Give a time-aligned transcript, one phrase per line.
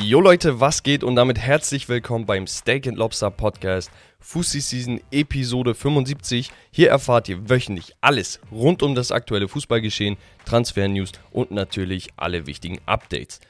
[0.00, 5.00] Jo Leute, was geht und damit herzlich willkommen beim Steak and Lobster Podcast Fussi Season
[5.10, 6.50] Episode 75.
[6.70, 12.46] Hier erfahrt ihr wöchentlich alles rund um das aktuelle Fußballgeschehen, Transfer News und natürlich alle
[12.46, 13.40] wichtigen Updates.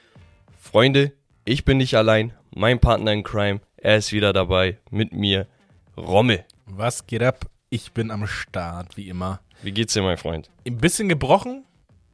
[0.57, 1.11] Freunde,
[1.45, 5.47] ich bin nicht allein, mein Partner in Crime, er ist wieder dabei mit mir,
[5.95, 6.43] Rommel.
[6.65, 7.45] Was geht ab?
[7.69, 9.41] Ich bin am Start, wie immer.
[9.61, 10.49] Wie geht's dir, mein Freund?
[10.65, 11.65] Ein bisschen gebrochen.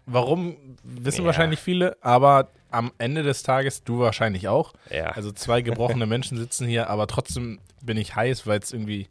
[0.05, 1.27] Warum, wissen Ja.
[1.27, 4.73] wahrscheinlich viele, aber am Ende des Tages du wahrscheinlich auch.
[4.89, 5.07] Ja.
[5.07, 9.07] Also zwei gebrochene Menschen sitzen hier, aber trotzdem bin ich heiß, weil es irgendwie,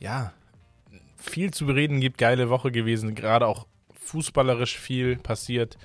[0.00, 0.32] ja,
[1.16, 2.18] viel zu bereden gibt.
[2.18, 5.76] Geile Woche gewesen, gerade auch fußballerisch viel passiert.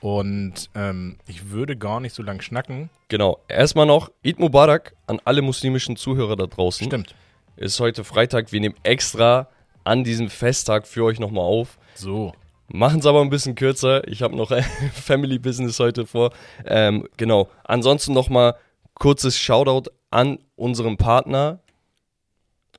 [0.00, 2.90] Und ähm, ich würde gar nicht so lang schnacken.
[3.08, 3.38] Genau.
[3.46, 6.86] Erstmal noch Eid Mubarak an alle muslimischen Zuhörer da draußen.
[6.86, 7.14] Stimmt.
[7.56, 8.50] Ist heute Freitag.
[8.50, 9.48] Wir nehmen extra
[9.84, 11.78] an diesem Festtag für euch nochmal auf.
[11.94, 12.32] So.
[12.74, 14.08] Machen es aber ein bisschen kürzer.
[14.08, 14.50] Ich habe noch
[14.94, 16.32] Family Business heute vor.
[16.64, 17.50] Ähm, genau.
[17.64, 18.54] Ansonsten nochmal
[18.94, 21.60] kurzes Shoutout an unseren Partner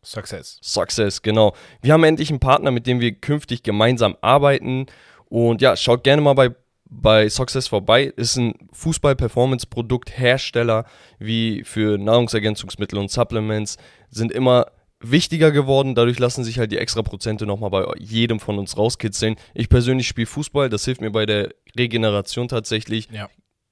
[0.02, 0.58] Success.
[0.64, 1.54] Success, genau.
[1.84, 4.88] Wir haben endlich einen Partner, mit dem wir künftig gemeinsam arbeiten.
[5.26, 6.50] Und ja, schaut gerne mal bei,
[6.86, 8.06] bei Success vorbei.
[8.06, 10.86] Ist ein Fußball-Performance-Produkt, Hersteller
[11.20, 13.78] wie für Nahrungsergänzungsmittel und Supplements
[14.10, 14.66] sind immer
[15.04, 15.96] wichtiger geworden.
[15.96, 19.36] Dadurch lassen sich halt die extra Prozente nochmal bei jedem von uns rauskitzeln.
[19.54, 23.10] Ich persönlich spiele Fußball, das hilft mir bei der Regeneration tatsächlich.
[23.12, 23.30] Ja.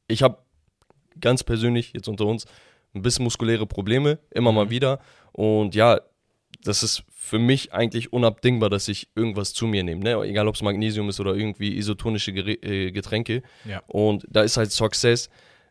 [0.07, 0.37] Ich habe
[1.19, 2.45] ganz persönlich, jetzt unter uns,
[2.93, 4.99] ein bisschen muskuläre Probleme, immer mal wieder.
[5.31, 6.01] Und ja,
[6.63, 10.03] das ist für mich eigentlich unabdingbar, dass ich irgendwas zu mir nehme.
[10.03, 10.21] Ne?
[10.23, 13.43] Egal, ob es Magnesium ist oder irgendwie isotonische äh, Getränke.
[13.65, 13.81] Ja.
[13.87, 15.29] Und da ist halt Success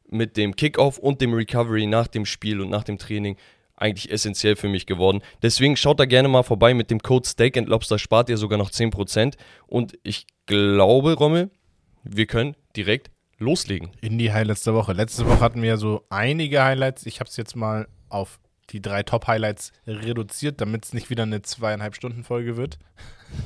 [0.09, 3.37] mit dem Kickoff und dem Recovery nach dem Spiel und nach dem Training
[3.81, 5.23] eigentlich essentiell für mich geworden.
[5.43, 6.75] Deswegen schaut da gerne mal vorbei.
[6.75, 9.35] Mit dem Code Steak and Lobster spart ihr sogar noch 10%.
[9.67, 11.51] Und ich glaube, Rommel,
[12.05, 13.91] wir können direkt loslegen.
[14.01, 14.93] In die Highlights der Woche.
[14.93, 17.07] Letzte Woche hatten wir so einige Highlights.
[17.07, 18.39] Ich habe es jetzt mal auf
[18.71, 22.79] die drei Top-Highlights reduziert, damit es nicht wieder eine zweieinhalb Stunden Folge wird.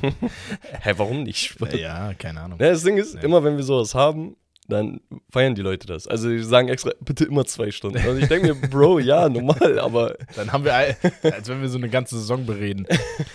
[0.83, 1.56] Hä, warum nicht?
[1.73, 2.59] Ja, keine Ahnung.
[2.59, 6.06] Ne, das Ding ist, immer wenn wir sowas haben, dann feiern die Leute das.
[6.08, 7.98] Also die sagen extra, bitte immer zwei Stunden.
[7.98, 11.78] Also ich denke mir, Bro, ja, normal, aber Dann haben wir, als wenn wir so
[11.78, 12.86] eine ganze Saison bereden.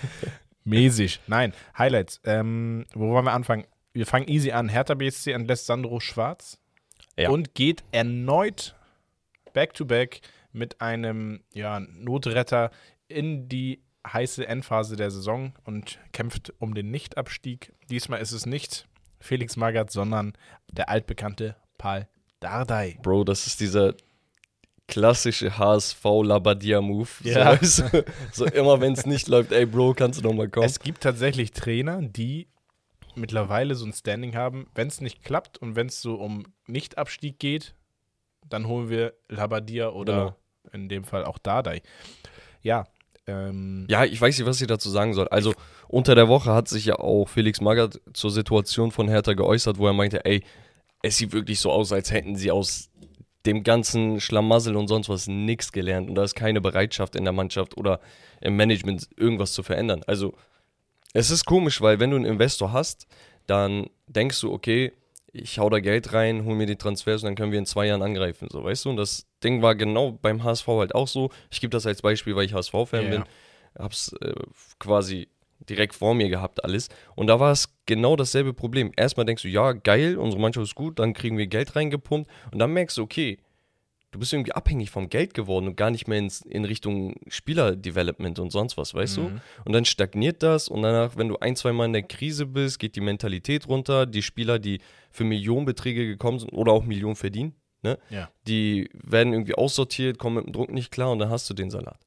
[0.63, 1.19] Mäßig.
[1.27, 2.19] Nein, Highlights.
[2.25, 3.65] Ähm, wo wollen wir anfangen?
[3.93, 4.69] Wir fangen easy an.
[4.69, 6.59] Hertha BSC entlässt Sandro Schwarz
[7.17, 7.29] Ja.
[7.29, 8.75] und geht erneut
[9.53, 12.71] back-to-back mit einem ja, Notretter
[13.07, 17.73] in die heiße Endphase der Saison und kämpft um den Nichtabstieg.
[17.89, 18.87] Diesmal ist es nicht
[19.19, 20.33] Felix Magath, sondern
[20.71, 22.07] der altbekannte Paul
[22.39, 22.97] Dardai.
[23.01, 23.93] Bro, das ist dieser
[24.87, 27.09] klassische HSV-Labadia-Move.
[27.23, 27.57] Ja.
[27.61, 28.03] So, du?
[28.31, 30.65] so immer wenn es nicht läuft, ey Bro, kannst du noch mal kommen?
[30.65, 32.47] Es gibt tatsächlich Trainer, die
[33.15, 37.37] mittlerweile so ein Standing haben, wenn es nicht klappt und wenn es so um Nichtabstieg
[37.39, 37.75] geht,
[38.47, 40.35] dann holen wir Labadia oder Genau.
[40.73, 41.81] in dem Fall auch Dardai.
[42.61, 42.87] Ja,
[43.27, 45.27] ähm, Ja, ich weiß nicht, was ich dazu sagen soll.
[45.27, 45.53] Also
[45.89, 49.87] unter der Woche hat sich ja auch Felix Magath zur Situation von Hertha geäußert, wo
[49.87, 50.43] er meinte, ey,
[51.01, 52.89] es sieht wirklich so aus, als hätten sie aus
[53.45, 57.33] dem ganzen Schlamassel und sonst was nichts gelernt und da ist keine Bereitschaft in der
[57.33, 57.99] Mannschaft oder
[58.41, 60.01] im Management irgendwas zu verändern.
[60.07, 60.33] Also
[61.13, 63.07] es ist komisch, weil wenn du einen Investor hast,
[63.47, 64.91] dann denkst du, okay,
[65.31, 67.87] ich hau da Geld rein, hol mir die Transfers und dann können wir in zwei
[67.87, 68.89] Jahren angreifen, so weißt du.
[68.89, 71.29] Und das Ding war genau beim HSV halt auch so.
[71.49, 73.09] Ich gebe das als Beispiel, weil ich HSV-Fan Ja.
[73.09, 73.23] bin
[73.77, 74.33] hab's äh,
[74.79, 76.89] quasi direkt vor mir gehabt alles.
[77.15, 78.91] Und da war es genau dasselbe Problem.
[78.95, 82.59] Erstmal denkst du, ja, geil, unsere Mannschaft ist gut, dann kriegen wir Geld reingepumpt und
[82.59, 83.37] dann merkst du, okay,
[84.11, 88.39] du bist irgendwie abhängig vom Geld geworden und gar nicht mehr ins, in Richtung Spielerdevelopment
[88.39, 89.21] und sonst was, weißt du?
[89.65, 92.79] Und dann stagniert das und danach, wenn du ein, zwei Mal in der Krise bist,
[92.79, 94.05] geht die Mentalität runter.
[94.05, 94.79] Die Spieler, die
[95.11, 97.53] für Millionenbeträge gekommen sind oder auch Millionen verdienen,
[97.83, 97.99] ne?
[98.09, 98.29] Ja.
[98.47, 101.69] die werden irgendwie aussortiert, kommen mit dem Druck nicht klar und dann hast du den
[101.69, 101.99] Salat.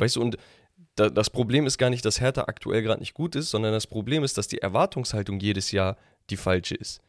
[0.00, 0.36] Weißt du, und
[0.96, 3.86] da, das Problem ist gar nicht, dass Hertha aktuell gerade nicht gut ist, sondern das
[3.86, 5.96] Problem ist, dass die Erwartungshaltung jedes Jahr
[6.30, 7.00] die falsche ist.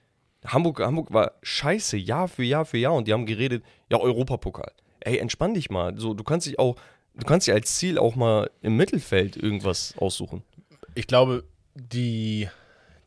[0.46, 4.72] Hamburg, Hamburg war scheiße, Jahr für Jahr für Jahr und die haben geredet, ja, Europapokal.
[5.00, 5.98] Ey, entspann dich mal.
[5.98, 6.76] So, du kannst dich auch,
[7.16, 10.44] du kannst dir als Ziel auch mal im Mittelfeld irgendwas aussuchen.
[10.96, 11.44] ich glaube,
[11.76, 12.50] die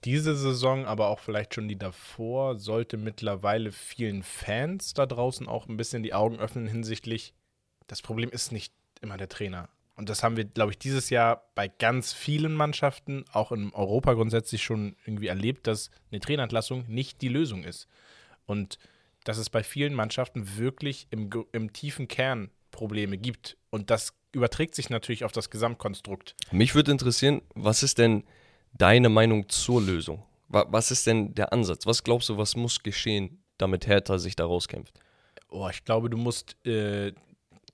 [0.05, 5.67] diese Saison, aber auch vielleicht schon die davor, sollte mittlerweile vielen Fans da draußen auch
[5.67, 7.35] ein bisschen die Augen öffnen hinsichtlich,
[7.89, 9.69] das Problem ist nicht immer der Trainer.
[9.99, 14.15] Und das haben wir, glaube ich, dieses Jahr bei ganz vielen Mannschaften, auch in Europa
[14.15, 17.89] grundsätzlich schon irgendwie erlebt, dass eine Trainerentlassung nicht die Lösung ist.
[18.47, 18.79] Und
[19.25, 23.57] dass es bei vielen Mannschaften wirklich im, im tiefen Kern Probleme gibt.
[23.71, 26.37] Und das überträgt sich natürlich auf das Gesamtkonstrukt.
[26.53, 28.23] Mich würde interessieren, was ist denn
[28.73, 30.23] deine Meinung zur Lösung?
[30.47, 31.87] Wa- Was ist denn der Ansatz?
[31.87, 34.95] Was glaubst du, was muss geschehen, damit Hertha sich da rauskämpft?
[35.51, 37.13] Oh, ich glaube, du musst äh,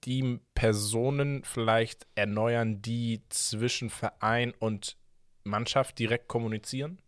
[0.04, 4.96] die Personen vielleicht erneuern, die zwischen Verein und
[5.44, 6.98] Mannschaft direkt kommunizieren.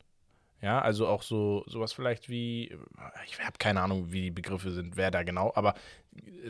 [0.62, 2.75] Ja, also auch so sowas vielleicht wie,
[3.26, 5.75] ich habe keine Ahnung, wie die Begriffe sind, wer da genau, aber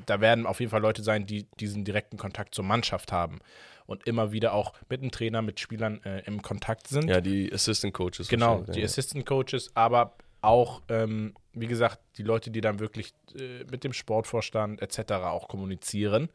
[0.06, 3.40] da werden auf jeden Fall Leute sein, die diesen direkten Kontakt zur Mannschaft haben
[3.86, 7.08] und immer wieder auch mit dem Trainer, mit Spielern äh, im Kontakt sind.
[7.08, 8.28] Ja, die Assistant Coaches.
[8.28, 8.84] Genau, die ja.
[8.84, 13.92] Assistant Coaches, aber auch, ähm, wie gesagt, die Leute, die dann wirklich äh, mit dem
[13.92, 15.12] Sportvorstand etc.
[15.12, 16.28] auch kommunizieren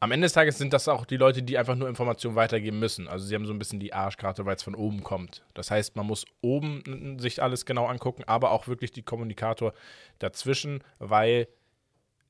[0.00, 3.08] am Ende des Tages sind das auch die Leute, die einfach nur Informationen weitergeben müssen.
[3.08, 5.44] Also sie haben so ein bisschen die Arschkarte, weil es von oben kommt.
[5.54, 9.72] Das heißt, man muss oben sich alles genau angucken, aber auch wirklich die Kommunikator
[10.18, 11.48] dazwischen, weil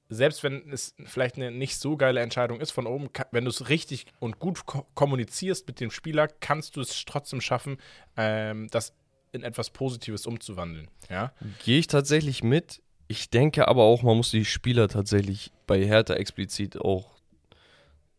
[0.09, 3.69] selbst wenn es vielleicht eine nicht so geile Entscheidung ist von oben, wenn du es
[3.69, 7.77] richtig und gut ko kommunizierst mit dem Spieler, kannst du es trotzdem schaffen,
[8.17, 8.95] ähm, das
[9.33, 10.89] in etwas Positives umzuwandeln.
[11.11, 11.33] Ja?
[11.65, 12.83] Gehe ich tatsächlich mit.
[13.09, 17.19] Ich denke aber auch, man muss die Spieler tatsächlich bei Hertha explizit auch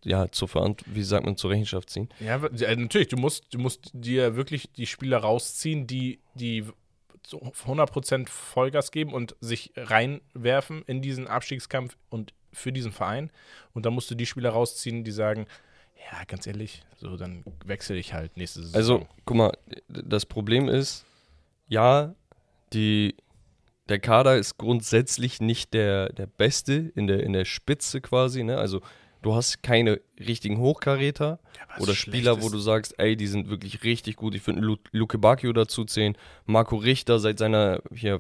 [0.03, 2.09] ja, zur Verantwortung, wie sagt man, zur Rechenschaft ziehen.
[2.19, 6.63] Ja, natürlich, du musst, du musst dir wirklich die Spieler rausziehen, die, die
[7.27, 13.29] 100% Vollgas geben und sich reinwerfen in diesen Abstiegskampf und für diesen Verein.
[13.73, 15.45] Und dann musst du die Spieler rausziehen, die sagen,
[16.00, 18.75] ja, ganz ehrlich, so dann wechsle ich halt nächste Saison.
[18.75, 19.51] Also, guck mal,
[19.88, 21.06] das Problem ist,
[21.68, 22.16] ja,
[22.74, 23.16] die,
[23.90, 28.57] der Kader ist grundsätzlich nicht der, der beste in der, in der Spitze quasi, ne?
[28.57, 28.81] Also
[29.22, 33.84] du hast keine richtigen Hochkaräter ja, oder Spieler, wo du sagst, ey, die sind wirklich
[33.84, 34.36] richtig gut.
[34.36, 36.18] Ich finde Luke Bacchio dazu zählen.
[36.45, 38.19] Marco Richter seit seiner hier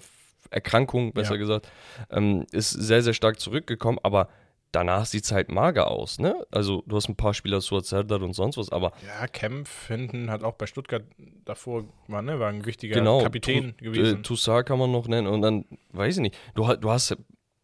[0.49, 1.37] Erkrankung, besser ja.
[1.37, 1.69] gesagt,
[2.09, 4.29] ähm, ist sehr, sehr stark zurückgekommen, aber
[4.71, 6.45] danach sieht es halt mager aus, ne?
[6.51, 8.91] Also du hast ein paar Spieler, Suat Serdar und sonst was, aber.
[9.05, 11.03] Ja, Kempf hinten hat auch bei Stuttgart
[11.45, 14.19] davor, war, ne, war ein wichtiger genau, Kapitän tu, gewesen.
[14.19, 17.15] Äh, Toussaint kann man noch nennen und dann, weiß ich nicht, du, du hast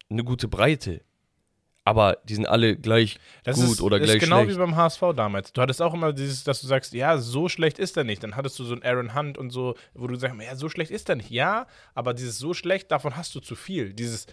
[0.08, 1.02] eine gute Breite
[1.86, 4.58] aber die sind alle gleich das gut ist, oder gleich genau schlecht.
[4.58, 5.52] genau wie beim HSV damals.
[5.52, 8.24] Du hattest auch immer dieses, dass du sagst, ja, so schlecht ist er nicht.
[8.24, 10.90] Dann hattest du so einen Aaron Hunt und so, wo du sagst, ja, so schlecht
[10.90, 11.30] ist er nicht.
[11.30, 13.94] Ja, aber dieses so schlecht, davon hast du zu viel.
[13.94, 14.26] Dieses,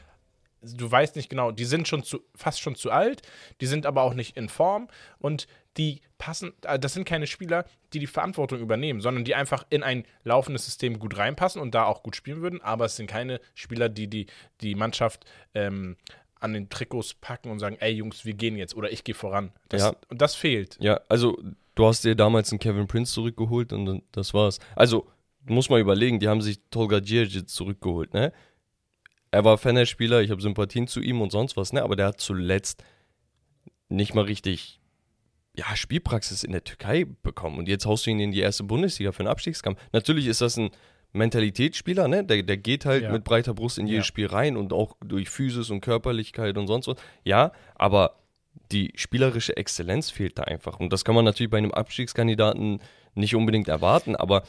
[0.63, 3.21] du weißt nicht genau, die sind schon zu, fast schon zu alt,
[3.62, 4.88] die sind aber auch nicht in Form
[5.19, 9.65] und die passen, äh, das sind keine Spieler, die die Verantwortung übernehmen, sondern die einfach
[9.69, 13.07] in ein laufendes System gut reinpassen und da auch gut spielen würden, aber es sind
[13.07, 14.27] keine Spieler, die die,
[14.62, 15.98] die Mannschaft ähm,
[16.39, 19.51] an den Trikots packen und sagen, ey Jungs, wir gehen jetzt oder ich gehe voran.
[19.69, 19.95] Das, ja.
[20.10, 20.77] Und das fehlt.
[20.80, 21.38] Ja, also
[21.75, 24.60] du hast dir damals einen Kevin Prince zurückgeholt und das war's.
[24.75, 25.07] Also,
[25.45, 28.31] muss mal überlegen, die haben sich Tolga Djerdjic zurückgeholt, ne?
[29.33, 31.81] Er war Fener-Spieler, ich habe Sympathien zu ihm und sonst was, ne?
[31.81, 32.83] Aber der hat zuletzt
[33.89, 34.80] nicht mal richtig
[35.56, 37.57] ja, Spielpraxis in der Türkei bekommen.
[37.57, 39.80] Und jetzt haust du ihn in die erste Bundesliga für einen Abstiegskampf.
[39.91, 40.69] Natürlich ist das ein
[41.13, 42.24] Mentalitätsspieler, ne?
[42.24, 43.12] Der, der geht halt ja.
[43.12, 44.07] mit breiter Brust in jedes ja.
[44.07, 46.97] Spiel rein und auch durch Physis und Körperlichkeit und sonst was.
[47.24, 48.19] Ja, aber
[48.71, 50.79] die spielerische Exzellenz fehlt da einfach.
[50.79, 52.83] Und das kann man natürlich bei einem Abstiegskandidaten
[53.15, 54.44] nicht unbedingt erwarten, aber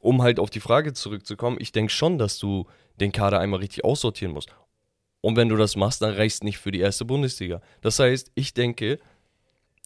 [0.00, 2.66] um halt auf die Frage zurückzukommen, ich denke schon, dass du
[3.00, 4.54] den Kader einmal richtig aussortieren musst.
[5.20, 7.60] Und wenn du das machst, dann reicht es nicht für die erste Bundesliga.
[7.80, 8.98] Das heißt, ich denke,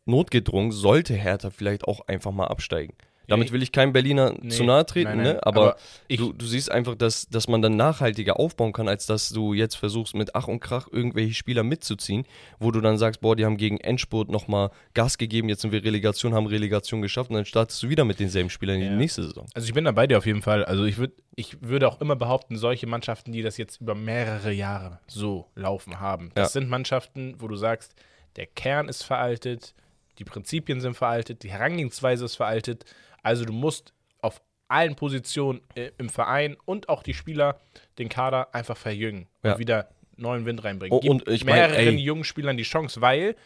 [0.05, 2.95] notgedrungen sollte Hertha vielleicht auch einfach mal absteigen.
[3.33, 5.47] Damit will ich keinem Berliner nee, zu nahe treten, nein, nein, ne?
[5.47, 5.77] aber, aber
[6.09, 9.77] du, du siehst einfach, dass, dass man dann nachhaltiger aufbauen kann, als dass du jetzt
[9.77, 12.25] versuchst, mit Ach und Krach irgendwelche Spieler mitzuziehen,
[12.59, 15.83] wo du dann sagst, boah, die haben gegen Endspurt nochmal Gas gegeben, jetzt sind wir
[15.83, 18.87] Relegation, haben Relegation geschafft und dann startest du wieder mit denselben Spielern ja.
[18.87, 19.47] in die nächste Saison.
[19.55, 20.65] Also ich bin da bei dir auf jeden Fall.
[20.65, 24.53] Also ich, würd, ich würde auch immer behaupten, solche Mannschaften, die das jetzt über mehrere
[24.53, 26.61] Jahre so laufen haben, das ja.
[26.61, 27.95] sind Mannschaften, wo du sagst,
[28.37, 29.75] der Kern ist veraltet,
[30.19, 32.85] die Prinzipien sind veraltet, die Herangehensweise ist veraltet
[33.23, 37.61] also du musst auf allen Positionen äh, im Verein und auch die Spieler
[37.99, 39.53] den Kader einfach verjüngen ja.
[39.53, 40.99] und wieder neuen Wind reinbringen.
[40.99, 43.37] Oh, und ich mehreren mein, jungen Spielern die Chance, weil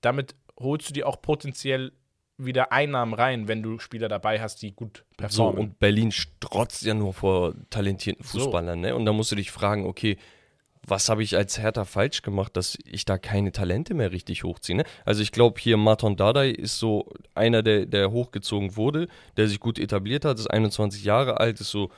[0.00, 1.92] damit holst du dir auch potenziell
[2.38, 5.56] wieder Einnahmen rein, wenn du Spieler dabei hast, die gut performen.
[5.56, 8.86] So, und Berlin strotzt ja nur vor talentierten Fußballern, so.
[8.88, 8.94] ne?
[8.94, 10.16] Und da musst du dich fragen, okay,
[10.86, 14.76] was habe ich als Hertha falsch gemacht, dass ich da keine Talente mehr richtig hochziehe.
[14.76, 14.84] Ne?
[15.04, 19.60] Also ich glaube, hier Marton Dardai ist so einer, der, der hochgezogen wurde, der sich
[19.60, 21.90] gut etabliert hat, ist 21 Jahre alt, ist so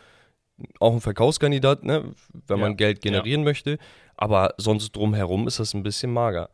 [0.80, 2.12] auch ein Verkaufskandidat, ne?
[2.46, 3.44] wenn man Geld generieren ja.
[3.44, 3.78] möchte.
[4.16, 6.50] Aber sonst drumherum ist das ein bisschen mager.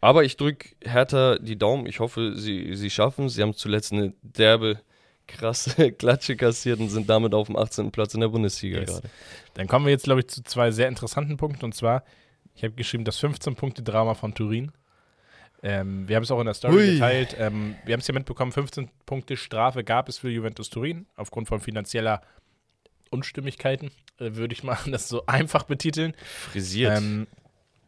[0.00, 1.86] Aber ich drücke Hertha die Daumen.
[1.86, 3.34] Ich hoffe, sie, sie schaffen es.
[3.34, 4.80] Sie haben zuletzt eine derbe
[5.28, 7.92] krasse Klatsche kassiert und sind damit auf dem 18.
[7.92, 8.90] Platz in der Bundesliga yes.
[8.90, 9.10] gerade.
[9.54, 11.64] Dann kommen wir jetzt, glaube ich, zu zwei sehr interessanten Punkten.
[11.64, 12.02] Und zwar,
[12.54, 14.72] ich habe geschrieben, das 15-Punkte-Drama von Turin.
[15.62, 16.92] Ähm, wir haben es auch in der Story Ui.
[16.94, 17.36] geteilt.
[17.38, 21.48] Ähm, wir haben es ja mitbekommen, 15 Punkte Strafe gab es für Juventus Turin aufgrund
[21.48, 22.22] von finanzieller
[23.10, 26.14] Unstimmigkeiten, äh, würde ich mal das so einfach betiteln.
[26.52, 27.26] Frisiert Ähm,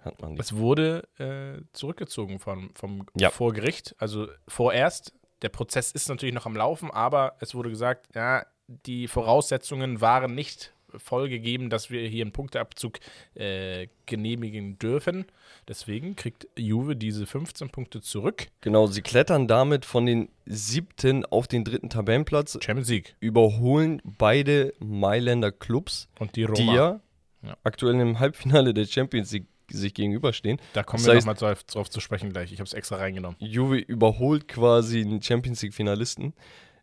[0.04, 0.40] hat man die.
[0.40, 3.30] es wurde äh, zurückgezogen vom, vom Ja.
[3.30, 5.12] vor Gericht, also vorerst.
[5.42, 8.44] Der Prozess ist natürlich noch am Laufen, aber es wurde gesagt, ja,
[8.87, 12.99] die Voraussetzungen waren nicht vollgegeben, dass wir hier einen Punkteabzug
[13.35, 15.25] äh, genehmigen dürfen.
[15.68, 18.49] Deswegen kriegt Juve diese 15 Punkte zurück.
[18.61, 23.14] Genau, sie klettern damit von den siebten auf den dritten Tabellenplatz, Champions League.
[23.20, 26.56] überholen beide Mailänder Clubs, Und die Roma.
[26.56, 27.00] die ja,
[27.42, 27.56] Ja.
[27.62, 30.60] aktuell im Halbfinale der Champions League sich gegenüberstehen.
[30.72, 32.52] Da kommen Das wir nochmal drauf, drauf zu sprechen gleich.
[32.52, 33.36] Ich habe es extra reingenommen.
[33.40, 36.34] Juve überholt quasi den Champions League-Finalisten.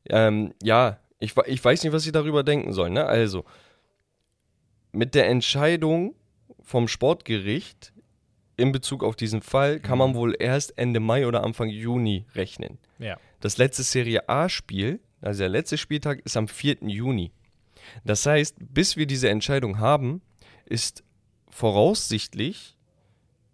[0.09, 2.89] Ähm, ja, ich, ich weiß nicht, was ich darüber denken soll.
[2.89, 3.05] Ne?
[3.05, 3.45] Also,
[4.91, 6.15] mit der Entscheidung
[6.61, 7.93] vom Sportgericht
[8.57, 12.79] in Bezug auf diesen Fall kann man wohl erst Ende Mai oder Anfang Juni rechnen.
[12.97, 13.17] Ja.
[13.39, 16.77] Das letzte Serie A-Spiel, also der letzte Spieltag, ist am 4.
[16.81, 17.31] Juni.
[18.03, 20.21] Das heißt, bis wir diese Entscheidung haben,
[20.65, 21.03] ist
[21.49, 22.76] voraussichtlich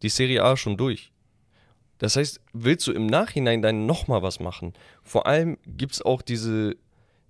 [0.03, 1.11] die Serie A schon durch.
[1.97, 4.73] Das heißt, willst du im Nachhinein dann nochmal was machen?
[5.03, 6.75] Vor allem gibt es auch diese,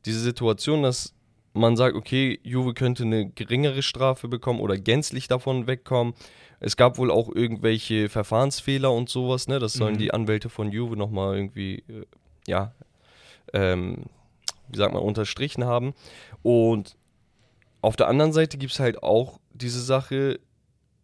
[0.06, 1.13] diese Situation, dass
[1.53, 6.15] man sagt, okay, Juve könnte eine geringere Strafe bekommen oder gänzlich davon wegkommen.
[6.60, 9.60] Es gab wohl auch irgendwelche Verfahrensfehler und sowas, ne?
[9.60, 10.00] Das sollen Mhm.
[10.00, 12.06] die Anwälte von Juve nochmal irgendwie, äh,
[12.48, 12.74] ja,
[13.53, 14.06] ähm,
[14.70, 15.94] wie sagt man, unterstrichen haben.
[16.42, 16.96] Und
[17.82, 20.39] auf der anderen Seite gibt es halt auch diese Sache,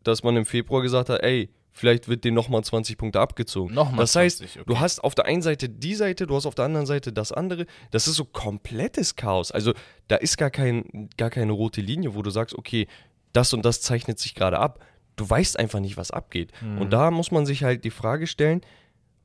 [0.03, 3.73] dass man im Februar gesagt hat, ey, vielleicht wird denen nochmal 20 Punkte abgezogen.
[3.73, 4.65] Nochmal das heißt, 20, okay.
[4.67, 7.31] du hast auf der einen Seite die Seite, du hast auf der anderen Seite das
[7.31, 7.65] andere.
[7.91, 9.51] Das ist so komplettes Chaos.
[9.51, 9.73] Also
[10.07, 12.88] da ist gar, kein, gar keine rote Linie, wo du sagst, okay,
[13.33, 14.83] das und das zeichnet sich gerade ab.
[15.15, 16.51] Du weißt einfach nicht, was abgeht.
[16.79, 18.61] Und da muss man sich halt die Frage stellen,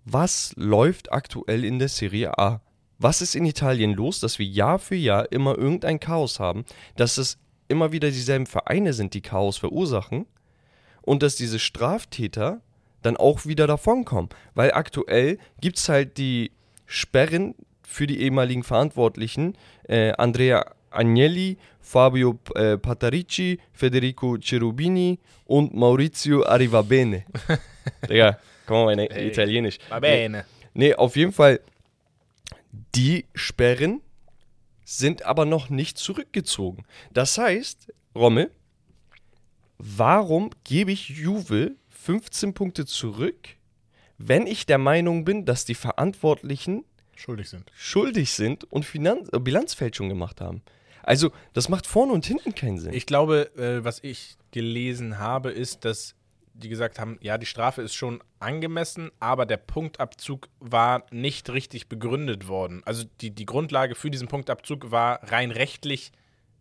[0.04, 2.60] was läuft aktuell in der Serie A?
[2.98, 6.64] Was ist in Italien los, dass wir Jahr für Jahr immer irgendein Chaos haben,
[6.96, 10.26] dass es immer wieder dieselben Vereine sind, die Chaos verursachen
[11.04, 12.60] und dass diese Straftäter
[13.02, 14.30] dann auch wieder davonkommen.
[14.54, 16.52] Weil aktuell gibt es halt die
[16.86, 17.54] Sperren
[17.86, 19.56] für die ehemaligen Verantwortlichen,
[19.88, 27.24] äh, Andrea Agnelli, Fabio äh, Patarici, Federico Cherubini und Maurizio Arrivabene.
[28.08, 29.78] Digga, komm mal in Ey, Italienisch.
[29.88, 30.46] Va bene.
[30.72, 31.60] Nee, auf jeden Fall,
[32.94, 34.00] die Sperren
[34.84, 36.84] sind aber noch nicht zurückgezogen.
[37.12, 38.50] Das heißt, Rommel,
[39.84, 43.48] warum gebe ich Juve 15 Punkte zurück,
[44.18, 46.84] wenn ich der Meinung bin, dass die Verantwortlichen
[47.16, 47.70] Schuldig sind.
[47.76, 50.62] schuldig sind und Finanz äh, Bilanzfälschung gemacht haben?
[51.02, 52.94] Also, das macht vorne und hinten keinen Sinn.
[52.94, 56.14] Ich glaube, äh, was ich gelesen habe, ist, dass
[56.54, 61.88] die gesagt haben, ja, die Strafe ist schon angemessen, aber der Punktabzug war nicht richtig
[61.88, 62.82] begründet worden.
[62.84, 66.12] Also die, die Grundlage für diesen Punktabzug war rein rechtlich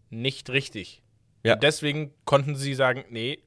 [0.09, 1.03] nicht richtig.
[1.43, 1.53] Ja.
[1.53, 3.39] Und deswegen konnten sie sagen, nee,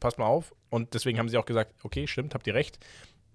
[0.00, 0.54] pass mal auf.
[0.70, 2.78] Und deswegen haben sie auch gesagt, okay, stimmt, habt ihr recht.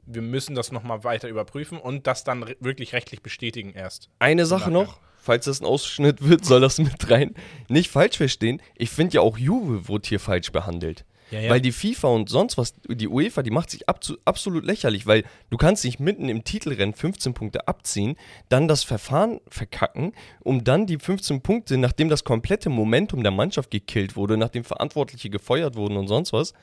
[0.06, 4.10] Wir müssen das nochmal weiter überprüfen und das dann re wirklich rechtlich bestätigen erst.
[4.20, 4.86] Eine Sache Nachher.
[4.86, 7.36] noch, falls das ein Ausschnitt wird, soll das mit rein.
[7.68, 11.06] Nicht falsch verstehen, ich finde ja auch Juve wurde hier falsch behandelt.
[11.32, 11.50] Ja, ja.
[11.50, 15.24] Weil die FIFA und sonst was, die UEFA, die macht sich abzu- absolut lächerlich, weil
[15.50, 18.16] du kannst nicht mitten im Titelrennen 15 Punkte abziehen,
[18.50, 23.72] dann das Verfahren verkacken, um dann die 15 Punkte, nachdem das komplette Momentum der Mannschaft
[23.72, 26.54] gekillt wurde, nachdem Verantwortliche gefeuert wurden und sonst was,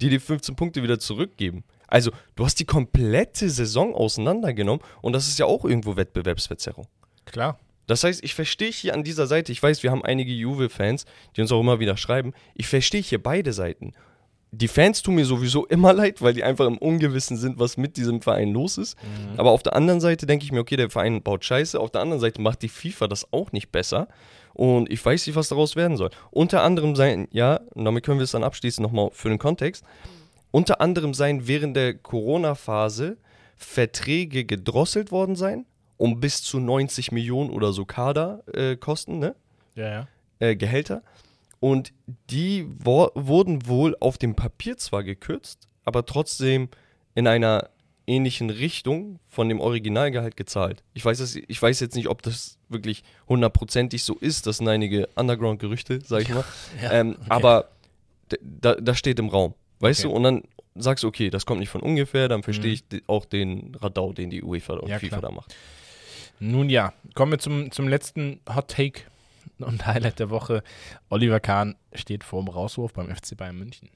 [0.00, 1.64] die die 15 Punkte wieder zurückgeben.
[1.86, 6.86] Also, du hast die komplette Saison auseinandergenommen und das ist ja auch irgendwo Wettbewerbsverzerrung.
[7.24, 7.58] Klar.
[7.88, 11.40] Das heißt, ich verstehe hier an dieser Seite, ich weiß, wir haben einige Juve-Fans, die
[11.40, 13.94] uns auch immer wieder schreiben, ich verstehe hier beide Seiten.
[14.50, 17.96] Die Fans tun mir sowieso immer leid, weil die einfach im Ungewissen sind, was mit
[17.96, 18.96] diesem Verein los ist.
[19.38, 21.80] Aber auf der anderen Seite denke ich mir, okay, der Verein baut Scheiße.
[21.80, 24.06] Auf der anderen Seite macht die FIFA das auch nicht besser.
[24.52, 26.10] Und ich weiß nicht, was daraus werden soll.
[26.30, 29.84] Unter anderem sein, ja, und damit können wir es dann abschließen nochmal für den Kontext.
[30.50, 33.16] Unter anderem seien während der Corona-Phase
[33.56, 35.66] Verträge gedrosselt worden sein,
[35.98, 39.34] um bis zu 90 Millionen oder so Kaderkosten, äh, Kosten, ne?
[39.74, 40.08] Ja, ja.
[40.38, 41.02] äh, Gehälter.
[41.60, 41.92] Und
[42.30, 46.68] die wo wurden wohl auf dem Papier zwar gekürzt, aber trotzdem
[47.14, 47.68] in einer
[48.06, 50.82] ähnlichen Richtung von dem Originalgehalt gezahlt.
[50.94, 54.46] Ich weiß, ich weiß jetzt nicht, ob das wirklich hundertprozentig so ist.
[54.46, 56.44] Das sind einige Underground-Gerüchte, sag ich mal.
[56.82, 57.26] Ja, ähm, okay.
[57.28, 57.68] Aber
[58.40, 59.54] da, das steht im Raum.
[59.80, 60.08] Weißt Okay.
[60.10, 60.16] du?
[60.16, 60.42] Und dann
[60.74, 62.78] sagst du, okay, das kommt nicht von ungefähr, dann verstehe Mhm.
[62.92, 65.30] ich auch den Radau, den die UEFA und Ja, FIFA klar.
[65.30, 65.54] da macht.
[66.40, 69.02] Nun ja, kommen wir zum, zum letzten Hot Take
[69.58, 70.62] und Highlight der Woche.
[71.08, 73.90] Oliver Kahn steht vorm Rauswurf beim FC Bayern München.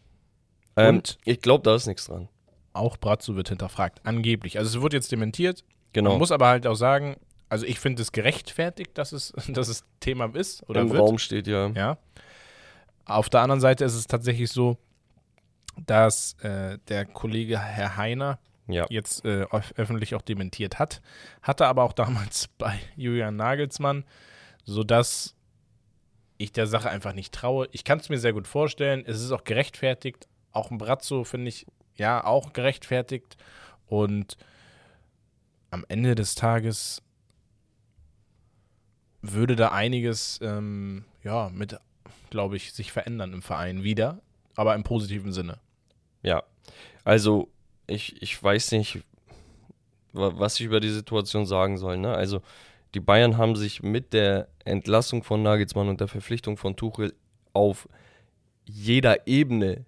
[0.76, 1.18] Ähm, Und?
[1.24, 2.28] ich glaube, da ist nichts dran.
[2.72, 4.58] Auch Brazzo wird hinterfragt, angeblich.
[4.58, 5.64] Also es wird jetzt dementiert.
[5.92, 6.10] Genau.
[6.10, 7.16] Man muss aber halt auch sagen,
[7.50, 11.02] Also ich finde es gerechtfertigt, dass es, dass es Thema ist oder Im wird.
[11.02, 11.68] Raum steht ja.
[11.68, 11.98] Ja.
[13.04, 14.78] Auf der anderen Seite ist es tatsächlich so,
[15.86, 18.86] dass äh, der Kollege Herr Heiner Ja.
[18.90, 21.02] jetzt äh, öf- öffentlich auch dementiert hat.
[21.42, 24.04] Hatte aber auch damals bei Julian Nagelsmann,
[24.64, 25.34] sodass
[26.38, 27.68] ich der Sache einfach nicht traue.
[27.72, 29.04] Ich kann es mir sehr gut vorstellen.
[29.06, 30.28] Es ist auch gerechtfertigt.
[30.52, 31.66] Auch ein Brazzo finde ich
[31.96, 33.36] ja auch gerechtfertigt.
[33.86, 34.36] Und
[35.70, 37.02] am Ende des Tages
[39.20, 41.78] würde da einiges ähm, ja mit,
[42.30, 44.20] glaube ich, sich verändern im Verein wieder,
[44.56, 45.58] aber im positiven Sinne.
[46.22, 46.42] Ja,
[47.04, 47.48] also
[47.92, 49.00] ich, ich weiß nicht,
[50.12, 51.98] wa- was ich über die Situation sagen soll.
[51.98, 52.14] Ne?
[52.14, 52.40] Also
[52.94, 57.14] die Bayern haben sich mit der Entlassung von Nagelsmann und der Verpflichtung von Tuchel
[57.52, 57.88] auf
[58.64, 59.84] jeder Ebene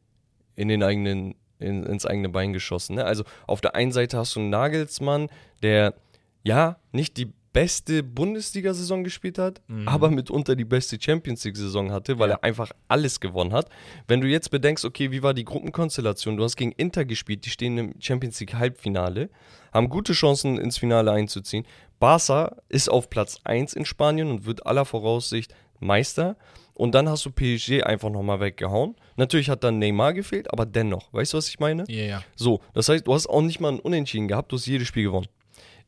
[0.57, 2.97] in den eigenen, in, ins eigene Bein geschossen.
[2.97, 3.05] Ne?
[3.05, 5.29] Also auf der einen Seite hast du einen Nagelsmann,
[5.63, 5.95] der
[6.43, 12.29] ja nicht die beste Bundesliga-Saison gespielt hat, aber mitunter die beste Champions League-Saison hatte, weil
[12.31, 12.35] Ja.
[12.35, 13.71] er einfach alles gewonnen hat.
[14.09, 16.37] Wenn du jetzt bedenkst, okay, wie war die Gruppenkonstellation?
[16.37, 19.31] Du hast gegen Inter gespielt, die stehen im Champions League-Halbfinale,
[19.73, 21.65] haben gute Chancen ins Finale einzuziehen.
[22.01, 26.37] Barca ist auf Platz 1 in Spanien und wird aller Voraussicht Meister.
[26.77, 28.97] Und dann hast du PSG einfach nochmal weggehauen.
[29.17, 31.13] Natürlich hat dann Neymar gefehlt, aber dennoch.
[31.13, 31.85] Weißt du, was ich meine?
[31.87, 32.23] Ja, ja.
[32.35, 35.05] So, das heißt, du hast auch nicht mal ein Unentschieden gehabt, du hast jedes Spiel
[35.05, 35.29] gewonnen.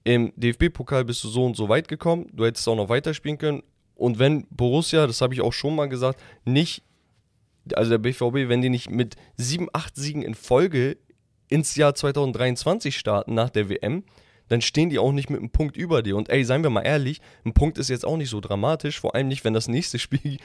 [0.07, 3.65] Im DFB-Pokal bist du so und so weit gekommen, du hättest auch noch weiterspielen können.
[3.97, 6.85] Und wenn Borussia, das habe ich auch schon mal gesagt, nicht,
[7.75, 10.97] also der BVB, wenn die nicht mit sieben, acht Siegen in Folge
[11.49, 14.05] ins Jahr 2023 starten nach der WM,
[14.49, 16.17] dann stehen die auch nicht mit einem Punkt über dir.
[16.17, 19.15] Und ey, seien wir mal ehrlich, ein Punkt ist jetzt auch nicht so dramatisch, vor
[19.15, 20.39] allem nicht, wenn das nächste Spiel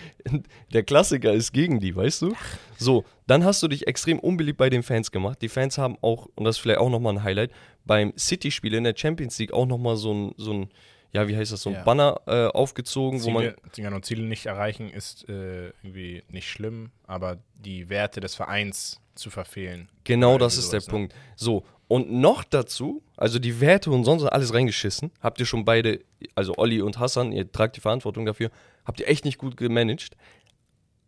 [0.73, 2.35] der Klassiker ist gegen die, weißt du?
[2.77, 5.41] So, dann hast du dich extrem unbeliebt bei den Fans gemacht.
[5.41, 7.51] Die Fans haben auch, und das ist vielleicht auch nochmal ein Highlight,
[7.85, 10.69] beim City-Spiel in der Champions League auch nochmal so ein, so ein,
[11.13, 11.83] ja, wie heißt das, so ein Ja.
[11.83, 16.49] Banner äh, aufgezogen, wo man Ziele, Ziele, und Ziele nicht erreichen ist äh, irgendwie nicht
[16.49, 19.89] schlimm, aber die Werte des Vereins zu verfehlen.
[20.03, 20.87] Genau das ist der ne?
[20.87, 21.15] Punkt.
[21.35, 25.99] So, und noch dazu, also die Werte und sonst alles reingeschissen, habt ihr schon beide,
[26.35, 28.49] also Olli und Hassan, ihr tragt die Verantwortung dafür,
[28.85, 30.15] habt ihr echt nicht gut gemanagt.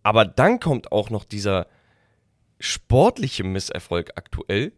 [0.03, 1.67] Aber dann kommt auch noch dieser
[2.59, 4.73] sportliche Misserfolg aktuell,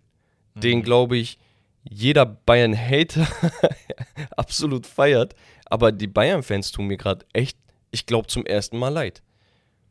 [0.54, 1.40] den, glaube ich,
[1.84, 3.28] jeder Bayern-Hater
[4.38, 5.36] absolut feiert.
[5.66, 7.58] Aber die Bayern-Fans tun mir gerade echt,
[7.92, 9.24] ich glaube, zum ersten Mal leid.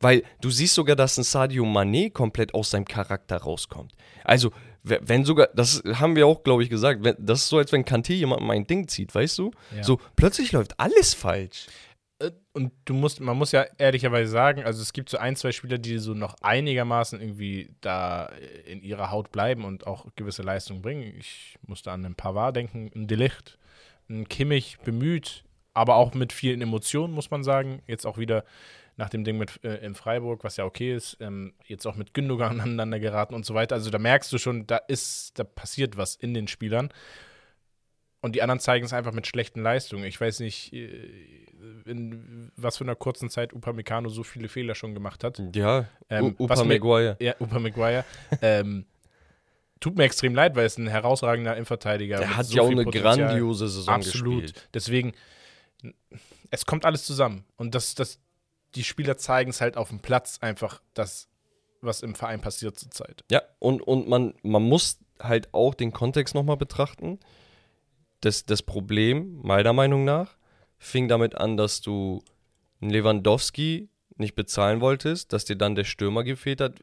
[0.05, 3.93] Weil du siehst sogar, dass ein Sadio Mané komplett aus seinem Charakter rauskommt.
[4.23, 4.51] Also,
[4.83, 7.85] we- wenn sogar, das haben wir auch, glaube ich, gesagt, das ist so, als wenn
[7.87, 9.51] Kanté jemandem ein Ding zieht, weißt du?
[9.75, 9.83] Ja.
[9.83, 11.69] So, plötzlich läuft alles falsch.
[12.19, 15.51] Äh, Und du musst, man muss ja ehrlicherweise sagen, also es gibt so ein, zwei
[15.53, 18.31] Spieler, die so noch einigermaßen irgendwie da
[18.67, 21.15] in ihrer Haut bleiben und auch gewisse Leistungen bringen.
[21.19, 23.59] Ich musste an einen Pavard denken, ein Delicht,
[24.11, 27.81] ein Kimmich bemüht, aber auch mit vielen Emotionen, muss man sagen.
[27.89, 28.45] Jetzt auch wieder
[28.97, 32.15] nach dem Ding mit äh, in Freiburg, was ja okay ist, ähm, jetzt auch mit
[32.15, 33.75] Gündogan aneinander geraten und so weiter.
[33.75, 36.91] Also da merkst du schon, da ist, da passiert was in den Spielern.
[38.21, 40.05] Und die anderen zeigen es einfach mit schlechten Leistungen.
[40.05, 41.11] Ich weiß nicht, äh,
[41.85, 45.43] in was für einer kurzen Zeit Upamecano so viele Fehler schon gemacht hat.
[45.55, 47.17] Ja, Ähm, U- was Upa mir- Maguire.
[47.21, 48.05] Ja, Upa Maguire.
[48.41, 48.87] ähm,
[49.81, 52.71] tut mir extrem leid, weil es ein herausragender Innenverteidiger Der mit hat so ja auch
[52.71, 53.17] eine Potenzial.
[53.19, 54.43] grandiose Saison Absolut.
[54.43, 54.69] gespielt.
[54.73, 55.13] Deswegen,
[56.51, 57.45] es kommt alles zusammen.
[57.57, 58.19] Und das, das,
[58.75, 61.29] die Spieler zeigen es halt auf dem Platz einfach, das,
[61.81, 63.25] was im Verein passiert zurzeit.
[63.31, 67.21] Ja, und, und man, man muss halt auch den Kontext nochmal betrachten.
[68.21, 70.37] Das, das Problem, meiner Meinung nach,
[70.79, 72.23] fing damit an, dass du
[72.81, 76.81] Lewandowski nicht bezahlen wolltest, dass dir dann der Stürmer gefehlt hat.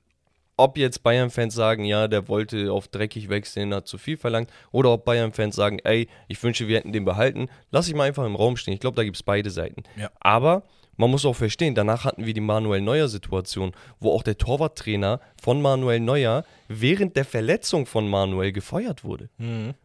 [0.57, 4.91] Ob jetzt Bayern-Fans sagen, ja, der wollte auf dreckig wechseln, hat zu viel verlangt, oder
[4.91, 8.35] ob Bayern-Fans sagen, ey, ich wünsche, wir hätten den behalten, lass ich mal einfach im
[8.35, 8.73] Raum stehen.
[8.73, 9.83] Ich glaube, da gibt es beide Seiten.
[9.95, 10.11] Ja.
[10.19, 10.63] Aber
[10.97, 15.61] man muss auch verstehen, danach hatten wir die Manuel Neuer-Situation, wo auch der Torwarttrainer von
[15.61, 19.29] Manuel Neuer während der Verletzung von Manuel gefeuert wurde.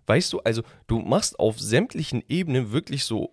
[0.06, 3.32] Weißt du, also du machst auf sämtlichen Ebenen wirklich so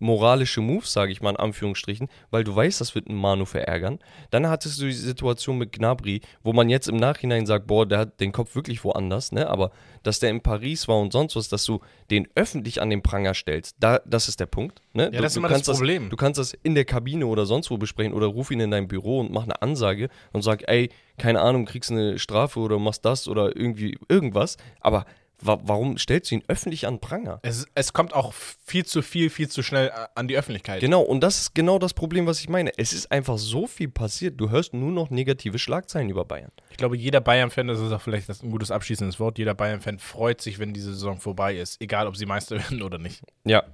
[0.00, 3.98] unmoralische Moves, sage ich mal in Anführungsstrichen, weil du weißt, das wird einen Manu verärgern.
[4.30, 7.98] Dann hattest du die Situation mit Gnabry, wo man jetzt im Nachhinein sagt, boah, der
[7.98, 9.48] hat den Kopf wirklich woanders, ne?
[9.48, 9.70] Aber
[10.02, 11.80] dass der in Paris war und sonst was, dass du
[12.10, 14.80] den öffentlich an den Pranger stellst, da, das ist der Punkt.
[14.92, 15.10] Ne?
[15.12, 16.08] Ja, das ist immer das Problem.
[16.10, 18.88] du kannst das in der Kabine oder sonst wo besprechen oder ruf ihn in dein
[18.88, 23.04] Büro und mach eine Ansage und sag, ey, keine Ahnung, kriegst eine Strafe oder machst
[23.04, 24.56] das oder irgendwie irgendwas.
[24.80, 25.04] Aber
[25.40, 27.40] wa warum stellst du ihn öffentlich an Pranger?
[27.42, 30.80] Es, es kommt auch viel zu viel, viel zu schnell äh, an die Öffentlichkeit.
[30.80, 32.72] Genau, und das ist genau das Problem, was ich meine.
[32.76, 34.40] Es ist einfach so viel passiert.
[34.40, 36.50] Du hörst nur noch negative Schlagzeilen über Bayern.
[36.70, 40.40] Ich glaube, jeder Bayern-Fan, das ist auch vielleicht ein gutes abschließendes Wort, jeder Bayern-Fan freut
[40.40, 43.22] sich, wenn diese Saison vorbei ist, egal ob sie Meister werden oder nicht.
[43.44, 43.64] Ja,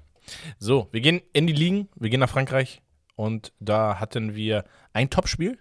[0.59, 2.83] So, wir gehen in die Ligen, wir gehen nach Frankreich
[3.16, 5.59] und da hatten wir ein Topspiel,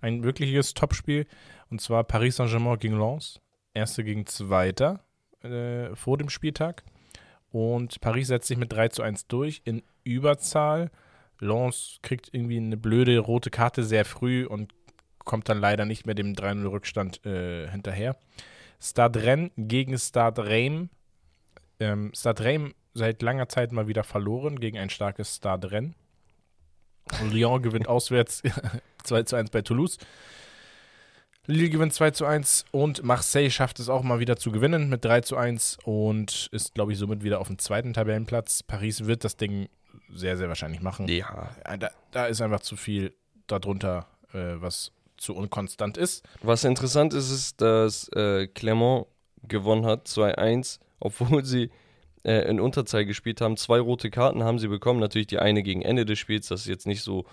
[0.00, 1.26] ein wirkliches Topspiel
[1.70, 3.40] und zwar Paris Saint-Germain gegen Lens,
[3.74, 5.04] erste gegen zweiter
[5.44, 6.84] äh, vor dem Spieltag
[7.52, 10.90] und Paris setzt sich mit 3 zu 1 durch in Überzahl.
[11.38, 14.72] Lens kriegt irgendwie eine blöde rote Karte sehr früh und
[15.18, 18.16] kommt dann leider nicht mehr dem 3-0 Rückstand äh, hinterher.
[18.80, 20.88] Stade Rennes gegen Stade Reims.
[21.78, 25.94] Ähm, Stade Reims seit langer Zeit mal wieder verloren gegen ein starkes Stade Rennes.
[27.30, 28.42] Lyon gewinnt auswärts
[29.04, 29.98] 2 zu 1 bei Toulouse.
[31.46, 35.04] Lille gewinnt 2 zu 1 und Marseille schafft es auch mal wieder zu gewinnen mit
[35.04, 38.62] 3 zu 1 und ist, glaube ich, somit wieder auf dem zweiten Tabellenplatz.
[38.62, 39.68] Paris wird das Ding
[40.14, 41.08] sehr, sehr wahrscheinlich machen.
[41.08, 41.50] Ja.
[41.78, 43.12] Da, da ist einfach zu viel
[43.48, 46.24] darunter, äh, was zu unkonstant ist.
[46.42, 49.08] Was interessant ist, ist, dass äh, Clermont
[49.42, 51.70] gewonnen hat, 2-1, obwohl sie
[52.24, 53.56] äh, in Unterzahl gespielt haben.
[53.56, 55.00] Zwei rote Karten haben sie bekommen.
[55.00, 57.24] Natürlich die eine gegen Ende des Spiels, das ist jetzt nicht so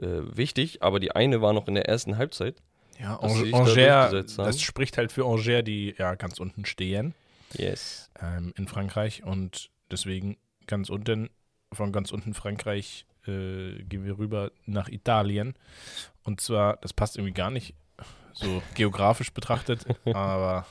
[0.00, 2.56] äh, wichtig, aber die eine war noch in der ersten Halbzeit.
[3.00, 3.26] Ja, da
[3.58, 4.46] Angers, durchgesetzt haben.
[4.46, 7.14] das spricht halt für Angers, die ja ganz unten stehen
[7.54, 8.10] Yes.
[8.20, 10.36] ähm, in Frankreich und deswegen
[10.66, 11.30] ganz unten,
[11.72, 15.54] von ganz unten Frankreich äh, gehen wir rüber nach Italien
[16.24, 17.74] und zwar, das passt irgendwie gar nicht
[18.32, 19.84] so geografisch betrachtet,
[20.14, 20.66] aber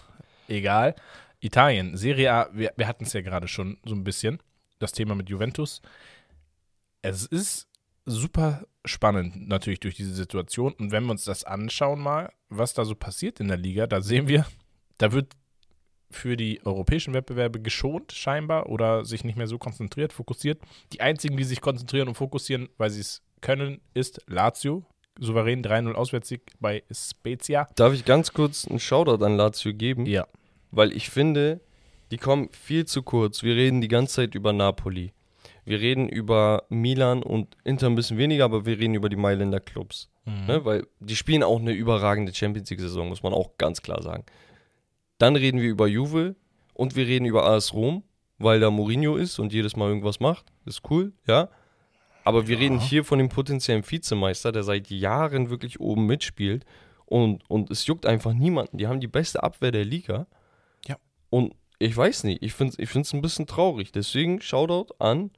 [0.48, 0.96] egal.
[1.42, 4.39] Italien, Serie A, wir, wir hatten es ja gerade schon so ein bisschen,
[4.80, 5.82] das Thema mit Juventus.
[7.02, 7.69] Es ist
[8.10, 10.74] super spannend natürlich durch diese Situation.
[10.74, 14.02] Und wenn wir uns das anschauen mal, was da so passiert in der Liga, da
[14.02, 14.45] sehen wir,
[14.98, 15.34] da wird
[16.12, 20.60] für die europäischen Wettbewerbe geschont scheinbar oder sich nicht mehr so konzentriert, fokussiert.
[20.91, 24.86] Die einzigen, die sich konzentrieren und fokussieren, weil sie es können, ist Lazio.
[25.19, 27.67] Souverän 3-0 Auswärtssieg bei Spezia.
[27.76, 30.06] Darf ich ganz kurz einen Shoutout an Lazio geben?
[30.06, 30.28] Ja.
[30.72, 31.62] Weil ich finde,
[32.12, 33.43] die kommen viel zu kurz.
[33.43, 35.12] Wir reden die ganze Zeit über Napoli.
[35.65, 39.60] Wir reden über Milan und Inter ein bisschen weniger, aber wir reden über die Mailänder
[39.60, 40.10] Clubs.
[40.26, 40.63] Ne?
[40.63, 44.24] Weil die spielen auch eine überragende Champions League-Saison, muss man auch ganz klar sagen.
[45.17, 46.36] Dann reden wir über Juve
[46.76, 48.04] und wir reden über AS Rom,
[48.38, 50.45] weil da Mourinho ist und jedes Mal irgendwas macht.
[50.65, 51.50] Ist cool, ja.
[52.26, 52.62] Aber wir Ja.
[52.62, 56.63] reden hier von dem potenziellen Vizemeister, der seit Jahren wirklich oben mitspielt.
[57.08, 58.78] Und, und es juckt einfach niemanden.
[58.78, 60.28] Die haben die beste Abwehr der Liga.
[60.88, 60.98] Ja.
[61.32, 63.91] Und ich weiß nicht, ich finde es ich find's ein bisschen traurig.
[63.91, 65.32] Deswegen Shoutout an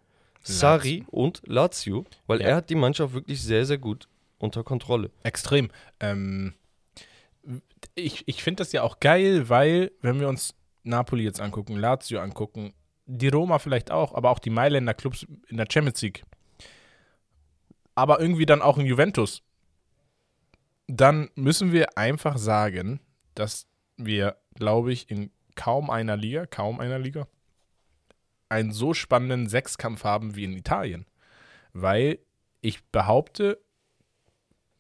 [0.44, 2.48] Sari und Lazio, weil Ja.
[2.48, 4.08] er hat die Mannschaft wirklich sehr, sehr gut
[4.40, 5.12] unter Kontrolle.
[5.24, 5.70] Extrem.
[6.00, 6.54] Ähm,
[7.96, 12.20] ich ich finde das ja auch geil, weil, wenn wir uns Napoli jetzt angucken, Lazio
[12.20, 12.74] angucken,
[13.06, 16.24] die Roma vielleicht auch, aber auch die Mailänder Clubs in der Champions League.
[17.94, 19.44] Aber irgendwie dann auch in Juventus.
[20.88, 23.00] Dann müssen wir einfach sagen,
[23.36, 27.28] dass wir, glaube ich, in kaum einer Liga, kaum einer Liga,
[28.52, 31.06] einen so spannenden Sechskampf haben wie in Italien.
[31.74, 32.20] Weil
[32.62, 33.58] ich behaupte,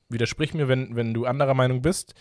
[0.10, 2.14] widersprich mir, wenn, wenn du anderer Meinung bist.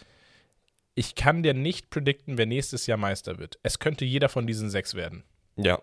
[0.95, 3.59] Ich kann dir nicht predikten, wer nächstes Jahr Meister wird.
[3.63, 5.25] Es könnte jeder von diesen sechs werden.
[5.57, 5.81] Ja.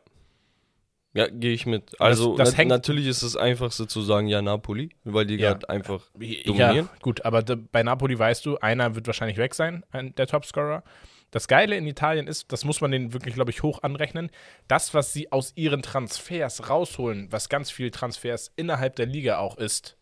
[1.14, 2.00] Ja, gehe ich mit.
[2.00, 5.54] Also das nat- hängt- natürlich ist das einfachste zu sagen, ja, Napoli, weil die Ja.
[5.54, 6.90] gerade einfach Ja, dominieren.
[7.02, 10.84] gut, aber bei Napoli weißt du, einer wird wahrscheinlich weg sein, ein, der Topscorer.
[11.32, 14.32] Das Geile in Italien ist, das muss man denen wirklich, glaube ich, hoch anrechnen,
[14.68, 19.58] das, was sie aus ihren Transfers rausholen, was ganz viel Transfers innerhalb der Liga auch
[19.58, 19.98] ist,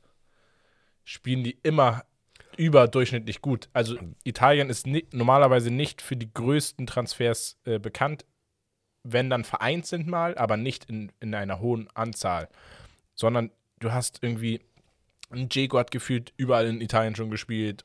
[1.04, 2.06] spielen die immer
[2.58, 3.70] überdurchschnittlich gut.
[3.74, 8.26] Also Italien ist ni normalerweise nicht für die größten Transfers äh, bekannt,
[9.04, 12.50] wenn dann vereint sind mal, aber nicht in, in einer hohen Anzahl,
[13.14, 14.62] sondern du hast irgendwie
[15.32, 17.84] ein Dzeko hat gefühlt überall in Italien schon gespielt.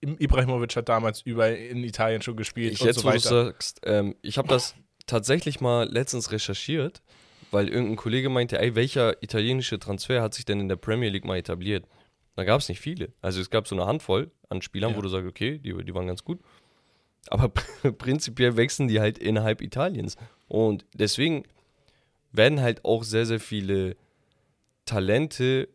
[0.00, 3.14] Im- Ibrahimovic hat damals überall in Italien schon gespielt Ich und jetzt, so wo du
[3.16, 3.28] weiter.
[3.46, 4.74] sagst, ähm, ich habe das
[5.06, 7.02] tatsächlich mal letztens recherchiert,
[7.50, 11.24] weil irgendein Kollege meinte, ey, welcher italienische Transfer hat sich denn in der Premier League
[11.24, 11.86] mal etabliert?
[12.36, 13.12] Da gab es nicht viele.
[13.20, 14.96] Also es gab so eine Handvoll an Spielern, Ja.
[14.96, 16.40] wo du sagst, okay, die, die waren ganz gut.
[17.28, 17.48] Aber
[17.98, 20.16] prinzipiell wechseln die halt innerhalb Italiens.
[20.48, 21.42] Und deswegen
[22.32, 23.96] werden halt auch sehr, sehr viele
[24.84, 25.68] Talente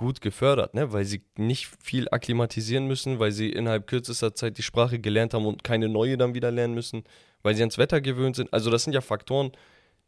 [0.00, 0.92] gut gefördert, ne?
[0.92, 5.44] weil sie nicht viel akklimatisieren müssen, weil sie innerhalb kürzester Zeit die Sprache gelernt haben
[5.44, 7.04] und keine neue dann wieder lernen müssen,
[7.42, 8.50] weil sie ans Wetter gewöhnt sind.
[8.52, 9.52] Also das sind ja Faktoren,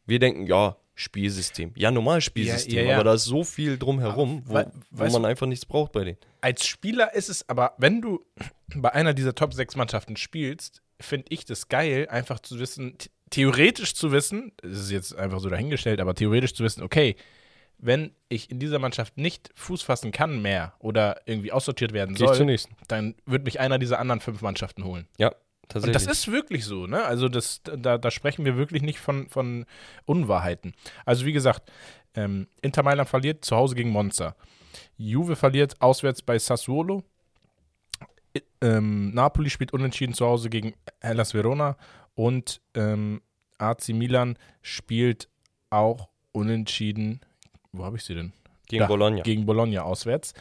[0.06, 1.72] wir denken, ja, Spielsystem.
[1.76, 2.94] Ja, normal Spielsystem, Ja, ja, ja.
[2.96, 6.18] aber da ist so viel drumherum, wo, wo man einfach nichts braucht bei denen.
[6.40, 8.24] Als Spieler ist es aber, wenn du
[8.74, 13.10] bei einer dieser Top 6 Mannschaften spielst, finde ich das geil, einfach zu wissen, th-
[13.30, 17.16] theoretisch zu wissen, das ist jetzt einfach so dahingestellt, aber theoretisch zu wissen, okay,
[17.82, 22.26] wenn ich in dieser Mannschaft nicht Fuß fassen kann mehr oder irgendwie aussortiert werden Geh
[22.26, 22.56] soll,
[22.88, 25.08] dann wird mich einer dieser anderen fünf Mannschaften holen.
[25.18, 25.34] Ja,
[25.74, 27.04] Und das ist wirklich so, ne?
[27.04, 29.66] Also das, da, da sprechen wir wirklich nicht von, von
[30.04, 30.74] Unwahrheiten.
[31.04, 31.70] Also wie gesagt,
[32.14, 34.36] ähm, Inter Mailand verliert zu Hause gegen Monza.
[34.96, 37.02] Juve verliert auswärts bei Sassuolo.
[38.60, 41.76] Ähm, Napoli spielt unentschieden zu Hause gegen Hellas Verona.
[42.14, 43.22] Und ähm,
[43.58, 45.28] AC Milan spielt
[45.70, 47.20] auch unentschieden.
[47.72, 48.32] Wo habe ich sie denn?
[48.68, 49.22] Gegen Da, Bologna.
[49.22, 50.34] Gegen Bologna auswärts.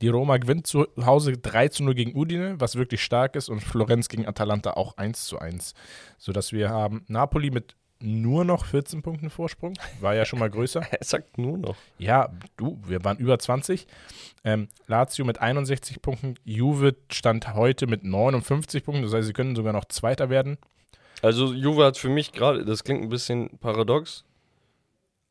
[0.00, 3.60] Die Roma gewinnt zu Hause 3 zu 0 gegen Udine, was wirklich stark ist, und
[3.60, 5.74] Florenz gegen Atalanta auch 1 zu 1.
[6.18, 9.74] Sodass wir haben Napoli mit nur noch 14 Punkten Vorsprung.
[10.00, 10.80] War ja schon mal größer.
[10.90, 11.76] er sagt nur noch.
[11.98, 13.86] Ja, du, wir waren über 20.
[14.44, 16.34] Ähm, Lazio mit 61 Punkten.
[16.44, 19.04] Juve stand heute mit 59 Punkten.
[19.04, 20.58] Das heißt, sie können sogar noch Zweiter werden.
[21.22, 24.24] Also Juve hat für mich gerade, das klingt ein bisschen paradox,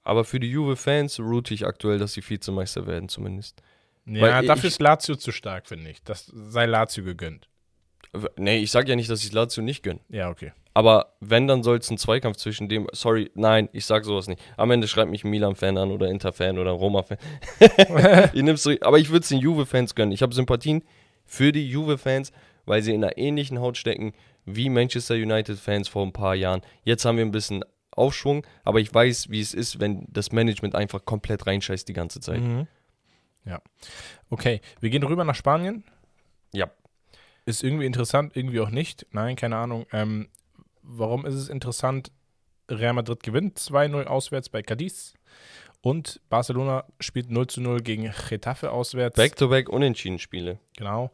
[0.04, 3.62] aber für die Juve-Fans route ich aktuell, dass sie Vizemeister werden zumindest.
[4.06, 6.04] Ja, Weil dafür ich- ist Lazio zu stark, finde ich.
[6.04, 7.48] Das sei Lazio gegönnt.
[8.36, 10.00] Nee, ich sage ja nicht, dass ich Lazio nicht gönne.
[10.10, 10.52] Ja, okay.
[10.74, 12.88] Aber wenn, dann soll es ein Zweikampf zwischen dem.
[12.94, 14.42] Sorry, nein, ich sag sowas nicht.
[14.58, 17.18] Am Ende schreibt mich ein Milan-Fan an oder Inter-Fan oder ein Roma-Fan.
[18.34, 20.12] Ihr nimmt's so, aber ich würde es den Juve-Fans gönnen.
[20.14, 20.84] Ich habe Sympathien
[21.26, 22.32] für die Juve-Fans,
[22.66, 24.14] weil sie in einer ähnlichen Haut stecken
[24.46, 26.62] wie Manchester United-Fans vor ein paar Jahren.
[26.84, 30.76] Jetzt haben wir ein bisschen Aufschwung, aber ich weiß, wie es ist, wenn das Management
[30.76, 32.42] einfach komplett reinscheißt die ganze Zeit.
[32.42, 32.68] Mhm.
[33.46, 33.62] Ja.
[34.30, 35.84] Okay, wir gehen rüber nach Spanien.
[36.54, 36.70] Ja.
[37.46, 39.08] Ist irgendwie interessant, irgendwie auch nicht.
[39.12, 39.86] Nein, keine Ahnung.
[39.92, 40.30] Ähm,
[40.84, 42.12] warum ist es interessant?
[42.70, 45.14] Real Madrid gewinnt 2-0 auswärts bei Cadiz.
[45.82, 49.16] Und Barcelona spielt 0 zu 0 gegen Getafe auswärts.
[49.16, 50.60] Back-to-back unentschieden Spiele.
[50.78, 51.12] Genau.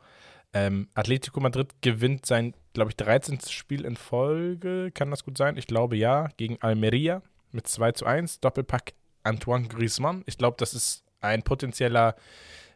[0.54, 3.40] Ähm, Atletico Madrid gewinnt sein, glaube ich, 13.
[3.50, 4.92] Spiel in Folge.
[4.94, 5.58] Kann das gut sein?
[5.58, 6.30] Ich glaube ja.
[6.38, 8.40] Gegen Almeria mit 2 zu 1.
[8.40, 10.22] Doppelpack Antoine Griezmann.
[10.28, 12.16] Ich glaube, das ist ein potenzieller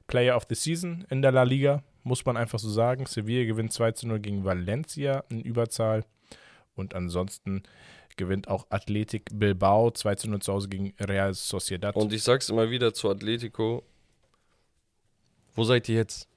[0.08, 1.84] Player of the Season in der La Liga.
[2.02, 3.06] Muss man einfach so sagen.
[3.06, 6.04] Sevilla gewinnt 2 zu 0 gegen Valencia in Überzahl.
[6.74, 7.62] Und ansonsten
[8.18, 11.96] gewinnt auch Athletic Bilbao 2 zu 0 zu Hause gegen Real Sociedad.
[11.96, 13.84] Und ich sag's immer wieder zu Atletico.
[15.54, 16.28] Wo seid ihr jetzt?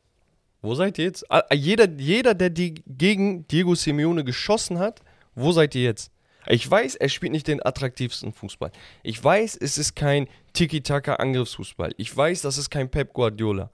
[0.65, 1.31] Wo seid ihr jetzt?
[1.31, 5.03] Ah, Jeder, jeder, der die gegen Diego Simeone geschossen hat,
[5.35, 6.11] wo seid ihr jetzt?
[6.47, 8.73] Ich weiß, er spielt nicht den attraktivsten Fußball.
[9.03, 11.93] Ich weiß, es ist kein Tiki-Taka-Angriffsfußball.
[11.99, 13.71] Ich weiß, das ist kein Pep Guardiola.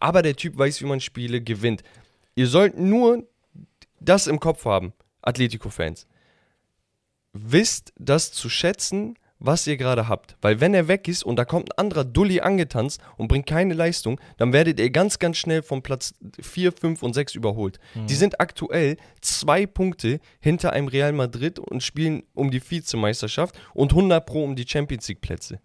[0.00, 1.84] Aber der Typ weiß, wie man Spiele gewinnt.
[2.34, 3.28] Ihr sollt nur
[4.00, 4.92] das im Kopf haben,
[5.22, 6.08] Atletico-Fans.
[7.32, 10.36] Wisst das zu schätzen, was ihr gerade habt.
[10.40, 13.74] Weil wenn er weg ist und da kommt ein anderer Dulli angetanzt und bringt keine
[13.74, 17.78] Leistung, dann werdet ihr ganz, ganz schnell von Platz 4, 5 und 6 überholt.
[18.08, 23.92] Die sind aktuell zwei Punkte hinter einem Real Madrid und spielen um die Vizemeisterschaft und
[23.92, 25.60] 100 pro um die Champions League Plätze.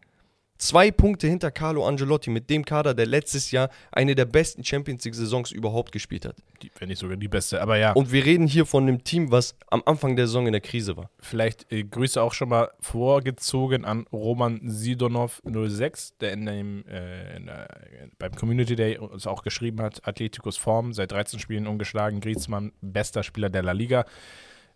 [0.60, 5.06] Zwei Punkte hinter Carlo Angelotti mit dem Kader, der letztes Jahr eine der besten Champions
[5.06, 6.36] League Saisons überhaupt gespielt hat.
[6.62, 7.62] Die, wenn nicht sogar die beste.
[7.62, 7.94] Aber ja.
[7.94, 10.98] Und wir reden hier von einem Team, was am Anfang der Saison in der Krise
[10.98, 11.10] war.
[11.22, 17.38] Vielleicht äh, Grüße auch schon mal vorgezogen an Roman Sidonov 06, der, in dem, äh,
[17.38, 17.70] in der,
[18.18, 23.24] beim Community Day uns auch geschrieben hat, Atleticos Form, seit 13 Spielen ungeschlagen, Griezmann, bester
[23.24, 24.04] Spieler der La Liga.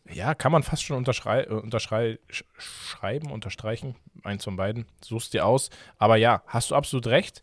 [0.10, 5.34] Ja, kann man fast schon unterschrei äh, unterschrei sch schreiben, unterstreichen, eins von beiden, suchst
[5.34, 5.70] dir aus.
[5.98, 7.42] Aber ja, hast du absolut recht.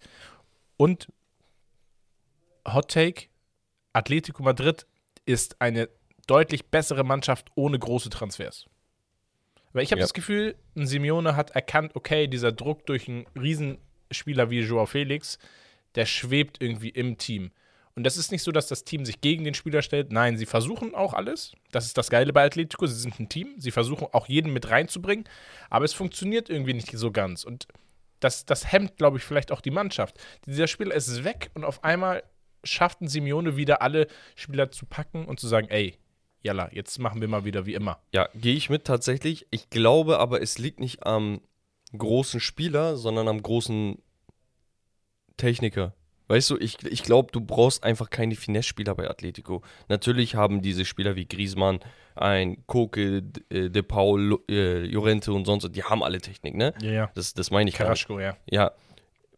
[0.77, 1.09] Und
[2.67, 3.27] Hot Take,
[3.93, 4.87] Atletico Madrid
[5.25, 5.89] ist eine
[6.27, 8.67] deutlich bessere Mannschaft ohne große Transfers.
[9.73, 10.05] Weil ich habe Ja.
[10.05, 15.39] das Gefühl, ein Simeone hat erkannt, okay, dieser Druck durch einen Riesenspieler wie Joao Felix,
[15.95, 17.51] der schwebt irgendwie im Team.
[17.97, 20.13] Und das ist nicht so, dass das Team sich gegen den Spieler stellt.
[20.13, 21.53] Nein, sie versuchen auch alles.
[21.73, 22.87] Das ist das Geile bei Atletico.
[22.87, 23.55] Sie sind ein Team.
[23.59, 25.25] Sie versuchen auch jeden mit reinzubringen.
[25.71, 27.45] Aber es funktioniert irgendwie nicht so ganz.
[27.45, 27.67] Und
[28.21, 30.19] das, das hemmt, glaube ich, vielleicht auch die Mannschaft.
[30.47, 32.23] Dieser Spieler ist weg und auf einmal
[32.63, 35.97] schafft ein Simeone wieder alle Spieler zu packen und zu sagen, ey,
[36.43, 37.99] jalla, jetzt machen wir mal wieder wie immer.
[38.13, 39.47] Ja, gehe ich mit tatsächlich.
[39.51, 41.41] Ich glaube aber, es liegt nicht am
[41.97, 44.01] großen Spieler, sondern am großen
[45.37, 45.95] Techniker.
[46.31, 49.63] Weißt du, ich, ich glaube, du brauchst einfach keine Finesse-Spieler bei Atletico.
[49.89, 51.81] Natürlich haben diese Spieler wie Griezmann,
[52.15, 56.73] ein Koke, äh, De Paul, Lo- äh, und sonst, die haben alle Technik, ne?
[56.81, 57.11] Ja, ja.
[57.15, 58.07] Das, das meine ich gar nicht.
[58.07, 58.37] Karaschko, ja.
[58.49, 58.71] Ja,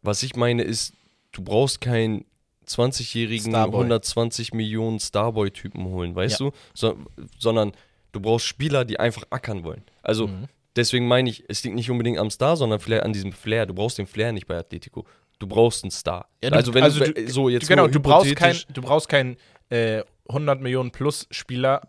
[0.03, 0.93] was ich meine ist,
[1.33, 2.27] du brauchst keinen
[2.67, 3.81] 20-jährigen, Starboy.
[3.85, 6.53] 120 Millionen Starboy-Typen holen, weißt du?
[6.75, 6.99] So,
[7.39, 7.73] sondern
[8.13, 9.83] du brauchst Spieler, die einfach ackern wollen.
[10.03, 10.49] Also Mhm.
[10.77, 13.67] deswegen meine ich, es liegt nicht unbedingt am Star, sondern vielleicht an diesem Flair.
[13.67, 15.07] Du brauchst den Flair nicht bei Atletico.
[15.43, 16.29] Du brauchst einen Star.
[16.43, 19.37] Ja, du- also wenn also du, so jetzt genau, du brauchst keinen du brauchst keinen
[19.71, 21.83] äh, 100 Millionen plus Spieler,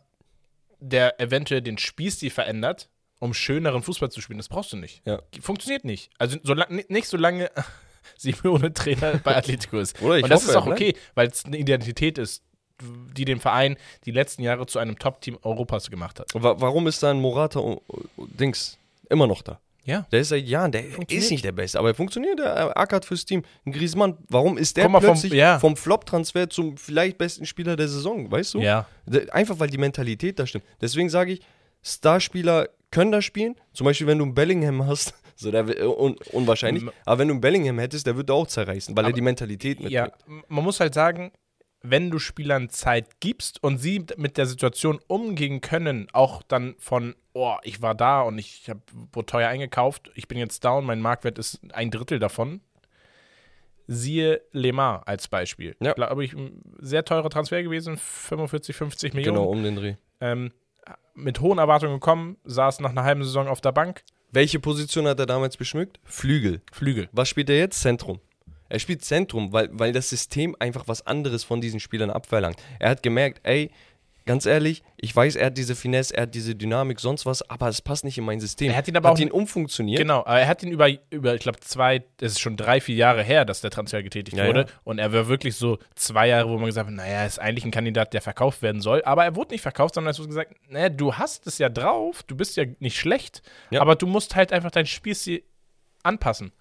[0.79, 2.89] der eventuell den Spießstil verändert,
[3.19, 4.37] um schöneren Fußball zu spielen.
[4.39, 5.03] Das brauchst du nicht.
[5.05, 5.21] Ja.
[5.39, 6.09] Funktioniert nicht.
[6.17, 6.37] Also
[6.69, 7.51] ni- nicht solange
[8.17, 10.01] Simeone Trainer bei Atletico ist.
[10.01, 12.41] Oder ich Und das hoffe, ist auch okay, weil es eine Identität ist.
[12.81, 16.29] die den Verein die letzten Jahre zu einem Top-Team Europas gemacht hat.
[16.33, 17.79] Wa warum ist dann Morata uh,
[18.17, 19.59] uh, Dings immer noch da?
[19.85, 20.07] Ja.
[20.11, 23.25] Der ist seit Jahren, der ist nicht der Beste, aber er funktioniert, er ackert fürs
[23.25, 23.43] Team.
[23.65, 25.59] Ein Griezmann, warum ist der mal vom- plötzlich ja.
[25.59, 28.59] vom Flop-Transfer zum vielleicht besten Spieler der Saison, weißt du?
[28.61, 28.87] Ja.
[29.31, 30.63] Einfach weil die Mentalität da stimmt.
[30.81, 31.41] Deswegen sage ich,
[31.81, 33.55] Starspieler können da spielen.
[33.73, 37.33] Zum Beispiel, wenn du einen Bellingham hast, so der, wär- un, unwahrscheinlich, aber wenn du
[37.33, 39.91] einen Bellingham hättest, der würde auch zerreißen, weil er Aber- die Mentalität mitbringt.
[39.93, 40.11] Ja,
[40.47, 41.31] man muss halt sagen,
[41.83, 47.13] wenn du Spielern Zeit gibst und sie mit der Situation umgehen können, auch dann von,
[47.33, 48.79] oh, ich war da und ich hab,
[49.11, 52.61] wurde teuer eingekauft, ich bin jetzt down, mein Marktwert ist ein Drittel davon.
[53.85, 55.75] Siehe Lemar als Beispiel.
[55.81, 55.91] Ja.
[55.91, 59.35] Glaube ich, ein sehr teurer Transfer gewesen, 45, 50 Millionen.
[59.35, 59.95] Genau, um den Dreh.
[60.21, 60.53] Ähm,
[61.15, 64.03] mit hohen Erwartungen gekommen, saß nach einer halben Saison auf der Bank.
[64.31, 65.99] Welche Position hat er damals beschmückt?
[66.05, 66.61] Flügel.
[66.71, 67.09] Flügel.
[67.11, 67.81] Was spielt er jetzt?
[67.81, 68.19] Zentrum.
[68.73, 72.57] Er spielt Zentrum, weil, weil das System einfach was anderes von diesen Spielern abverlangt.
[72.79, 73.69] Er hat gemerkt, ey,
[74.25, 77.67] ganz ehrlich, ich weiß, er hat diese Finesse, er hat diese Dynamik, sonst was, aber
[77.67, 78.71] es passt nicht in mein System.
[78.71, 79.99] Er hat ihn aber auch- ihn umfunktioniert.
[79.99, 82.95] Genau, aber er hat ihn über, über ich glaube, zwei, es ist schon drei, vier
[82.95, 84.61] Jahre her, dass der Transfer getätigt Ja, wurde.
[84.61, 84.65] ja.
[84.85, 87.65] Und er war wirklich so zwei Jahre, wo man gesagt hat, naja, er ist eigentlich
[87.65, 89.03] ein Kandidat, der verkauft werden soll.
[89.03, 92.23] Aber er wurde nicht verkauft, sondern es wurde gesagt, naja, du hast es ja drauf,
[92.23, 93.81] du bist ja nicht schlecht, Ja.
[93.81, 95.43] aber du musst halt einfach dein Spielstil
[96.01, 96.53] anpassen.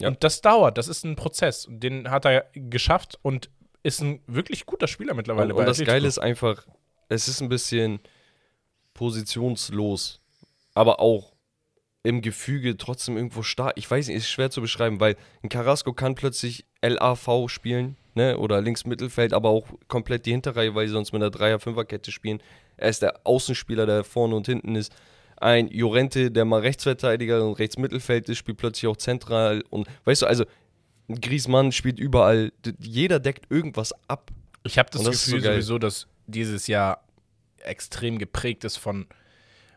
[0.00, 0.08] Ja.
[0.08, 1.66] Und das dauert, das ist ein Prozess.
[1.68, 3.50] Den hat er geschafft und
[3.82, 5.78] ist ein wirklich guter Spieler mittlerweile Und, und das.
[5.82, 6.66] Geile ist einfach,
[7.08, 8.00] es ist ein bisschen
[8.94, 10.20] positionslos,
[10.74, 11.34] aber auch
[12.02, 13.74] im Gefüge trotzdem irgendwo stark.
[13.76, 18.38] Ich weiß nicht, ist schwer zu beschreiben, weil ein Carrasco kann plötzlich LAV spielen, ne,
[18.38, 22.42] oder links Mittelfeld, aber auch komplett die Hinterreihe, weil sie sonst mit einer Dreier-Fünfer-Kette spielen.
[22.76, 24.92] Er ist der Außenspieler, der vorne und hinten ist.
[25.40, 30.26] Ein Jorente, der mal Rechtsverteidiger und Rechtsmittelfeld ist, spielt plötzlich auch zentral und weißt du,
[30.26, 30.44] also
[31.08, 32.52] Griezmann spielt überall.
[32.78, 34.30] Jeder deckt irgendwas ab.
[34.62, 37.02] Ich habe das, das Gefühl so sowieso, dass dieses Jahr
[37.58, 39.06] extrem geprägt ist von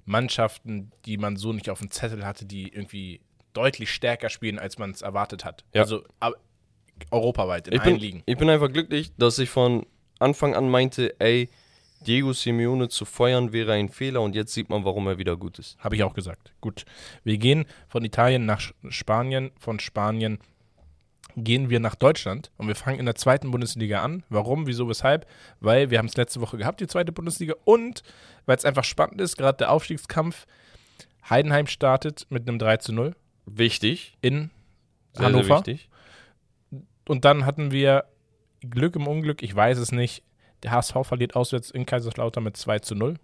[0.05, 3.21] Mannschaften, die man so nicht auf dem Zettel hatte, die irgendwie
[3.53, 5.63] deutlich stärker spielen, als man es erwartet hat.
[5.73, 5.81] Ja.
[5.81, 6.03] Also
[7.11, 8.23] europaweit in ich allen bin, Ligen.
[8.25, 9.85] Ich bin einfach glücklich, dass ich von
[10.19, 11.49] Anfang an meinte, ey,
[12.05, 15.59] Diego Simeone zu feuern wäre ein Fehler und jetzt sieht man, warum er wieder gut
[15.59, 15.77] ist.
[15.79, 16.53] Habe ich auch gesagt.
[16.61, 16.85] Gut.
[17.23, 20.39] Wir gehen von Italien nach Spanien, von Spanien
[21.35, 24.23] gehen wir nach Deutschland und wir fangen in der zweiten Bundesliga an.
[24.29, 25.27] Warum, wieso, weshalb?
[25.59, 28.03] Weil wir haben es letzte Woche gehabt, die zweite Bundesliga und
[28.45, 30.45] weil es einfach spannend ist, gerade der Aufstiegskampf.
[31.29, 34.17] Heidenheim startet mit einem 3 zu 0 Wichtig.
[34.21, 34.51] in
[35.13, 35.43] Sehr, Hannover.
[35.43, 35.89] sehr wichtig.
[37.07, 38.05] Und dann hatten wir
[38.61, 40.23] Glück im Unglück, ich weiß es nicht.
[40.63, 43.15] Der HSV verliert auswärts in Kaiserslautern mit 2 zu 0.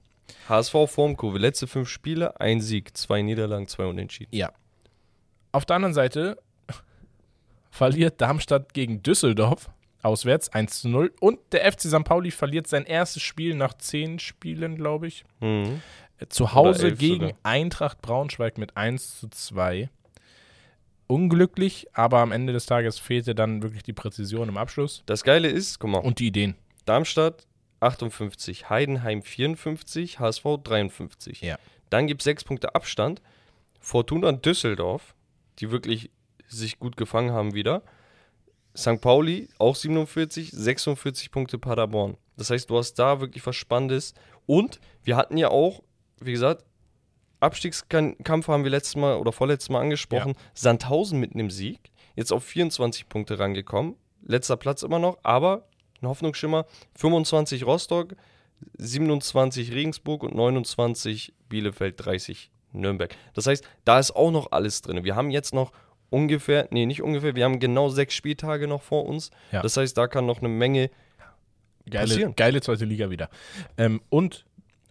[0.47, 4.35] HSV Formkurve, letzte fünf Spiele, ein Sieg, zwei Niederlagen, zwei Unentschieden.
[4.35, 4.51] Ja.
[5.51, 6.37] Auf der anderen Seite
[7.71, 9.69] verliert Darmstadt gegen Düsseldorf
[10.01, 12.03] auswärts 1 zu 0 und der FC St.
[12.03, 15.25] Pauli verliert sein erstes Spiel nach zehn Spielen, glaube ich.
[15.41, 15.81] Mhm.
[16.19, 17.37] Äh, Zu Hause gegen sogar.
[17.43, 19.89] Eintracht Braunschweig mit 1 zu 2.
[21.07, 25.47] Unglücklich, aber am Ende des Tages fehlte dann wirklich die Präzision im Abschluss Das Geile
[25.47, 26.55] ist, guck mal, und die Ideen.
[26.89, 27.45] Darmstadt
[27.81, 31.41] 58, Heidenheim 54, HSV 53.
[31.41, 31.59] Ja.
[31.91, 33.21] Dann gibt es sechs Punkte Abstand.
[33.79, 35.13] Fortuna Düsseldorf,
[35.59, 36.09] die wirklich
[36.47, 37.83] sich gut gefangen haben wieder.
[38.75, 39.01] St.
[39.01, 42.17] Pauli auch 47, 46 Punkte Paderborn.
[42.37, 44.15] Das heißt, du hast da wirklich was Spannendes.
[44.47, 45.83] Und wir hatten ja auch,
[46.19, 46.65] wie gesagt,
[47.39, 50.33] Abstiegskampf haben wir letztes Mal oder vorletztes Mal angesprochen.
[50.55, 53.95] Sandhausen mit einem Sieg, jetzt auf 24 Punkte rangekommen.
[54.23, 55.68] Letzter Platz immer noch, aber
[56.01, 56.65] ein Hoffnungsschimmer.
[56.95, 58.15] 25 Rostock,
[58.77, 63.15] 27 Regensburg und 29 Bielefeld, 30 Nürnberg.
[63.33, 65.03] Das heißt, da ist auch noch alles drin.
[65.03, 65.71] Wir haben jetzt noch
[66.09, 69.31] ungefähr, nee, nicht ungefähr, wir haben genau sechs Spieltage noch vor uns.
[69.51, 69.61] Ja.
[69.61, 70.89] Das heißt, da kann noch eine Menge
[71.89, 72.35] Geile, passieren.
[72.35, 73.29] geile zweite Liga wieder.
[73.77, 74.45] Ähm, und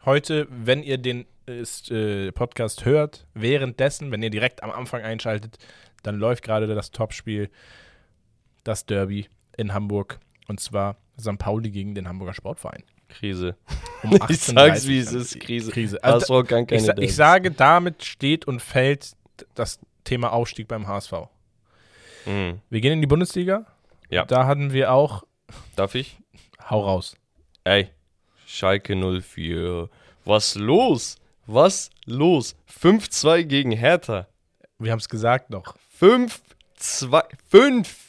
[0.05, 5.59] heute, wenn ihr den ist, äh, Podcast hört, währenddessen, wenn ihr direkt am Anfang einschaltet,
[6.03, 7.51] dann läuft gerade das Topspiel,
[8.65, 10.21] das Derby in Hamburg.
[10.49, 11.39] Und zwar St.
[11.39, 12.83] Pauli gegen den Hamburger Sportverein.
[13.09, 13.57] Krise.
[14.03, 15.71] Um Ich 18:30 sag's, wie es ist, Krise.
[15.71, 16.03] Krise.
[16.03, 19.13] Also, HSV kann keine ich, sa ich sage, damit steht und fällt
[19.55, 21.13] das Thema Aufstieg beim HSV.
[22.27, 22.61] Mhm.
[22.69, 23.67] Wir gehen in die Bundesliga.
[24.11, 24.25] Ja.
[24.25, 25.25] Da hatten wir auch,
[25.77, 26.19] Darf ich?
[26.69, 27.17] hau raus.
[27.65, 27.91] Ey,
[28.47, 29.89] Schalke 04.
[30.25, 31.17] Was los?
[31.47, 32.57] Was los?
[32.83, 34.27] 5-2 gegen Hertha.
[34.79, 35.77] Wir haben es gesagt noch.
[36.01, 37.25] 5-2.
[37.51, 38.08] 5.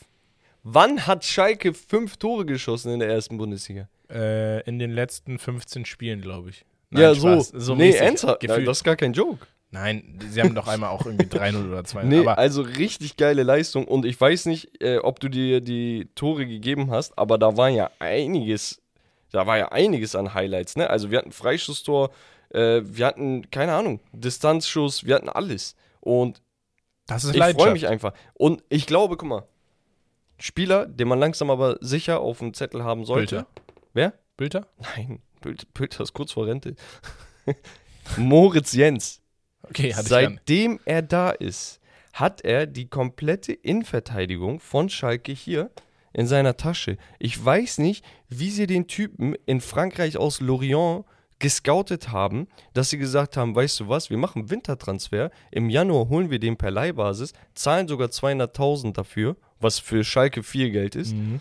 [0.72, 3.90] Wann hat Schalke 5 Tore geschossen in der ersten Bundesliga?
[4.10, 6.66] Äh, in den letzten 15 Spielen, glaube ich.
[6.92, 7.50] ja, Spaß.
[7.50, 7.60] so.
[7.60, 8.42] so nee, ernsthaft.
[8.42, 8.68] gefühlt.
[8.68, 9.46] Das ist gar kein Joke.
[9.72, 12.04] Nein, sie haben doch einmal auch irgendwie 3-0 oder 2-0.
[12.04, 13.88] Nee, also richtig geile Leistung.
[13.88, 17.70] Und ich weiß nicht, äh, ob du dir die Tore gegeben hast, aber da war
[17.70, 18.82] ja einiges
[19.32, 20.90] Da war ja einiges an Highlights, ne?
[20.90, 22.10] Also wir hatten Freistoßtor,
[22.50, 25.76] äh, wir hatten, keine Ahnung, Distanzschuss, wir hatten alles.
[26.00, 26.42] Und
[27.06, 28.14] Das ist ich freue mich einfach.
[28.34, 29.44] Und ich glaube, guck mal,
[30.40, 33.36] Spieler, den man langsam aber sicher auf dem Zettel haben sollte.
[33.36, 33.48] Bülter?
[33.94, 34.14] Wer?
[34.38, 34.68] Bülter?
[34.78, 36.76] Nein, Bülter, Bülter ist kurz vor Rente.
[38.18, 39.22] Moritz Jens.
[39.64, 40.08] Okay, hatte ich.
[40.08, 41.80] Seitdem er da ist,
[42.14, 45.72] hat er die komplette Innenverteidigung von Schalke hier
[46.14, 46.98] in seiner Tasche.
[47.20, 51.06] Ich weiß nicht, wie sie den Typen in Frankreich aus Lorient
[51.40, 56.30] gescoutet haben, dass sie gesagt haben, weißt du was, wir machen Wintertransfer, im Januar holen
[56.30, 61.14] wir den per Leihbasis, zahlen sogar 200.000 dafür, was für Schalke viel Geld ist.
[61.14, 61.40] Mhm.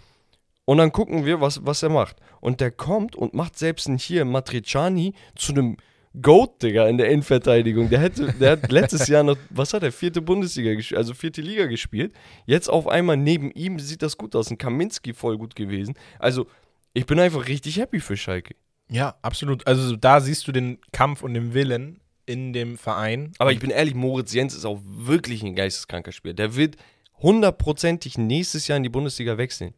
[0.64, 2.16] Und dann gucken wir, was, was er macht.
[2.40, 5.78] Und der kommt und macht selbst einen hier Matriciani zu einem
[6.20, 7.88] Goat, Digga, in der Innenverteidigung.
[7.90, 11.40] Der, hätte, der hat letztes Jahr noch, was hat er, vierte Bundesliga gespielt, also vierte
[11.40, 12.12] Liga gespielt.
[12.44, 14.50] Jetzt auf einmal neben ihm sieht das gut aus.
[14.50, 15.94] Ein Kaminski voll gut gewesen.
[16.18, 16.46] Also,
[16.92, 18.54] ich bin einfach richtig happy für Schalke.
[18.90, 19.66] Ja, absolut.
[19.66, 23.32] Also da siehst du den Kampf und den Willen in dem Verein.
[23.38, 26.34] Aber ich bin ehrlich, Moritz Jens ist auch wirklich ein geisteskranker Spieler.
[26.34, 26.76] Der wird
[27.20, 29.74] hundertprozentig nächstes Jahr in die Bundesliga wechseln.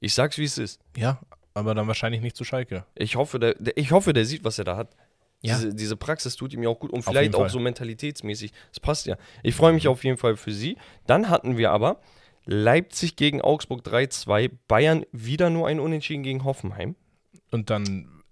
[0.00, 0.80] Ich sag's, wie es ist.
[0.96, 1.20] Ja,
[1.54, 2.84] aber dann wahrscheinlich nicht zu Schalke.
[2.94, 4.94] Ich hoffe, der, der, ich hoffe, der sieht, was er da hat.
[5.40, 5.56] Ja.
[5.56, 8.52] Diese, diese Praxis tut ihm ja auch gut und vielleicht auch so mentalitätsmäßig.
[8.70, 9.16] Das passt ja.
[9.42, 10.76] Ich freue mich auf jeden Fall für sie.
[11.06, 12.00] Dann hatten wir aber
[12.46, 16.96] Leipzig gegen Augsburg 3-2, Bayern wieder nur ein Unentschieden gegen Hoffenheim.
[17.50, 18.22] Und dann,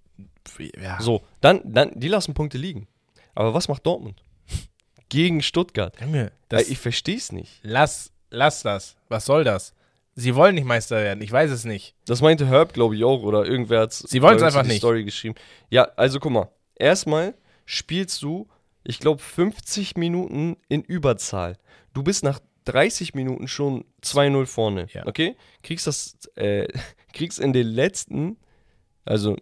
[0.80, 2.88] ja, So, dann, dann, die lassen Punkte liegen.
[3.34, 4.22] Aber was macht Dortmund?
[5.08, 5.98] Gegen Stuttgart.
[6.00, 6.32] Junge,
[6.66, 7.60] ich verstehe es nicht.
[7.62, 8.96] lass, lass das.
[9.08, 9.74] Was soll das?
[10.14, 11.22] Sie wollen nicht Meister werden.
[11.22, 11.94] Ich weiß es nicht.
[12.06, 13.22] Das meinte Herb, glaube ich, auch.
[13.22, 14.78] Oder irgendwer hat Sie uns in einfach die nicht.
[14.78, 15.34] Story geschrieben.
[15.70, 16.50] Ja, also guck mal.
[16.74, 18.48] Erstmal spielst du,
[18.84, 21.56] ich glaube, 50 Minuten in Überzahl.
[21.94, 24.86] Du bist nach 30 Minuten schon 2-0 vorne.
[24.92, 25.06] Ja.
[25.06, 25.36] Okay?
[25.62, 26.68] Kriegst das, äh,
[27.12, 28.36] kriegst in den letzten,
[29.04, 29.36] also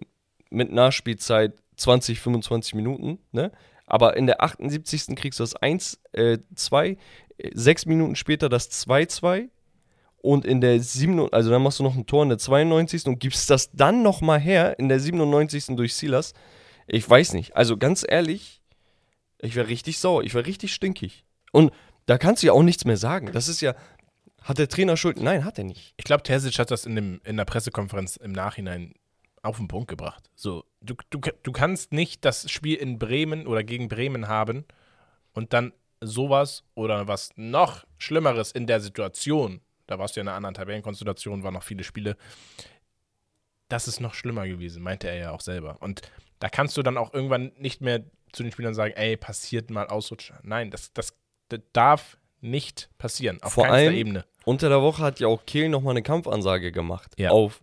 [0.50, 3.50] mit Nachspielzeit 20, 25 Minuten, ne?
[3.86, 5.16] Aber in der 78.
[5.16, 6.96] kriegst du das 1, äh, 2, äh,
[7.54, 9.48] sechs Minuten später das 2-2
[10.22, 13.06] und in der 7, also dann machst du noch ein Tor in der 92.
[13.06, 15.76] und gibst das dann nochmal her in der 97.
[15.76, 16.34] durch Silas.
[16.86, 17.56] Ich weiß nicht.
[17.56, 18.60] Also ganz ehrlich,
[19.38, 20.22] ich wäre richtig sauer.
[20.22, 21.24] Ich wäre richtig stinkig.
[21.52, 21.72] Und
[22.06, 23.30] da kannst du ja auch nichts mehr sagen.
[23.32, 23.74] Das ist ja.
[24.42, 25.20] Hat der Trainer Schuld?
[25.20, 25.94] Nein, hat er nicht.
[25.98, 28.94] Ich glaube, Terzic hat das in, dem, in der Pressekonferenz im Nachhinein
[29.42, 30.30] auf den Punkt gebracht.
[30.34, 34.64] So, du, du, du kannst nicht das Spiel in Bremen oder gegen Bremen haben
[35.32, 40.28] und dann sowas oder was noch Schlimmeres in der Situation, da warst du ja in
[40.28, 42.16] einer anderen Tabellenkonstellation, waren noch viele Spiele,
[43.68, 45.76] das ist noch schlimmer gewesen, meinte er ja auch selber.
[45.80, 46.02] Und
[46.40, 49.86] da kannst du dann auch irgendwann nicht mehr zu den Spielern sagen, ey, passiert mal
[49.86, 50.38] Ausrutscher.
[50.42, 51.14] Nein, das, das,
[51.48, 54.24] das darf nicht passieren, auf Vor allem- Ebene.
[54.44, 57.12] Unter der Woche hat ja auch Kehl nochmal eine Kampfansage gemacht.
[57.18, 57.30] Ja.
[57.30, 57.60] Auf,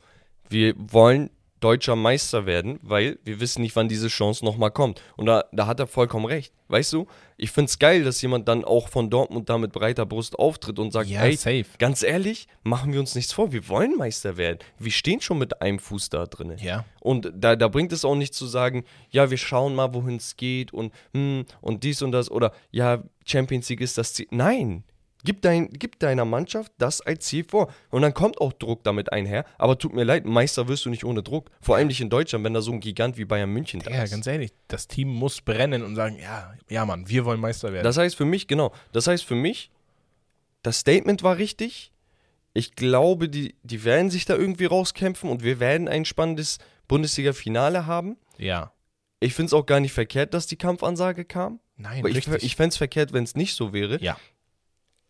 [0.47, 5.01] wir wollen deutscher Meister werden, weil wir wissen nicht, wann diese Chance nochmal kommt.
[5.15, 6.53] Und da, da hat er vollkommen recht.
[6.69, 10.05] Weißt du, ich finde es geil, dass jemand dann auch von Dortmund da mit breiter
[10.05, 11.65] Brust auftritt und sagt, Ja, ey, safe.
[11.79, 14.59] ganz ehrlich, machen wir uns nichts vor, wir wollen Meister werden.
[14.77, 16.55] Wir stehen schon mit einem Fuß da drin.
[16.59, 16.83] Ja.
[16.99, 20.35] Und da, da bringt es auch nicht zu sagen, ja, wir schauen mal, wohin es
[20.35, 24.27] geht und, hm, und dies und das oder ja, Champions League ist das Ziel.
[24.31, 24.83] Nein,
[25.27, 27.71] gib, dein, gib deiner Mannschaft das als Ziel vor.
[27.89, 29.43] Und dann kommt auch Druck damit einher.
[29.57, 31.51] Aber tut mir leid, Meister wirst du nicht ohne Druck.
[31.61, 34.03] Vor allem nicht in Deutschland, wenn da so ein Gigant wie Bayern München da Ja,
[34.03, 34.11] ist.
[34.11, 37.83] ganz ehrlich, das Team muss brennen und sagen, ja, ja, Mann, wir wollen Meister werden.
[37.83, 39.69] Das heißt für mich, genau, das heißt für mich,
[40.63, 41.91] das Statement war richtig.
[42.53, 46.57] Ich glaube, die, die werden sich da irgendwie rauskämpfen und wir werden ein spannendes
[46.87, 48.17] Bundesliga-Finale haben.
[48.37, 48.71] ja.
[49.19, 51.59] Ich finde es auch gar nicht verkehrt, dass die Kampfansage kam.
[51.75, 52.43] Nein, Aber ich, richtig.
[52.43, 53.99] ich fände es verkehrt, wenn es nicht so wäre.
[53.99, 54.15] ja,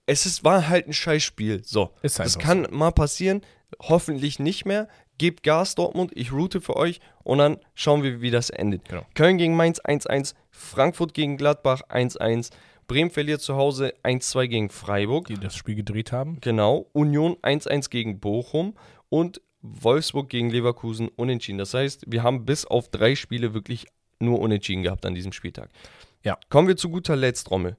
[0.07, 1.63] Es ist, war halt ein Scheißspiel.
[1.63, 1.93] So.
[2.01, 3.41] ist Das kann mal passieren.
[3.81, 4.87] Hoffentlich nicht mehr.
[5.17, 6.11] Gebt Gas, Dortmund.
[6.15, 7.01] Ich route für euch.
[7.23, 8.87] Und dann schauen wir, wie das endet.
[8.87, 9.05] Genau.
[9.13, 10.33] Köln gegen Mainz 1-1.
[10.49, 12.51] Frankfurt gegen Gladbach 1-1.
[12.87, 15.27] Bremen verliert zu Hause 1-2 gegen Freiburg.
[15.27, 15.33] so.
[15.33, 16.39] Die das Spiel gedreht haben.
[16.39, 16.89] Genau.
[16.93, 18.75] Union 1-1 gegen Bochum.
[19.09, 21.57] Und Wolfsburg gegen Leverkusen unentschieden.
[21.57, 23.87] Das heißt, wir haben bis auf drei Spiele wirklich
[24.19, 25.69] nur unentschieden gehabt an diesem Spieltag.
[26.23, 26.37] Ja.
[26.49, 27.75] Kommen wir zu guter Letzt, Rommel.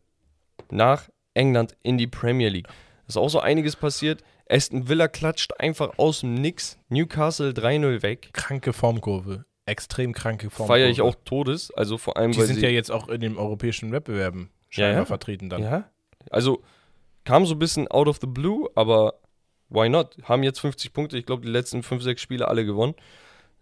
[0.71, 1.09] Nach
[1.39, 2.69] England in die Premier League.
[3.07, 4.23] Ist auch so einiges passiert.
[4.51, 6.79] Aston Villa klatscht einfach aus dem Nix.
[6.89, 8.31] Newcastle 3-0 weg.
[8.33, 9.45] Kranke Formkurve.
[9.65, 10.81] Extrem kranke Formkurve.
[10.81, 11.71] Feiere ich auch Todes.
[11.75, 15.01] Also vor allem, Die weil sind sie, ja jetzt auch in den europäischen Wettbewerben scheinbar
[15.01, 15.05] ja.
[15.05, 15.63] vertreten dann.
[15.63, 15.91] Ja.
[16.31, 16.63] Also
[17.25, 19.15] kam so ein bisschen out of the blue, aber
[19.69, 20.17] why not?
[20.25, 21.19] Haben jetzt 50 Punkte.
[21.19, 22.95] Ich glaube, die letzten 5, 6 Spiele alle gewonnen.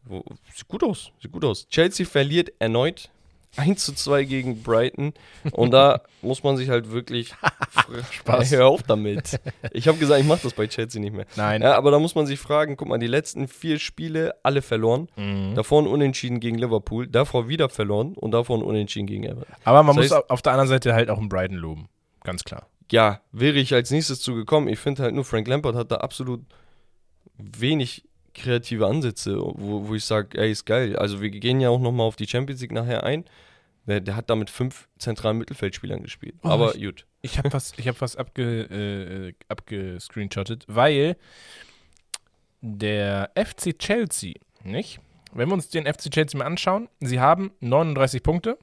[0.05, 0.25] Wo,
[0.55, 1.11] sieht gut aus.
[1.21, 1.69] Sieht gut aus.
[1.69, 3.11] Chelsea verliert erneut
[3.57, 5.15] 1 zu 2 gegen Brighton.
[5.53, 7.35] Und da muss man sich halt wirklich.
[8.11, 8.51] Spaß.
[8.53, 9.41] Hör auf damit.
[9.73, 11.27] Ich habe gesagt, ich mache das bei Chelsea nicht mehr.
[11.37, 11.63] Nein.
[11.63, 15.09] Ja, aber da muss man sich fragen: guck mal, die letzten vier Spiele alle verloren.
[15.17, 15.55] Mhm.
[15.55, 19.55] Davor ein Unentschieden gegen Liverpool, davor wieder verloren und davor ein Unentschieden gegen Everton.
[19.65, 21.89] Aber man Das muss heißt- auf der anderen Seite halt auch einen Brighton loben.
[22.25, 22.67] Ganz klar.
[22.91, 24.69] Ja, wäre ich als nächstes zugekommen.
[24.69, 26.43] Ich finde halt nur, Frank Lampard hat da absolut
[27.39, 28.05] wenig
[28.37, 30.97] kreative Ansätze, wo, wo ich sage, ey, ist geil.
[30.97, 33.25] Also wir gehen ja auch nochmal auf die Champions League nachher ein.
[33.87, 36.35] Der, der hat da mit fünf zentralen Mittelfeldspielern gespielt.
[36.43, 37.07] Oh, Aber ich- gut.
[37.23, 41.17] Ich habe was, ich hab was abge, äh, abgescreenshottet, weil
[42.61, 45.01] der FC Chelsea, nicht?
[45.33, 48.59] Wenn wir uns den FC Chelsea mal anschauen, sie haben 39 Punkte,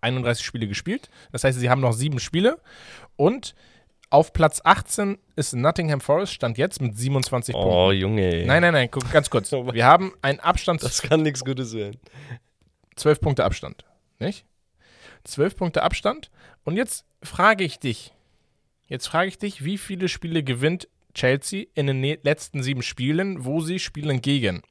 [0.00, 1.08] 31 Spiele gespielt.
[1.32, 2.60] Das heißt, sie haben noch sieben Spiele.
[3.16, 3.54] Und
[4.14, 7.68] auf Platz 18 ist Nottingham Forest, stand jetzt mit 27 Punkten.
[7.72, 8.46] Oh, Junge.
[8.46, 9.50] Nein, nein, nein, guck ganz kurz.
[9.72, 11.98] Wir haben einen Abstand, Das kann nichts Gutes werden.
[12.94, 13.84] 12 Punkte Abstand,
[14.20, 14.46] nicht?
[15.24, 16.30] 12 Punkte Abstand.
[16.62, 18.12] Und jetzt frage ich dich,
[18.86, 23.44] jetzt frage ich dich, wie viele Spiele gewinnt Chelsea in den ne- letzten sieben Spielen,
[23.44, 24.62] wo sie spielen gegen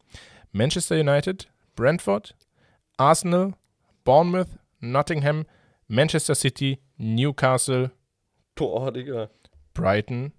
[0.53, 2.33] Manchester United, Brentford,
[2.95, 3.55] Arsenal,
[4.05, 4.47] Bournemouth,
[4.79, 5.45] Nottingham,
[5.89, 7.91] Manchester City, Newcastle,
[8.55, 9.29] Boah, Digga.
[9.73, 10.33] Brighton,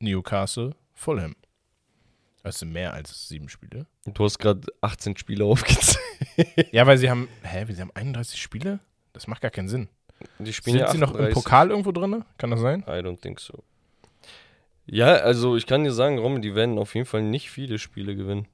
[0.00, 1.34] Newcastle, Fulham.
[2.42, 3.86] Das sind mehr als sieben Spiele.
[4.04, 5.98] Du hast gerade 18 Spiele aufgezählt.
[6.72, 8.80] Ja, weil sie haben, hä, sie haben 31 Spiele?
[9.12, 9.88] Das macht gar keinen Sinn.
[10.38, 11.34] Die spielen Sind ja sie noch im 38.
[11.34, 12.24] Pokal irgendwo drin?
[12.38, 12.80] Kann das sein?
[12.86, 13.62] I don't think so.
[14.86, 18.16] Ja, also ich kann dir sagen, Romy, die werden auf jeden Fall nicht viele Spiele
[18.16, 18.46] gewinnen.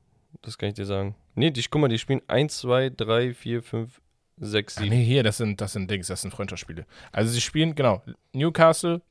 [0.42, 1.14] Das kann ich dir sagen.
[1.34, 4.00] Nee, die, guck mal, die spielen 1, 2, 3, 4, 5,
[4.40, 4.90] 6, Ah, 7.
[4.94, 6.86] nee, hier, das sind, das sind Dings, das sind Freundschaftsspiele.
[7.12, 9.02] Also sie spielen, genau, Newcastle,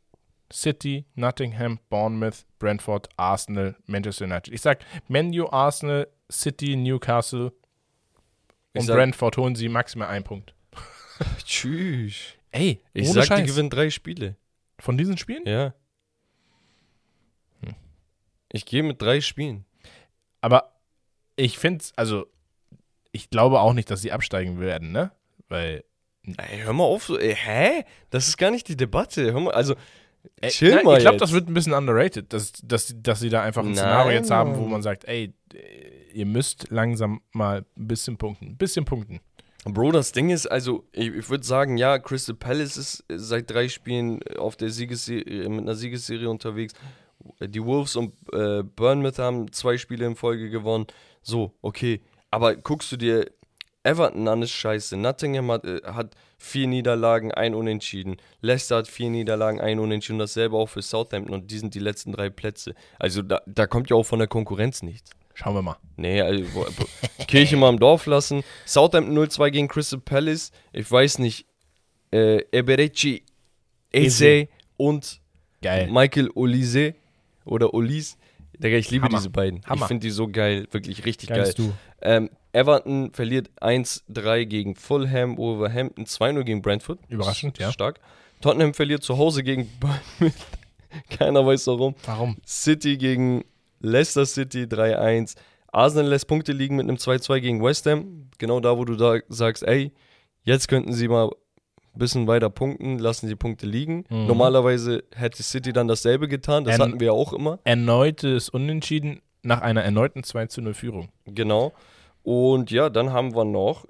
[0.51, 4.53] City, Nottingham, Bournemouth, Brentford, Arsenal, Manchester United.
[4.53, 7.51] Ich sag, Menu, Arsenal, City, Newcastle
[8.73, 10.53] und sag- Brentford holen sie maximal einen Punkt.
[11.45, 12.33] Tschüss.
[12.51, 13.41] Ey, Ich sag, Scheiß.
[13.41, 14.35] die gewinnen drei Spiele.
[14.79, 15.43] Von diesen Spielen?
[15.45, 15.73] Ja.
[17.65, 17.75] Hm.
[18.51, 19.65] Ich gehe mit drei Spielen.
[20.41, 20.71] Aber
[21.35, 22.27] ich finde also
[23.11, 25.11] ich glaube auch nicht, dass sie absteigen werden, ne?
[25.49, 25.83] Weil
[26.25, 27.05] Ey, hör mal auf.
[27.05, 27.83] so- Ey, hä?
[28.09, 29.31] Das ist gar nicht die Debatte.
[29.31, 29.75] Hör mal, also,
[30.41, 33.43] Ey, chill mal Ich glaube, das wird ein bisschen underrated, dass, dass, dass sie da
[33.43, 33.75] einfach ein Nein.
[33.77, 35.33] Szenario jetzt haben, wo man sagt, ey,
[36.13, 38.47] ihr müsst langsam mal ein bisschen punkten.
[38.47, 39.21] Ein bisschen punkten.
[39.63, 43.49] Bro, das Ding ist, also, ich, ich würde sagen, ja, Crystal Palace ist äh, seit
[43.49, 46.73] drei Spielen auf der Siegesserie, mit einer Siegesserie unterwegs.
[47.41, 50.87] Die Wolves und äh, Bournemouth haben zwei Spiele in Folge gewonnen.
[51.21, 52.01] So, okay.
[52.31, 53.31] Aber guckst du dir
[53.83, 54.97] Everton an, ist scheiße.
[54.97, 58.17] Nottingham hat, äh, hat vier Niederlagen, ein Unentschieden.
[58.41, 60.19] Leicester hat vier Niederlagen, ein Unentschieden.
[60.19, 62.73] Dasselbe auch für Southampton und die sind die letzten drei Plätze.
[62.99, 65.11] Also, da, da kommt ja auch von der Konkurrenz nichts.
[65.33, 65.77] Schauen wir mal.
[65.95, 66.65] Nee, also
[67.27, 68.43] Kirche mal im Dorf lassen.
[68.65, 70.51] Southampton 0-2 gegen Crystal Palace.
[70.73, 71.45] Ich weiß nicht.
[72.11, 73.23] Äh, Eberechi
[73.91, 74.47] Eze
[74.77, 75.21] und
[75.61, 75.89] Geil.
[75.91, 76.95] Michael Olise
[77.45, 78.17] oder Olis.
[78.59, 79.17] Digga, ich liebe Hammer.
[79.17, 79.61] diese beiden.
[79.65, 79.81] Hammer.
[79.81, 80.67] Ich finde die so geil.
[80.71, 81.73] Wirklich richtig Geil geil.
[82.01, 85.37] Ähm, Everton verliert 1-3 gegen Fulham.
[85.37, 86.99] Wolverhampton 2-0 gegen Brentford.
[87.07, 87.71] Überraschend, ja.
[87.71, 87.99] Stark.
[88.41, 90.39] Tottenham verliert zu Hause gegen Bournemouth.
[91.09, 91.95] Keiner weiß warum.
[92.05, 92.37] Warum?
[92.45, 93.43] City gegen
[93.79, 95.35] Leicester City 3-1.
[95.71, 98.29] Arsenal lässt Punkte liegen mit einem 2-2 gegen West Ham.
[98.37, 99.91] Genau da, wo du da sagst, ey,
[100.43, 101.29] jetzt könnten sie mal
[101.97, 104.05] bisschen weiter punkten, lassen die Punkte liegen.
[104.09, 104.27] Mhm.
[104.27, 107.59] Normalerweise hätte City dann dasselbe getan, das Ähm, hatten wir ja auch immer.
[107.63, 111.09] Erneutes Unentschieden nach einer erneuten 2 zu 0 Führung.
[111.25, 111.73] Genau.
[112.23, 113.85] Und ja, dann haben wir noch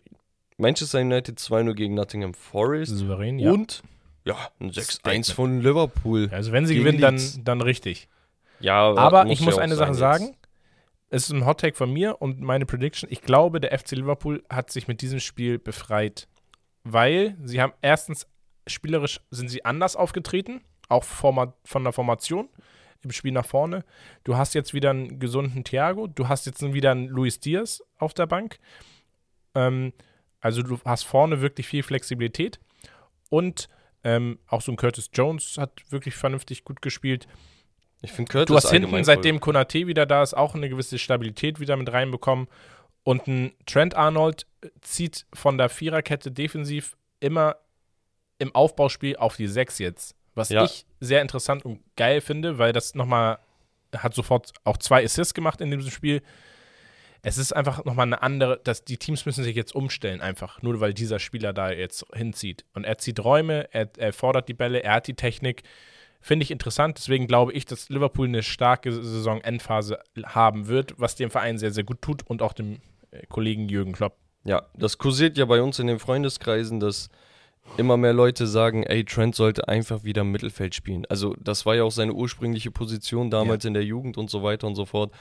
[0.58, 2.96] Manchester United 2-0 gegen Nottingham Forest.
[2.98, 3.52] Souverän, ja.
[3.52, 3.84] Und
[4.26, 5.26] ja, ein 6-1 Statement.
[5.28, 6.30] von Liverpool.
[6.32, 7.40] Also wenn sie gewinnen, dann, Leeds.
[7.44, 8.08] dann richtig.
[8.60, 10.00] Ja, Aber muss ich ja muss auch eine Sache jetzt.
[10.00, 10.36] sagen.
[11.10, 13.10] Es ist ein Hot Take von mir und meine Prediction.
[13.12, 16.28] Ich glaube, der FC Liverpool hat sich mit diesem Spiel befreit,
[16.94, 18.28] weil sie haben erstens
[18.66, 22.50] spielerisch sind sie anders aufgetreten, auch von der Formation
[23.04, 23.86] im Spiel nach vorne.
[24.24, 28.14] Du hast jetzt wieder einen gesunden Thiago, du hast jetzt wieder einen Luis Diaz auf
[28.14, 28.60] der Bank.
[29.56, 29.94] Ähm,
[30.40, 32.60] also du hast vorne wirklich viel Flexibilität
[33.30, 33.70] und
[34.04, 37.28] ähm, auch so ein Curtis Jones hat wirklich vernünftig gut gespielt.
[38.02, 41.60] Ich finde Curtis Du hast hinten, seitdem Konate wieder da ist, auch eine gewisse Stabilität
[41.60, 42.48] wieder mit reinbekommen.
[43.08, 44.46] Und ein Trent Arnold
[44.82, 47.56] zieht von der Viererkette defensiv immer
[48.38, 50.14] im Aufbauspiel auf die Sechs jetzt.
[50.36, 50.66] Was Ja.
[50.66, 53.40] ich sehr interessant und geil finde, weil das nochmal
[53.96, 56.22] hat sofort auch zwei Assists gemacht in diesem Spiel.
[57.22, 60.82] Es ist einfach nochmal eine andere, dass die Teams müssen sich jetzt umstellen, einfach, nur
[60.82, 62.66] weil dieser Spieler da jetzt hinzieht.
[62.74, 65.64] Und er zieht Räume, er, er fordert die Bälle, er hat die Technik.
[66.20, 66.98] Finde ich interessant.
[66.98, 71.86] Deswegen glaube ich, dass Liverpool eine starke Saison-Endphase haben wird, was dem Verein sehr, sehr
[71.86, 72.82] gut tut und auch dem
[73.30, 74.18] Kollegen Jürgen Klopp.
[74.44, 77.10] Ja, das kursiert ja bei uns in den Freundeskreisen, dass
[77.76, 81.06] immer mehr Leute sagen, ey, Trent sollte einfach wieder im Mittelfeld spielen.
[81.10, 84.68] Also das war ja auch seine ursprüngliche Position damals in der Jugend und so weiter
[84.68, 85.12] und so fort.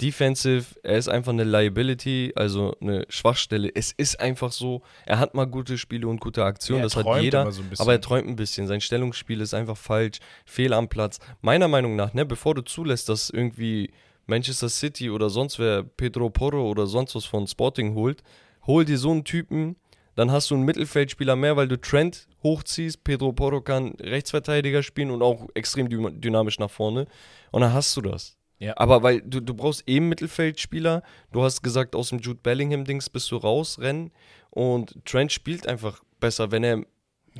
[0.00, 3.70] Defensive, er ist einfach eine Liability, also eine Schwachstelle.
[3.72, 7.06] Es ist einfach so, er hat mal gute Spiele und gute Aktionen, Ja, das hat
[7.22, 8.66] jeder, so aber er träumt ein bisschen.
[8.66, 11.20] Sein Stellungsspiel ist einfach falsch, fehl am Platz.
[11.40, 13.92] Meiner Meinung nach, ne, bevor du zulässt, dass irgendwie
[14.26, 18.22] Manchester City oder sonst wer Pedro Porro oder sonst was von Sporting holt,
[18.66, 19.76] hol dir so einen Typen,
[20.16, 23.04] dann hast du einen Mittelfeldspieler mehr, weil du Trent hochziehst.
[23.04, 25.88] Pedro Porro kann Rechtsverteidiger spielen und auch extrem
[26.20, 27.06] dynamisch nach vorne.
[27.52, 28.38] Und dann hast du das.
[28.58, 28.72] Ja.
[28.78, 31.02] Aber weil du, du brauchst eben Mittelfeldspieler.
[31.32, 34.10] Du hast gesagt, aus dem Jude Bellingham-Dings bist du rausrennen.
[34.48, 36.82] Und Trent spielt einfach besser, wenn er,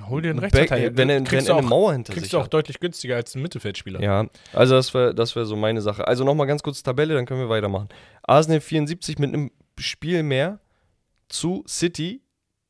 [0.09, 0.97] Hol dir einen Rechtsverteidiger.
[0.97, 2.55] wenn er, wenn Kriegst er du eine auch- Mauer hinter Kriegst sich du auch hat.
[2.55, 4.03] deutlich günstiger als ein Mittelfeldspieler.
[4.03, 6.07] Ja, also das wäre das wär so meine Sache.
[6.07, 7.89] Also nochmal ganz kurz Tabelle, dann können wir weitermachen.
[8.23, 10.61] Arsenal 74 mit einem Spiel mehr
[11.29, 12.23] zu City,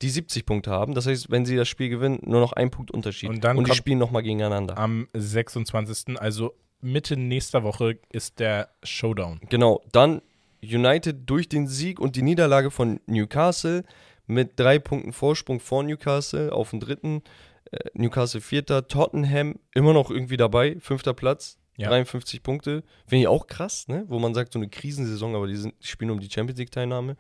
[0.02, 0.94] die 70 Punkte haben.
[0.94, 3.28] Das heißt, wenn sie das Spiel gewinnen, nur noch ein Punkt Unterschied.
[3.30, 4.76] Und dann die kommt- spielen nochmal gegeneinander.
[4.78, 6.18] Am 26.
[6.20, 9.40] Also Mitte nächster Woche ist der Showdown.
[9.48, 10.20] Genau, dann
[10.62, 13.84] United durch den Sieg und die Niederlage von Newcastle
[14.26, 17.22] mit drei Punkten Vorsprung vor Newcastle auf den dritten.
[17.70, 21.88] Äh, Newcastle vierter, Tottenham immer noch irgendwie dabei, fünfter Platz, Ja.
[21.88, 22.82] 53 Punkte.
[23.06, 24.04] Finde ich auch krass, ne?
[24.08, 27.16] Wo man sagt, so eine Krisensaison, aber die, sind, die spielen um die Champions League-Teilnahme.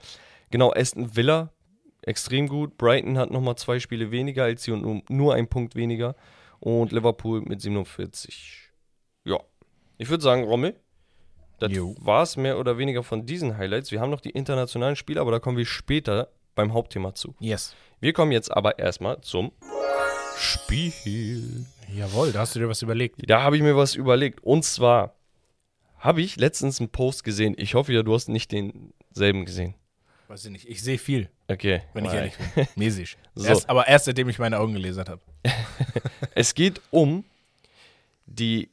[0.50, 1.52] Genau, Aston Villa,
[2.02, 2.76] extrem gut.
[2.78, 6.14] Brighton hat nochmal zwei Spiele weniger als sie und nur, nur ein Punkt weniger.
[6.60, 8.70] Und Liverpool mit 47.
[9.24, 9.40] Ja.
[9.98, 10.74] Ich würde sagen, Rommel,
[11.58, 13.90] das war es mehr oder weniger von diesen Highlights.
[13.90, 17.36] Wir haben noch die internationalen Spiele, aber da kommen wir später beim Hauptthema zu.
[17.38, 17.76] Yes.
[18.00, 19.52] Wir kommen jetzt aber erstmal zum
[20.36, 21.64] Spiel.
[21.94, 23.20] Jawohl, da hast du dir was überlegt.
[23.30, 24.42] Da habe ich mir was überlegt.
[24.42, 25.14] Und zwar
[25.98, 27.54] habe ich letztens einen Post gesehen.
[27.58, 29.74] Ich hoffe ja, du hast nicht denselben gesehen.
[30.28, 30.68] Weiß ich nicht.
[30.68, 31.82] Ich sehe viel, Okay.
[31.94, 32.66] wenn ich ehrlich bin.
[32.76, 33.16] Mäßig.
[33.36, 33.46] So.
[33.46, 35.20] Erst, aber erst seitdem ich meine Augen gelesen habe.
[36.34, 37.24] Es geht um
[38.26, 38.70] die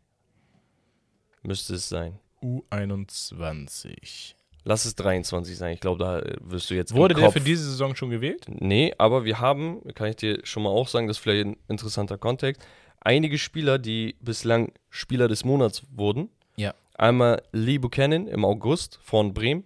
[1.41, 2.19] müsste es sein.
[2.41, 4.35] U21.
[4.63, 5.73] Lass es 23 sein.
[5.73, 6.93] Ich glaube, da äh, wirst du jetzt.
[6.93, 8.45] Wurde der für diese Saison schon gewählt?
[8.47, 11.57] Nee, aber wir haben, kann ich dir schon mal auch sagen, das ist vielleicht ein
[11.67, 12.61] interessanter Kontext,
[13.01, 16.29] einige Spieler, die bislang Spieler des Monats wurden.
[16.55, 16.73] Ja.
[16.97, 19.63] Einmal Lee Buchanan im August von Bremen,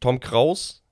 [0.00, 0.82] Tom Kraus,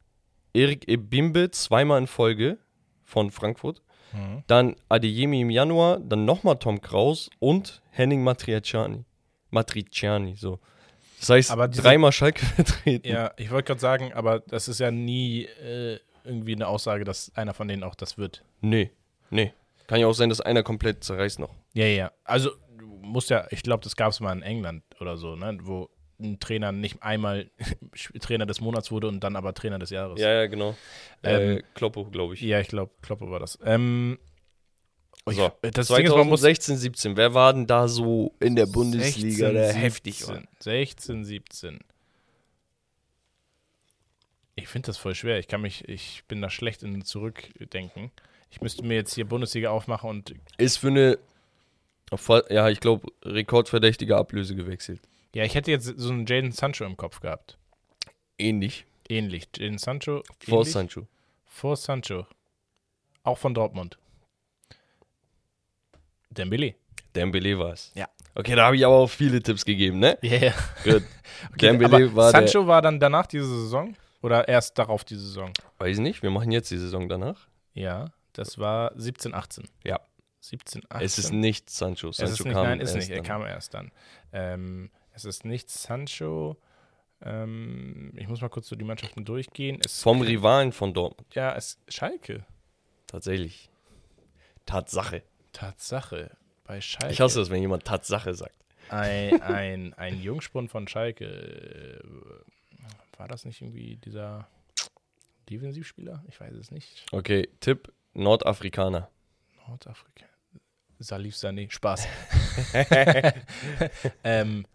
[0.55, 2.59] Erik Ebimbe zweimal in Folge
[3.05, 3.81] von Frankfurt,
[4.13, 4.43] Mhm.
[4.47, 9.05] dann Adeyemi im Januar, dann nochmal Tom Kraus und Henning Matriciani.
[9.51, 10.59] Matriciani, so.
[11.21, 13.09] Das heißt, Aber diese- dreimal Schalke vertreten.
[13.09, 17.33] Ja, ich wollte gerade sagen, aber das ist ja nie äh, irgendwie eine Aussage, dass
[17.37, 18.45] einer von denen auch das wird.
[18.61, 18.91] Nee,
[19.31, 19.53] nee.
[19.87, 21.55] Kann ja auch sein, dass einer komplett zerreißt noch.
[21.75, 22.13] Ja, ja.
[22.25, 25.59] Also, du musst ja, ich glaube, das gab es mal in England oder so, ne?
[25.63, 25.89] Wo
[26.21, 27.51] ein Trainer nicht einmal
[28.21, 30.21] Trainer des Monats wurde und dann aber Trainer des Jahres.
[30.21, 30.77] Ja, ja, genau.
[31.23, 32.41] Ähm, äh, Kloppo, glaube ich.
[32.43, 33.59] Ja, ich glaube, Kloppe war das.
[33.65, 34.19] Ähm,
[35.27, 37.17] So, ich, das man muss 2016, 17.
[37.17, 40.43] Wer war denn da so in der Bundesliga, 16, der 17, heftig war?
[40.61, 41.79] 16, 17.
[44.55, 45.39] Ich finde das voll schwer.
[45.39, 48.11] Ich kann mich, ich bin da schlecht in Zurückdenken.
[48.51, 51.19] Ich müsste mir jetzt hier Bundesliga aufmachen und Ist für eine,
[52.51, 55.01] ja, ich glaube, rekordverdächtige Ablöse gewechselt.
[55.35, 57.59] ja, ich hätte jetzt so einen Jaden Sancho im Kopf gehabt.
[58.39, 58.87] Ähnlich.
[59.09, 59.49] Ähnlich.
[59.57, 60.23] Jaden Sancho.
[60.41, 60.73] Vor ähnlich?
[60.73, 61.07] Sancho.
[61.47, 62.27] Vor Sancho.
[63.25, 63.99] Auch von Dortmund.
[66.31, 66.75] Dembele.
[67.15, 67.93] Dembele war es.
[67.95, 68.09] Ja.
[68.35, 70.19] Okay, da habe ich aber auch viele Tipps gegeben, ne?
[70.23, 70.55] Ja, ja.
[70.85, 71.03] Gut.
[71.55, 73.97] Okay, Dembele aber war der, Sancho war dann danach diese Saison?
[74.23, 75.53] Oder erst darauf diese Saison?
[75.79, 77.49] weiß nicht, wir machen jetzt die Saison danach.
[77.75, 79.65] Ja, das war 17, 18.
[79.83, 79.99] Ja.
[80.43, 81.07] 17, 18.
[81.07, 82.11] Es ist nicht Sancho.
[82.11, 83.11] Sancho Es ist nicht, kam nein, ist nicht.
[83.11, 83.93] Er kam erst dann.
[84.33, 86.57] Ähm, es ist nicht Sancho.
[87.21, 89.81] Ähm, ich muss mal kurz so die Mannschaften durchgehen.
[89.85, 91.33] Es Vom Rivalen von Dortmund.
[91.35, 92.45] Ja, es Schalke.
[93.07, 93.71] Tatsächlich.
[94.67, 95.23] Tatsache.
[95.53, 96.37] Tatsache.
[96.65, 97.13] Bei Schalke.
[97.13, 98.57] Ich hasse es, wenn jemand Tatsache sagt.
[98.89, 101.25] ein, ein, ein Jungspund von Schalke.
[101.25, 104.49] äh, War das nicht irgendwie dieser
[105.49, 106.25] Defensivspieler?
[106.29, 107.05] Ich weiß es nicht.
[107.13, 109.09] Okay, Tipp: Nordafrikaner.
[109.69, 110.27] Nordafrika.
[111.03, 111.71] Salif Sané.
[111.71, 112.07] Spaß.
[114.25, 114.67] ähm,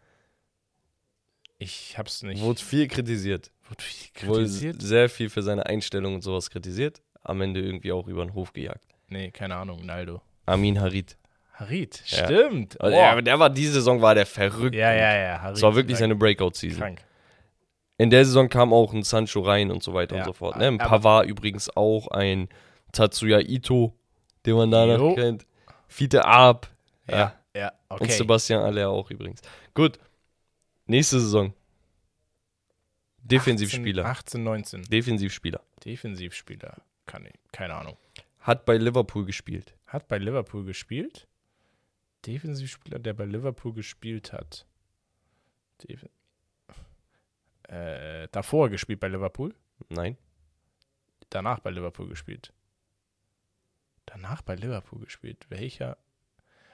[1.57, 2.41] ich hab's nicht.
[2.41, 3.51] Wurde viel kritisiert.
[3.69, 4.81] Wurde viel Wurde kritisiert?
[4.81, 7.01] sehr viel für seine Einstellung und sowas kritisiert.
[7.23, 8.85] Am Ende irgendwie auch über den Hof gejagt.
[9.09, 9.85] Nee, keine Ahnung.
[9.85, 10.21] Naldo.
[10.45, 11.17] Amin Harit.
[11.53, 12.03] Harit.
[12.07, 12.25] Ja.
[12.25, 12.79] Stimmt.
[12.79, 13.01] Also, Boah.
[13.15, 14.75] ja, der war, diese Saison war der verrückt.
[14.75, 15.41] ja, ja, ja.
[15.41, 15.57] Harit.
[15.57, 15.99] Es war wirklich krank.
[16.01, 16.79] seine Breakout-Season.
[16.79, 17.01] Krank.
[17.97, 20.57] In der Saison kam auch ein Sancho rein und so weiter Ja, und so fort.
[20.57, 20.67] Ne?
[20.67, 22.47] Ein Pavard übrigens auch, ein
[22.91, 23.93] Tatsuya Ito,
[24.45, 25.15] den man danach Jo.
[25.15, 25.46] kennt.
[25.87, 26.69] Fiete Ab.
[27.07, 27.17] Ja.
[27.17, 28.11] Ja, ja, Und okay.
[28.11, 29.41] Sebastian Aller auch übrigens.
[29.73, 29.99] Gut.
[30.85, 31.53] Nächste Saison.
[33.19, 34.05] Defensivspieler.
[34.05, 34.83] 18, 19.
[34.83, 35.61] Defensivspieler.
[35.83, 36.77] Defensivspieler.
[37.05, 37.97] Kann ich, keine Ahnung.
[38.39, 39.75] Hat bei Liverpool gespielt.
[39.85, 41.27] Hat bei Liverpool gespielt.
[42.25, 44.65] Defensivspieler, der bei Liverpool gespielt hat.
[45.83, 46.05] Def
[47.63, 49.53] äh, davor gespielt bei Liverpool.
[49.89, 50.17] Nein.
[51.29, 52.53] Danach bei Liverpool gespielt.
[54.07, 55.45] Danach bei Liverpool gespielt.
[55.49, 55.97] Welcher?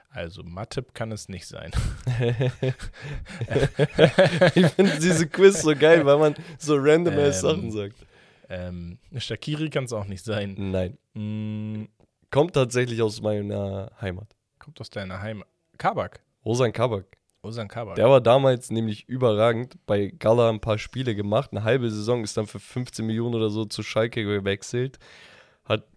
[0.10, 1.72] Also Matip kann es nicht sein.
[4.56, 7.96] ich finde diese Quiz so geil, weil man so random Ähm, Sachen sagt.
[8.50, 10.56] ähm, Shakiri kann es auch nicht sein.
[10.58, 10.98] Nein.
[11.14, 11.86] Mm,
[12.30, 14.28] Kommt tatsächlich aus meiner Heimat.
[14.60, 15.48] kommt aus deiner Heimat.
[15.78, 16.22] Kabak.
[16.46, 17.06] Rosan Kabak.
[17.42, 17.96] Ozan Kabak.
[17.96, 19.76] Der war damals nämlich überragend.
[19.86, 21.50] Bei Gala ein paar Spiele gemacht.
[21.52, 24.98] Eine halbe Saison ist dann für 15 Millionen oder so zu Schalke gewechselt.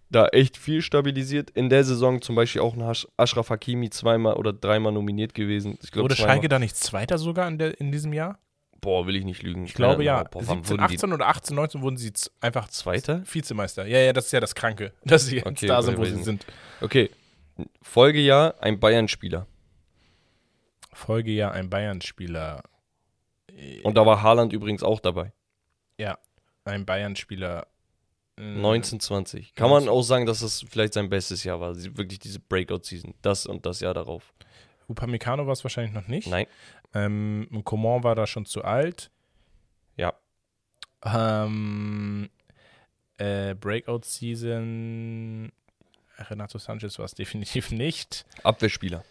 [0.08, 1.50] Da echt viel stabilisiert.
[1.50, 5.78] In der Saison zum Beispiel auch ein Ashraf Hakimi zweimal oder dreimal nominiert gewesen.
[5.82, 6.34] Ich glaube, Wurde zweimal.
[6.34, 8.38] Schalke da nicht Zweiter sogar in, der, in diesem Jahr?
[8.80, 9.64] Boah, will ich nicht lügen.
[9.64, 10.22] Ich glaube ja.
[10.22, 13.22] Boah, wann 17, wurden die 18 oder 18, 19 wurden sie einfach Zweiter?
[13.24, 13.84] Vizemeister.
[13.86, 16.22] Ja, ja, das ist ja das Kranke, dass sie jetzt Okay, da sind, wo sie
[16.22, 16.46] sind.
[16.80, 17.10] Okay.
[17.82, 19.46] Folgejahr ein Bayern-Spieler.
[20.92, 22.62] Folgejahr ein Bayern-Spieler.
[23.82, 25.32] Und da war Haaland übrigens auch dabei.
[25.98, 26.18] Ja,
[26.64, 27.66] ein Bayern-Spieler.
[28.38, 29.54] Äh, 1920.
[29.54, 31.74] Kann man auch sagen, dass das vielleicht sein bestes Jahr war.
[31.76, 33.14] Wirklich diese Breakout-Season.
[33.22, 34.32] Das und das Jahr darauf.
[34.88, 36.28] Upamecano war es wahrscheinlich noch nicht.
[36.28, 36.46] Nein.
[36.94, 39.10] Ähm, Coman war da schon zu alt.
[39.96, 40.14] Ja.
[41.04, 42.30] Ähm,
[43.18, 45.52] äh, Breakout-Season.
[46.18, 48.24] Renato Sanchez war es definitiv nicht.
[48.42, 49.04] Abwehrspieler.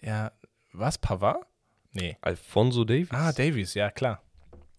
[0.00, 0.32] Ja,
[0.72, 0.98] was?
[0.98, 1.44] Pavard?
[1.92, 2.16] Nee.
[2.20, 3.10] Alfonso Davies.
[3.10, 4.22] Ah, Davies, ja, klar.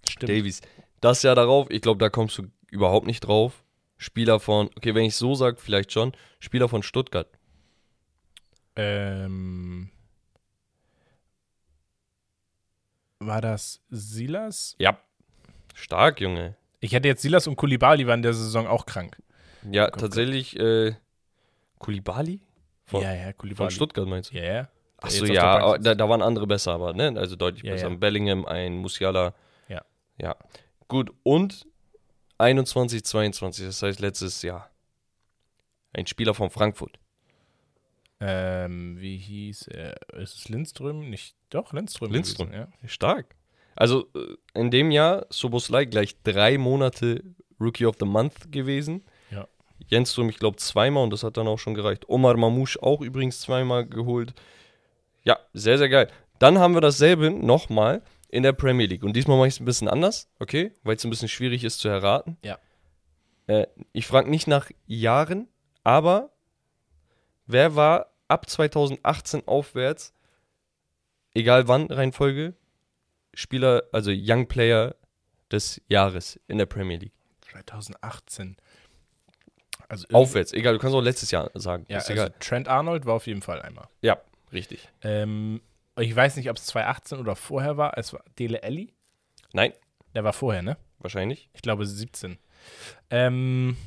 [0.08, 0.30] Stimmt.
[0.30, 0.62] Davies.
[1.02, 3.64] Das Jahr darauf, ich glaube, da kommst du überhaupt nicht drauf.
[3.98, 6.14] Spieler von, okay, wenn ich so sage, vielleicht schon.
[6.40, 7.28] Spieler von Stuttgart.
[8.76, 9.90] Ähm,
[13.20, 14.76] war das Silas?
[14.80, 15.00] Ja.
[15.74, 16.56] Stark, Junge.
[16.80, 19.18] Ich hätte jetzt Silas und Kulibali waren in der Saison auch krank.
[19.72, 20.96] Ja, Gott, tatsächlich, äh,
[21.80, 22.42] Kulibali?
[22.86, 23.72] Von, ja, ja, von Kulibali.
[23.72, 24.38] Stuttgart meinst du?
[24.38, 24.70] Ja, ja.
[24.98, 27.14] Achso, ja, da, da waren andere besser, aber, ne?
[27.18, 27.90] Also deutlich Ja, besser.
[27.90, 27.96] ja.
[27.96, 29.34] Bellingham, ein Musiala.
[29.68, 29.84] Ja.
[30.18, 30.36] Ja.
[30.88, 31.68] Gut, und
[32.38, 34.70] 21, 22, das heißt letztes Jahr.
[35.94, 37.00] Ein Spieler von Frankfurt.
[38.20, 39.96] Ähm, wie hieß er?
[40.14, 41.10] Ist es Lindström?
[41.10, 42.12] Nicht, doch, Lindström.
[42.12, 42.52] Lindström.
[42.52, 42.88] Gewesen, ja.
[42.88, 43.36] Stark.
[43.76, 47.24] Also äh, in dem Jahr Soboslai gleich drei Monate
[47.60, 49.04] Rookie of the Month gewesen.
[49.32, 49.48] Ja.
[49.88, 52.08] Jenström, ich glaube, zweimal und das hat dann auch schon gereicht.
[52.08, 54.34] Omar Mamouche auch übrigens zweimal geholt.
[55.24, 56.10] Ja, sehr, sehr geil.
[56.40, 58.02] Dann haben wir dasselbe nochmal
[58.36, 59.04] in der Premier League.
[59.04, 60.74] Und diesmal mache ich es ein bisschen anders, okay?
[60.84, 62.38] Weil es ein bisschen schwierig ist zu erraten.
[62.44, 62.60] Ja.
[63.48, 65.48] Äh, ich frage nicht nach Jahren,
[65.86, 66.32] aber
[67.46, 70.14] wer war ab 2018 aufwärts,
[71.34, 72.56] egal wann Reihenfolge,
[73.34, 74.96] Spieler, also Young Player
[75.50, 77.14] des Jahres in der Premier League?
[77.52, 78.58] 2018.
[79.88, 81.86] Also Aufwärts, egal, du kannst auch letztes Jahr sagen.
[81.88, 82.34] Ja, ist also egal.
[82.40, 83.88] Trent Arnold war auf jeden Fall einmal.
[84.02, 84.20] Ja,
[84.52, 84.90] richtig.
[85.04, 85.62] Ähm,
[85.98, 87.98] ich weiß nicht, ob es 2018 oder vorher war.
[87.98, 88.94] Es war Dele Alli.
[89.54, 89.74] Nein,
[90.14, 90.78] Der war vorher, ne?
[91.00, 91.50] wahrscheinlich.
[91.54, 92.38] Ich glaube 17.
[93.12, 93.78] Ähm,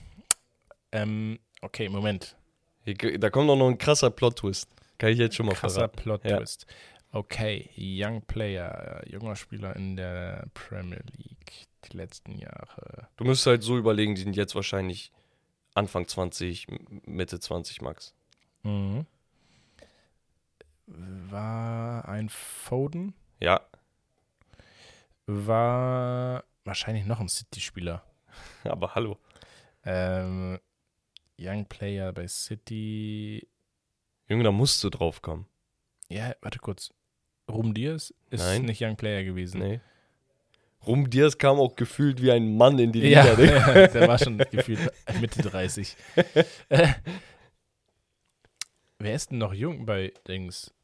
[0.93, 2.37] ähm, okay, Moment.
[2.85, 4.69] Hier, da kommt auch noch ein krasser Plot-Twist.
[4.99, 5.97] Kann ich jetzt schon mal Krasser verraten.
[6.03, 6.67] Plot-Twist.
[7.11, 13.09] Okay, Young Player, äh, junger Spieler in der Premier League die letzten Jahre.
[13.17, 15.11] Du müsstest halt so überlegen, die sind jetzt wahrscheinlich
[15.75, 18.15] Anfang 20, M- Mitte 20 max.
[18.63, 19.07] Mhm.
[20.91, 23.15] War ein Foden?
[23.41, 23.61] Ja,
[25.27, 28.03] War wahrscheinlich noch ein City-Spieler.
[28.65, 29.19] aber hallo.
[29.85, 30.59] Ähm,
[31.39, 33.47] Young Player bei City.
[34.29, 35.47] Junge, da musst du drauf kommen.
[36.09, 36.93] Ja, warte kurz.
[37.51, 38.63] Rum Diaz ist Nein.
[38.63, 39.61] nicht Young Player gewesen.
[39.61, 39.81] Nee.
[40.87, 43.37] Rum Diaz kam auch gefühlt wie ein Mann in die Ja, Liga.
[43.37, 43.87] Digga.
[43.89, 45.97] der war schon gefühlt Mitte 30.
[46.69, 46.95] Äh,
[48.99, 50.75] Wer ist denn noch jung bei Dings?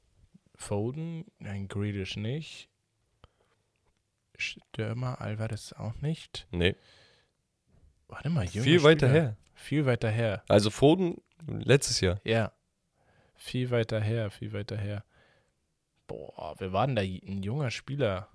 [0.57, 2.68] Foden, nein, Grealish nicht.
[4.36, 6.46] Stürmer, Alvarez auch nicht.
[6.50, 6.76] Nee,
[8.09, 9.22] Warte mal, junge viel weiter Spieler.
[9.22, 9.36] her.
[9.55, 10.42] Viel weiter her.
[10.48, 12.20] Also Foden letztes Jahr.
[12.24, 12.52] Ja.
[13.36, 15.05] Viel weiter her, viel weiter her.
[16.07, 18.28] Boah, wer war denn da ein junger Spieler?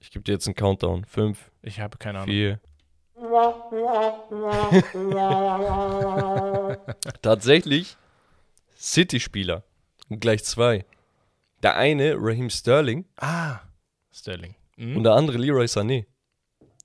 [0.00, 1.04] Ich gebe dir jetzt einen Countdown.
[1.04, 2.30] Fünf, Ich habe keine Ahnung.
[2.34, 2.60] vier.
[7.22, 7.96] Tatsächlich
[8.76, 9.62] City-Spieler.
[10.10, 10.84] Gleich zwei.
[11.64, 13.58] Der eine, Raheem Sterling, Ah,
[14.12, 14.54] Sterling.
[14.76, 14.98] Mhm.
[14.98, 16.04] und der andere Leroy Sané.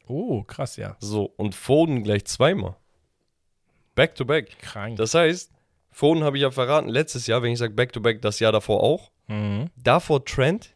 [0.07, 0.95] oh, krass, ja.
[0.99, 2.75] So, und Foden gleich zweimal.
[3.93, 4.57] Back to back.
[4.59, 4.95] Krank.
[4.97, 5.51] Das heißt,
[5.91, 8.51] Foden habe ich ja verraten, letztes Jahr, wenn ich sage Back to back, das Jahr
[8.53, 9.11] davor auch.
[9.27, 9.69] mhm.
[9.75, 10.73] Davor Trent,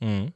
[0.00, 0.32] Mhm.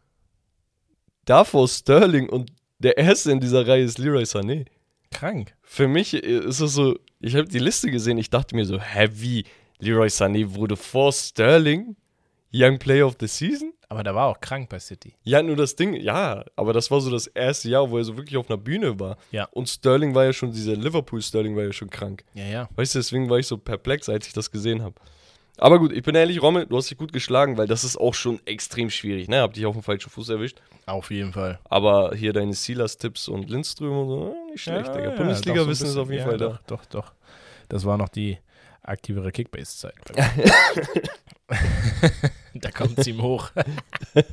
[1.24, 4.66] davor Sterling und der erste in dieser Reihe ist Leroy Sané.
[5.10, 5.54] Krank.
[5.62, 9.08] Für mich ist es so, ich habe die Liste gesehen, ich dachte mir so, hä,
[9.12, 9.44] wie?
[9.78, 11.96] Leroy Sané wurde vor Sterling
[12.52, 13.72] Young Player of the Season?
[13.88, 15.14] Aber der war auch krank bei City.
[15.22, 18.16] Ja, nur das Ding, ja, aber das war so das erste Jahr, wo er so
[18.16, 19.16] wirklich auf einer Bühne war.
[19.30, 19.44] Ja.
[19.52, 22.24] Und Sterling war ja schon, dieser Liverpool-Sterling war ja schon krank.
[22.34, 22.68] Ja, ja.
[22.74, 24.94] Weißt du, deswegen war ich so perplex, als ich das gesehen habe.
[25.58, 28.12] Aber gut, ich bin ehrlich, Rommel, du hast dich gut geschlagen, weil das ist auch
[28.12, 29.40] schon extrem schwierig, ne?
[29.40, 30.60] Hab dich auf den falschen Fuß erwischt.
[30.84, 31.58] Auf jeden Fall.
[31.64, 35.10] Aber hier deine Silas-Tipps und Lindström und so, äh, nicht schlecht, Digga.
[35.10, 36.38] doch, Bundesliga-Wissen so ist auf jeden bisschen.
[36.38, 36.60] Fall ja, da.
[36.66, 37.12] Doch, doch, doch.
[37.68, 38.38] Das war noch die
[38.88, 39.94] aktivere Kickbase-Zeit.
[42.54, 43.50] da kommt es ihm hoch.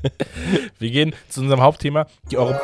[0.80, 2.08] Wir gehen zu unserem Hauptthema.
[2.32, 2.56] Die, Euro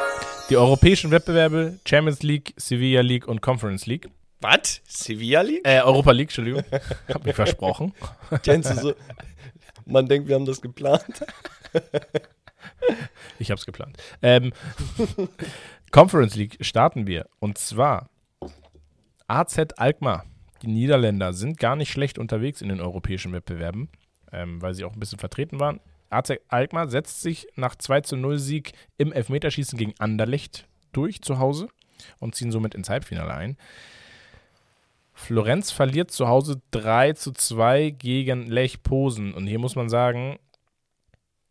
[0.50, 4.10] die europäischen Wettbewerbe, Champions League, Sevilla League und Conference League.
[4.42, 4.82] Was?
[4.88, 5.62] Sevilla League?
[5.64, 6.64] Äh, Europa League, Entschuldigung.
[7.14, 7.94] Hab mich versprochen.
[8.42, 8.94] Kennst du so?
[9.86, 11.26] Man denkt, wir haben das geplant.
[13.38, 13.98] Ich hab's geplant.
[14.22, 14.54] Ähm,
[15.92, 17.28] Conference League starten wir.
[17.40, 18.10] Und zwar
[19.28, 20.26] AZ Alkmaar.
[20.62, 23.90] Die Niederländer sind gar nicht schlecht unterwegs in den europäischen Wettbewerben,
[24.32, 25.80] ähm, weil sie auch ein bisschen vertreten waren.
[26.10, 31.38] AZ Alkmaar setzt sich nach 2 zu 0 Sieg im Elfmeterschießen gegen Anderlecht durch zu
[31.40, 31.70] Hause
[32.20, 33.58] und ziehen somit ins Halbfinale ein.
[35.14, 39.34] Florenz verliert zu Hause 3 zu 2 gegen Lech Posen.
[39.34, 40.40] Und hier muss man sagen,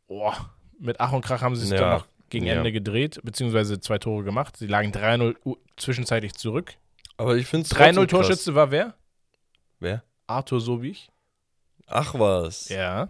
[0.07, 0.33] oh,
[0.81, 1.79] mit Ach und Krach haben sie es Ja.
[1.79, 2.55] dann noch gegen Ja.
[2.55, 4.57] Ende gedreht, beziehungsweise zwei Tore gemacht.
[4.57, 6.75] Sie lagen 3-0 u- zwischenzeitlich zurück.
[7.17, 8.95] Aber ich finde es 3-0 Torschütze war wer?
[9.81, 10.03] Wer?
[10.27, 11.11] Arthur Sobich.
[11.87, 12.69] Ach was.
[12.69, 13.09] Ja.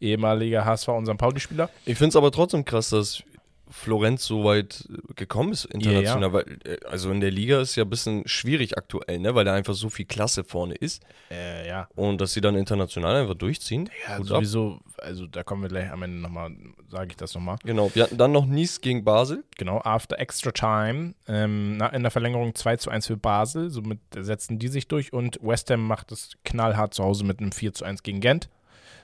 [0.00, 1.16] Ehemaliger HSV und St.
[1.16, 1.70] Pauli-Spieler.
[1.84, 3.22] Ich finde es aber trotzdem krass, dass
[3.70, 6.32] Florenz so weit äh, gekommen ist international.
[6.32, 9.34] Weil, äh, also in der Liga ist ja ein bisschen schwierig aktuell, ne?
[9.34, 11.02] weil da einfach so viel Klasse vorne ist.
[11.30, 11.88] Äh, ja.
[11.94, 13.88] Und dass sie dann international einfach durchziehen.
[14.06, 14.36] Ja, Gut ab.
[14.36, 16.50] sowieso, also da kommen wir gleich am Ende nochmal,
[16.88, 17.56] sage ich das nochmal.
[17.64, 17.90] Genau.
[17.94, 19.44] Wir hatten dann noch Nice gegen Basel.
[19.56, 21.14] Genau, after extra time.
[21.28, 23.70] Ähm, in der Verlängerung 2 zu 1 für Basel.
[23.70, 27.52] Somit setzen die sich durch und West Ham macht es knallhart zu Hause mit einem
[27.52, 28.48] 4 zu 1 gegen Gent.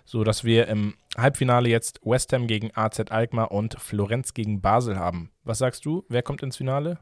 [0.07, 4.97] So dass wir im Halbfinale jetzt West Ham gegen AZ Alkmaar und Florenz gegen Basel
[4.97, 5.33] haben.
[5.43, 6.05] Was sagst du?
[6.09, 6.99] Wer kommt ins Finale?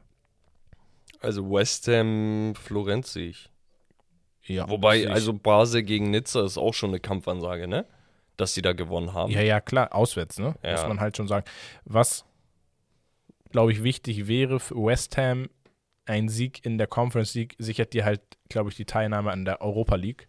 [1.21, 3.49] Also West Ham, Florenz sehe ich.
[4.43, 4.67] Ja.
[4.69, 5.09] Wobei, ich.
[5.09, 7.85] also Basel gegen Nizza ist auch schon eine Kampfansage, ne?
[8.37, 9.31] Dass sie da gewonnen haben.
[9.31, 10.55] Ja, ja, klar, auswärts, ne?
[10.63, 10.73] Ja.
[10.73, 11.45] Muss man halt schon sagen.
[11.85, 12.25] Was,
[13.51, 15.47] glaube ich, wichtig wäre für West Ham,
[16.05, 19.61] ein Sieg in der Conference League sichert dir halt, glaube ich, die Teilnahme an der
[19.61, 20.27] Europa League,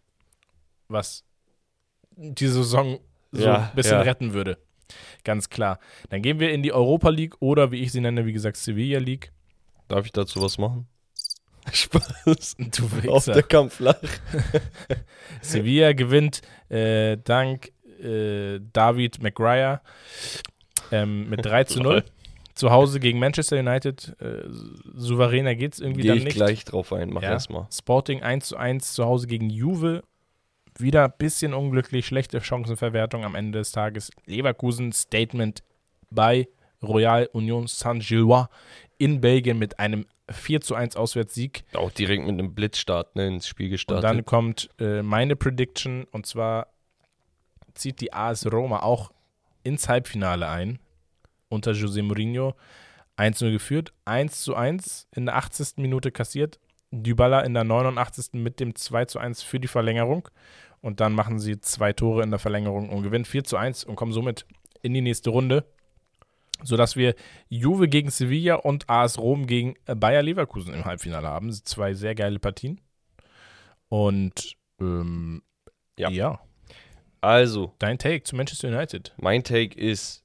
[0.89, 1.26] was
[2.17, 2.99] die Saison
[3.33, 4.03] so Ja, ein bisschen ja.
[4.03, 4.59] retten würde.
[5.25, 5.79] Ganz klar.
[6.11, 8.99] Dann gehen wir in die Europa League oder, wie ich sie nenne, wie gesagt, Sevilla
[9.01, 9.33] League.
[9.89, 10.87] Darf ich dazu was machen?
[11.73, 12.57] Spaß.
[12.59, 13.99] Du Auf der Kampf flach.
[15.41, 19.81] Sevilla gewinnt äh, dank äh, David McGuire
[20.93, 21.93] ähm, mit 3 zu 0.
[21.95, 22.05] Lol.
[22.55, 24.17] Zu Hause gegen Manchester United.
[24.19, 24.45] Äh,
[24.95, 26.37] souveräner geht es irgendwie Gehe dann ich nicht.
[26.37, 27.11] gleich drauf ein.
[27.11, 27.33] Mach Ja.
[27.33, 27.67] erstmal.
[27.71, 30.03] Sporting 1 zu 1 zu Hause gegen Juve.
[30.79, 34.11] Wieder ein bisschen unglücklich, schlechte Chancenverwertung am Ende des Tages.
[34.27, 35.63] Leverkusen Statement
[36.11, 36.49] bei
[36.83, 38.49] Royal Union Saint-Gillois
[38.99, 41.65] in Belgien mit einem 4 zu 1 Auswärtssieg.
[41.75, 44.05] Auch direkt mit einem Blitzstart ne, ins Spiel Und gestartet.
[44.05, 46.69] dann kommt äh, meine Prediction und zwar
[47.75, 49.13] zieht die AS Roma auch
[49.63, 50.79] ins Halbfinale ein
[51.49, 52.55] unter José Mourinho.
[53.17, 55.79] 1-0 geführt, 1 zu 1 in der 80.
[55.79, 56.59] Minute kassiert.
[56.91, 58.35] Dybala in der 89.
[58.35, 60.29] mit dem 2 zu 1 für die Verlängerung.
[60.87, 63.97] Und dann machen sie zwei Tore in der Verlängerung und gewinnen 4 zu 1 und
[63.97, 64.47] kommen somit
[64.83, 65.65] in die nächste Runde.
[66.63, 67.17] Sodass wir
[67.49, 71.51] Juve gegen Sevilla und AS Rom gegen Bayer Leverkusen im Halbfinale haben.
[71.53, 72.81] Zwei sehr geile Partien.
[73.89, 75.43] Und ähm,
[75.99, 76.09] Ja.
[76.09, 76.39] ja,
[77.21, 79.13] also, dein Take zu Manchester United.
[79.17, 80.23] mein Take ist,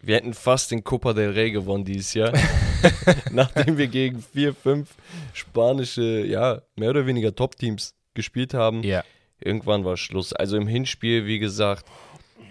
[0.00, 2.32] wir hätten fast den Copa del Rey gewonnen dieses Jahr.
[3.30, 4.96] Nachdem wir gegen vier, fünf
[5.32, 8.82] spanische, ja, mehr oder weniger Top-Teams gespielt haben.
[8.82, 9.04] Ja.
[9.40, 10.32] Irgendwann war Schluss.
[10.32, 11.86] Also im Hinspiel, wie gesagt,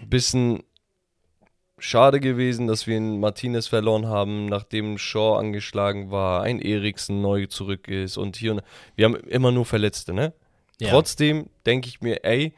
[0.08, 0.64] Bisschen
[1.78, 7.46] schade gewesen, dass wir einen Martinez verloren haben, nachdem Shaw angeschlagen war, ein Eriksen neu
[7.46, 8.62] zurück ist und hier und
[8.94, 10.32] wir haben immer nur Verletzte, ne?
[10.80, 10.90] Ja.
[10.90, 12.54] Trotzdem denke ich mir, ey,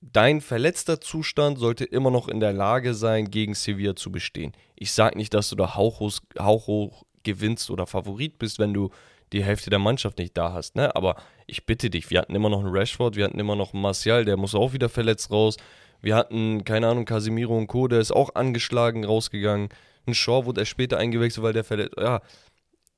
[0.00, 4.52] dein verletzter Zustand sollte immer noch in der Lage sein, gegen Sevilla zu bestehen.
[4.76, 8.90] Ich sage nicht, dass du da hauchhoch, hauchhoch gewinnst oder Favorit bist, wenn du
[9.32, 10.94] die Hälfte der Mannschaft nicht da hast, ne?
[10.96, 11.16] Aber
[11.46, 14.24] ich bitte dich, wir hatten immer noch einen Rashford, wir hatten immer noch einen Martial,
[14.24, 15.56] der muss auch wieder verletzt raus.
[16.00, 19.68] Wir hatten, keine Ahnung, Casemiro und Co., der ist auch angeschlagen rausgegangen.
[20.06, 21.96] Ein Shaw wurde erst später eingewechselt, weil der verletzt.
[21.98, 22.22] Ja,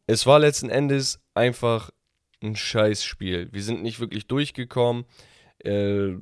[0.06, 1.90] es war letzten Endes einfach
[2.42, 3.48] ein Scheißspiel.
[3.52, 5.04] Wir sind nicht wirklich durchgekommen.
[5.64, 6.14] Äh,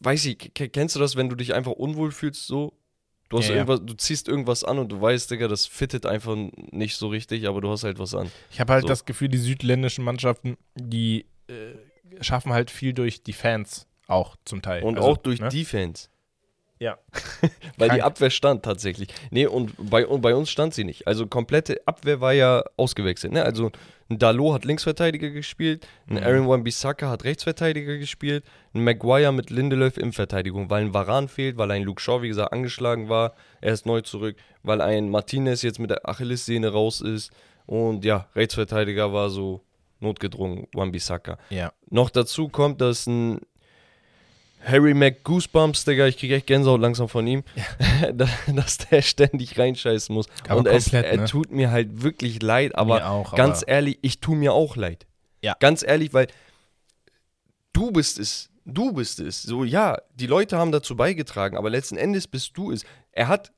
[0.00, 2.79] weiß ich, kennst du das, wenn du dich einfach unwohl fühlst so?
[3.30, 6.36] Du, hast Ja, irgendwas, du ziehst irgendwas an und du weißt, Digga, das fittet einfach
[6.72, 8.30] nicht so richtig, aber du hast halt was an.
[8.50, 8.88] Ich habe halt So.
[8.88, 14.60] das Gefühl, die südländischen Mannschaften, die äh, schaffen halt viel durch die Fans auch zum
[14.62, 14.82] Teil.
[14.82, 15.48] Und Also, auch durch ne?
[15.48, 16.08] Defense.
[16.80, 16.98] Ja.
[17.76, 18.02] Weil die Krank.
[18.02, 19.08] Abwehr stand tatsächlich.
[19.30, 21.06] Nee, und bei, und bei uns stand sie nicht.
[21.06, 23.32] Also komplette Abwehr war ja ausgewechselt.
[23.32, 23.44] Ne?
[23.44, 23.70] Also
[24.10, 26.22] ein Dalot hat Linksverteidiger gespielt, ein Mhm.
[26.22, 28.44] Aaron Wan-Bissaka hat Rechtsverteidiger gespielt,
[28.74, 32.28] ein Maguire mit Lindelöf in Verteidigung, weil ein Varan fehlt, weil ein Luke Shaw, wie
[32.28, 37.00] gesagt, angeschlagen war, er ist neu zurück, weil ein Martinez jetzt mit der Achillessehne raus
[37.00, 37.30] ist
[37.66, 39.62] und ja, Rechtsverteidiger war so
[40.00, 41.38] notgedrungen, Wan-Bissaka.
[41.50, 41.72] Ja.
[41.88, 43.40] Noch dazu kommt, dass ein
[44.62, 47.42] Harry McGoosebumps, Digga, ich kriege echt Gänsehaut langsam von ihm,
[48.14, 50.26] da- dass der ständig reinscheißen muss.
[50.48, 51.24] Aber Und es, komplett, er ne?
[51.26, 55.06] tut mir halt wirklich leid, aber auch, ganz aber- ehrlich, ich tue mir auch leid.
[55.42, 55.56] Ja.
[55.60, 56.26] Ganz ehrlich, weil
[57.72, 58.50] du bist es.
[58.66, 59.42] Du bist es.
[59.42, 62.84] So, ja, die Leute haben dazu beigetragen, aber letzten Endes bist du es.
[63.12, 63.52] Er hat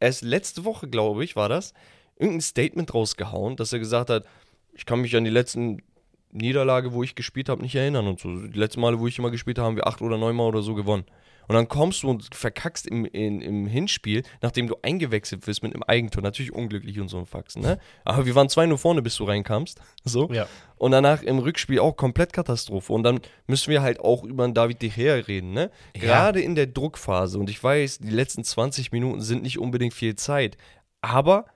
[0.00, 1.72] erst letzte Woche, glaube ich, war das,
[2.16, 4.24] irgendein Statement rausgehauen, dass er gesagt hat,
[4.72, 5.82] ich kann mich an die letzten
[6.30, 8.28] Niederlage, wo ich gespielt habe, nicht erinnern und so.
[8.28, 10.62] Die letzten Male, wo ich immer gespielt habe, haben wir acht oder neun Mal oder
[10.62, 11.04] so gewonnen.
[11.48, 15.72] Und dann kommst du und verkackst im, in, im Hinspiel, nachdem du eingewechselt wirst mit
[15.72, 16.22] einem Eigentor.
[16.22, 17.78] Natürlich unglücklich und so ein Faxen, ne?
[18.04, 19.80] Aber wir waren 2-0 vorne, bis du reinkamst.
[20.04, 20.30] So.
[20.30, 20.46] Ja.
[20.76, 22.92] Und danach im Rückspiel auch komplett Katastrophe.
[22.92, 25.70] Und dann müssen wir halt auch über einen David De Gea reden, ne?
[25.94, 26.02] Ja.
[26.02, 27.38] Gerade in der Druckphase.
[27.38, 30.56] Und ich weiß, die letzten 20 Minuten sind nicht unbedingt viel Zeit.
[31.02, 31.46] Aber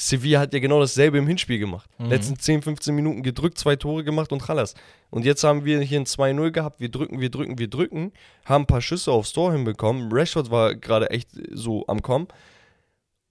[0.00, 1.90] Sevilla hat ja genau dasselbe im Hinspiel gemacht.
[1.98, 2.06] Mhm.
[2.10, 4.74] Letzten 10, 15 Minuten gedrückt, zwei Tore gemacht und Chalas.
[5.10, 6.80] Und jetzt haben wir hier ein 2-0 gehabt.
[6.80, 8.12] Wir drücken, wir drücken, wir drücken.
[8.44, 10.08] Haben ein paar Schüsse aufs Tor hinbekommen.
[10.12, 12.28] Rashford war gerade echt so am Kommen.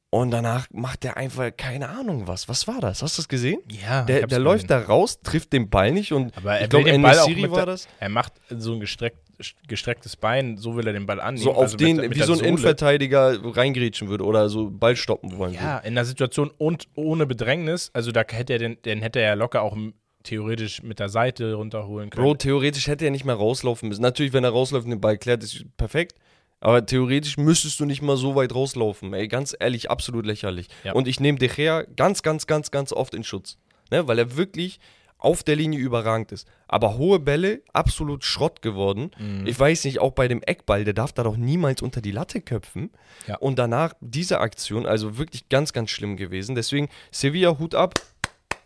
[0.10, 2.48] Und danach macht er einfach keine Ahnung was.
[2.48, 3.02] Was war das?
[3.02, 3.60] Hast du das gesehen?
[3.70, 6.90] Ja, Der, der läuft da raus, trifft den Ball nicht und Aber er ich glaube,
[6.92, 7.88] den Ball auch mit war der- das.
[8.00, 9.20] Er macht so ein gestreckt,
[9.68, 11.44] gestrecktes Bein, so will er den Ball annehmen.
[11.44, 12.50] So auf also mit den, der- mit wie so ein Sohle.
[12.50, 17.90] Innenverteidiger reingrätschen würde oder so Ball stoppen wollen Ja, in der Situation und ohne Bedrängnis,
[17.94, 19.78] also da hätte er den, den hätte er ja locker auch
[20.24, 22.26] theoretisch mit der Seite runterholen können.
[22.26, 24.02] Bro, theoretisch hätte er nicht mehr rauslaufen müssen.
[24.02, 26.16] Natürlich, wenn er rausläuft und den Ball klärt, ist perfekt.
[26.60, 29.14] Aber theoretisch müsstest du nicht mal so weit rauslaufen.
[29.14, 30.68] Ey, ganz ehrlich, absolut lächerlich.
[30.84, 30.94] Ja.
[30.94, 33.58] Und ich nehme De Gea ganz, ganz, ganz, ganz oft in Schutz.
[33.92, 34.08] Ne?
[34.08, 34.80] Weil er wirklich
[35.20, 36.48] auf der Linie überragend ist.
[36.68, 39.12] Aber hohe Bälle, absolut Schrott geworden.
[39.18, 39.48] Mhm.
[39.48, 42.40] Ich weiß nicht, auch bei dem Eckball, der darf da doch niemals unter die Latte
[42.42, 42.92] köpfen.
[43.28, 43.38] Ja.
[43.38, 46.54] Und danach diese Aktion, also wirklich ganz, ganz schlimm gewesen.
[46.56, 47.96] Deswegen Sevilla, Hut ab.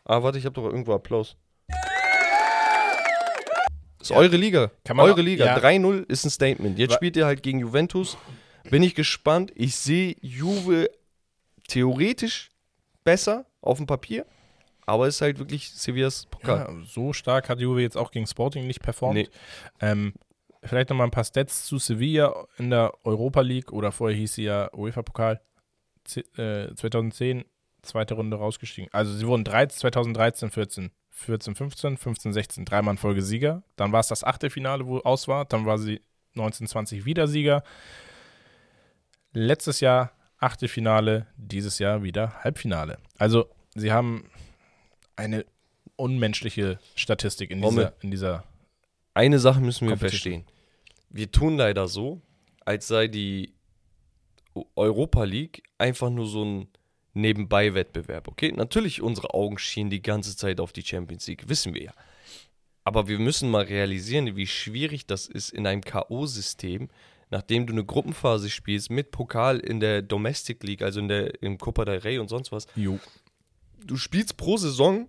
[0.04, 1.38] Ah, warte, ich habe doch irgendwo Applaus.
[4.02, 4.18] Ist Ja.
[4.18, 4.72] eure Liga.
[4.90, 5.46] Eure auch- Liga.
[5.46, 5.56] ja.
[5.58, 6.80] 3-0 ist ein Statement.
[6.80, 8.18] Jetzt spielt ihr halt gegen Juventus.
[8.70, 9.52] Bin ich gespannt.
[9.56, 10.90] Ich sehe Juve
[11.68, 12.50] theoretisch
[13.04, 14.26] besser auf dem Papier.
[14.86, 16.58] Aber es ist halt wirklich Sevillas Pokal.
[16.58, 19.16] Ja, so stark hat Juve jetzt auch gegen Sporting nicht performt.
[19.16, 19.30] Nee.
[19.80, 20.14] Ähm,
[20.64, 24.44] vielleicht nochmal ein paar Stats zu Sevilla in der Europa League oder vorher hieß sie
[24.44, 25.42] ja UEFA-Pokal.
[26.36, 27.46] Äh, 2010,
[27.84, 28.90] zweite Runde rausgestiegen.
[28.92, 33.64] Also sie wurden 13, 2013, 14, 14, 15, 15, 16, dreimal in Folge Sieger.
[33.76, 35.46] Dann war es das Achtelfinale, wo aus war.
[35.46, 36.02] Dann war sie
[36.34, 37.64] 19, 20 wieder Sieger.
[39.34, 42.98] Letztes Jahr Achtelfinale, dieses Jahr wieder Halbfinale.
[43.20, 44.26] Also sie haben
[45.22, 45.46] eine
[45.96, 48.44] unmenschliche Statistik in dieser, in dieser
[49.14, 50.46] Eine Sache müssen wir verstehen.
[51.10, 52.22] Wir tun leider so,
[52.66, 53.54] als sei die
[54.76, 56.68] Europa League einfach nur so ein
[57.14, 58.28] Nebenbei-Wettbewerb.
[58.30, 61.94] Okay, natürlich unsere Augen schienen die ganze Zeit auf die Champions League, wissen wir ja.
[62.84, 66.88] Aber wir müssen mal realisieren, wie schwierig das ist in einem K.O.-System,
[67.30, 71.58] nachdem du eine Gruppenphase spielst mit Pokal in der Domestic League, also in der im
[71.58, 72.66] Copa del Rey und sonst was.
[72.76, 73.00] Jo.
[73.86, 75.08] Du spielst pro Saison,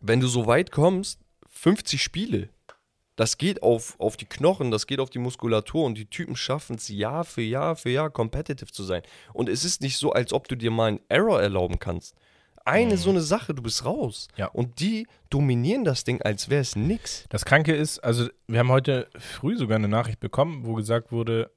[0.00, 2.48] wenn du so weit kommst, 50 Spiele.
[3.16, 6.76] Das geht auf, auf die Knochen, das geht auf die Muskulatur und die Typen schaffen
[6.76, 9.02] es Jahr für Jahr für Jahr competitive zu sein.
[9.34, 12.14] Und es ist nicht so, als ob du dir mal einen Error erlauben kannst.
[12.64, 14.28] Eine so eine Sache, du bist raus.
[14.36, 14.46] Ja.
[14.46, 17.26] Und die dominieren das Ding, als wäre es nix.
[17.28, 21.50] Das Kranke ist, also wir haben heute früh sogar eine Nachricht bekommen, wo gesagt wurde,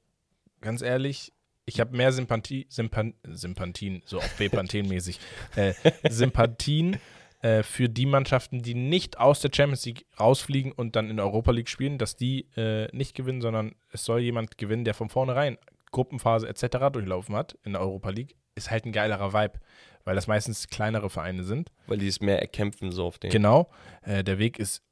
[0.60, 1.32] ganz ehrlich,
[1.66, 5.18] ich habe mehr Sympathie, Sympan Sympathien, so auf Bepanthen-mäßig,
[5.56, 5.74] äh,
[6.08, 6.98] Sympathien
[7.42, 11.26] äh, für die Mannschaften, die nicht aus der Champions League rausfliegen und dann in der
[11.26, 15.08] Europa League spielen, dass die äh, nicht gewinnen, sondern es soll jemand gewinnen, der von
[15.08, 15.58] vornherein
[15.90, 16.90] Gruppenphase etc.
[16.92, 19.60] durchlaufen hat in der Europa League, ist halt ein geilerer Vibe,
[20.04, 21.70] weil das meistens kleinere Vereine sind.
[21.86, 23.30] Weil die es mehr erkämpfen so auf den.
[23.30, 23.70] Genau,
[24.02, 24.82] äh, der Weg ist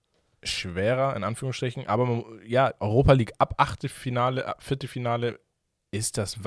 [0.42, 5.38] schwerer, in Anführungsstrichen, aber man, ja, Europa League ab Achtelfinale, ab Viertelfinale
[5.92, 6.38] ist das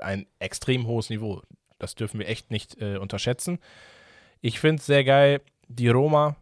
[0.00, 1.42] ein extrem hohes Niveau.
[1.78, 3.58] Das dürfen wir echt nicht äh, unterschätzen.
[4.40, 6.36] Ich finde es sehr geil, die Roma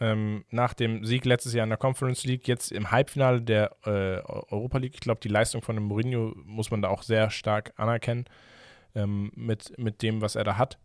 [0.00, 4.20] ähm, nach dem Sieg letztes Jahr in der Conference League, jetzt im Halbfinale der äh,
[4.50, 4.94] Europa League.
[4.94, 8.26] Ich glaube, die Leistung von dem Mourinho muss man da auch sehr stark anerkennen
[8.94, 10.78] ähm, mit, mit dem, was er da hat,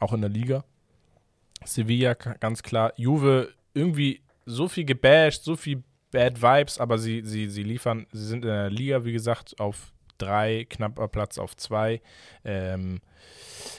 [0.00, 0.64] auch in der Liga.
[1.64, 2.92] Sevilla ganz klar.
[2.96, 8.26] Juve irgendwie so viel gebasht, so viel Bad Vibes, aber sie, sie, sie liefern, sie
[8.26, 9.92] sind in der Liga, wie gesagt, auf
[10.22, 12.00] drei, knapper Platz auf zwei.
[12.44, 13.00] Ähm,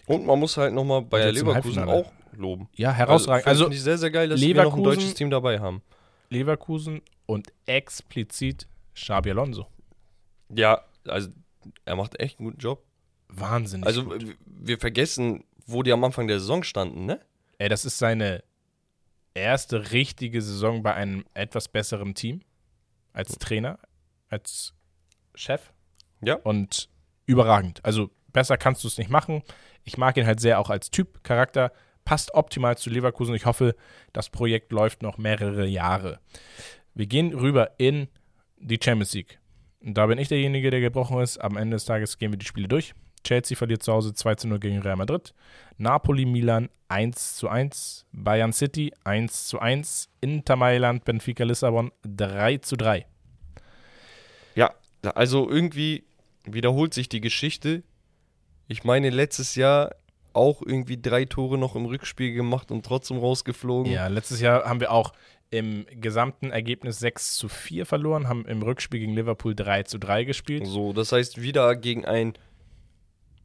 [0.06, 2.70] und man muss halt nochmal bei Leverkusen auch loben.
[2.76, 3.48] Ja, herausragend.
[3.48, 5.82] Also, finde ich sehr, sehr geil, dass wir noch ein deutsches Team dabei haben.
[6.30, 9.68] Leverkusen und explizit Xabi Alonso.
[10.50, 11.30] Ja, also
[11.86, 12.84] er macht echt einen guten Job.
[13.30, 13.86] Wahnsinnig.
[13.86, 14.36] Also gut.
[14.46, 17.20] wir vergessen, wo die am Anfang der Saison standen, ne?
[17.58, 18.44] Ey, das ist seine
[19.34, 22.41] erste richtige Saison bei einem etwas besseren Team
[23.14, 23.80] als Trainer,
[24.30, 24.74] als
[25.36, 25.72] Chef.
[26.26, 26.36] Ja.
[26.36, 26.89] Und
[27.26, 27.84] überragend.
[27.84, 29.43] Also besser kannst du es nicht machen.
[29.84, 31.71] Ich mag ihn halt sehr auch als Typ, Charakter.
[32.05, 33.36] Passt optimal zu Leverkusen.
[33.36, 33.76] Ich hoffe,
[34.11, 36.19] das Projekt läuft noch mehrere Jahre.
[36.93, 38.07] Wir gehen rüber in
[38.57, 39.39] die Champions League.
[39.82, 41.38] Und da bin ich derjenige, der gebrochen ist.
[41.38, 42.93] Am Ende des Tages gehen wir die Spiele durch.
[43.24, 45.34] Chelsea verliert zu Hause 2 zu 0 gegen Real Madrid.
[45.78, 48.05] Napoli, Milan 1 zu 1.
[48.11, 50.09] Bayern City 1 zu 1.
[50.21, 53.05] Inter Mailand, Benfica, Lissabon 3 zu 3.
[54.55, 54.74] Ja,
[55.15, 56.03] also irgendwie
[56.46, 57.84] wiederholt sich die Geschichte.
[58.68, 59.96] Ich meine, letztes Jahr
[60.34, 63.91] auch irgendwie drei Tore noch im Rückspiel gemacht und trotzdem rausgeflogen.
[63.91, 65.14] Ja, letztes Jahr haben wir auch
[65.52, 70.24] im gesamten Ergebnis 6 zu 4 verloren, haben im Rückspiel gegen Liverpool 3 zu 3
[70.24, 70.66] gespielt.
[70.66, 72.34] So, das heißt, wieder gegen einen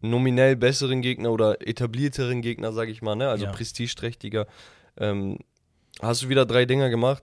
[0.00, 3.28] nominell besseren Gegner oder etablierteren Gegner, sage ich mal, ne?
[3.28, 3.52] also ja.
[3.52, 4.46] prestigeträchtiger.
[4.96, 5.38] Ähm,
[6.00, 7.22] hast du wieder drei Dinger gemacht,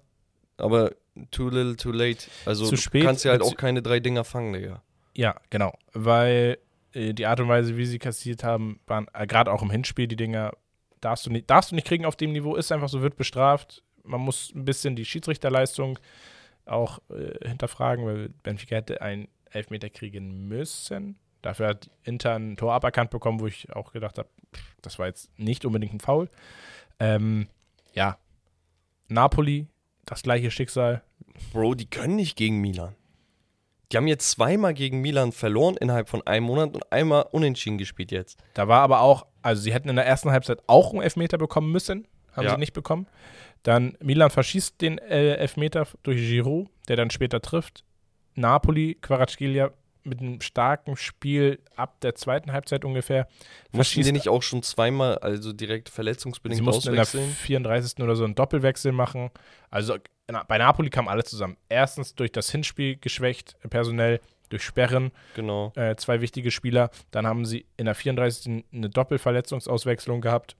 [0.57, 0.91] aber
[1.31, 2.27] too little, too late.
[2.45, 4.83] Also zu spät, du kannst ja halt auch keine drei Dinger fangen, Digga.
[5.15, 5.77] Ja, genau.
[5.93, 6.57] Weil
[6.93, 10.07] äh, die Art und Weise, wie sie kassiert haben, waren äh, gerade auch im Hinspiel
[10.07, 10.51] die Dinger,
[11.01, 13.83] darfst du, nicht, darfst du nicht kriegen auf dem Niveau, ist einfach so, wird bestraft.
[14.03, 15.99] Man muss ein bisschen die Schiedsrichterleistung
[16.65, 21.17] auch äh, hinterfragen, weil Benfica hätte einen Elfmeter kriegen müssen.
[21.41, 24.29] Dafür hat Inter ein Tor aberkannt bekommen, wo ich auch gedacht habe,
[24.81, 26.29] das war jetzt nicht unbedingt ein Foul.
[26.99, 27.47] Ähm,
[27.93, 28.17] ja,
[29.07, 29.67] Napoli,
[30.05, 31.03] das gleiche Schicksal.
[31.53, 32.95] Bro, die können nicht gegen Milan.
[33.91, 38.11] Die haben jetzt zweimal gegen Milan verloren innerhalb von einem Monat und einmal unentschieden gespielt
[38.11, 38.39] jetzt.
[38.53, 41.71] Da war aber auch, also sie hätten in der ersten Halbzeit auch einen Elfmeter bekommen
[41.71, 42.51] müssen, haben ja.
[42.51, 43.07] sie nicht bekommen.
[43.63, 47.83] Dann Milan verschießt den äh, Elfmeter durch Giroud, der dann später trifft.
[48.35, 49.71] Napoli, Quaracchiglia
[50.05, 53.27] mit einem starken Spiel ab der zweiten Halbzeit ungefähr.
[53.71, 57.23] Mussten die nicht auch schon zweimal, also direkt verletzungsbedingt sie mussten auswechseln?
[57.23, 58.03] in der 34.
[58.03, 59.31] oder so einen Doppelwechsel machen.
[59.71, 59.97] Also
[60.47, 61.57] bei Napoli kam alles zusammen.
[61.69, 64.19] Erstens durch das Hinspiel geschwächt, personell,
[64.49, 65.11] durch Sperren.
[65.35, 65.71] Genau.
[65.75, 66.89] Äh, zwei wichtige Spieler.
[67.11, 68.65] Dann haben sie in der 34.
[68.71, 70.55] eine Doppelverletzungsauswechslung gehabt.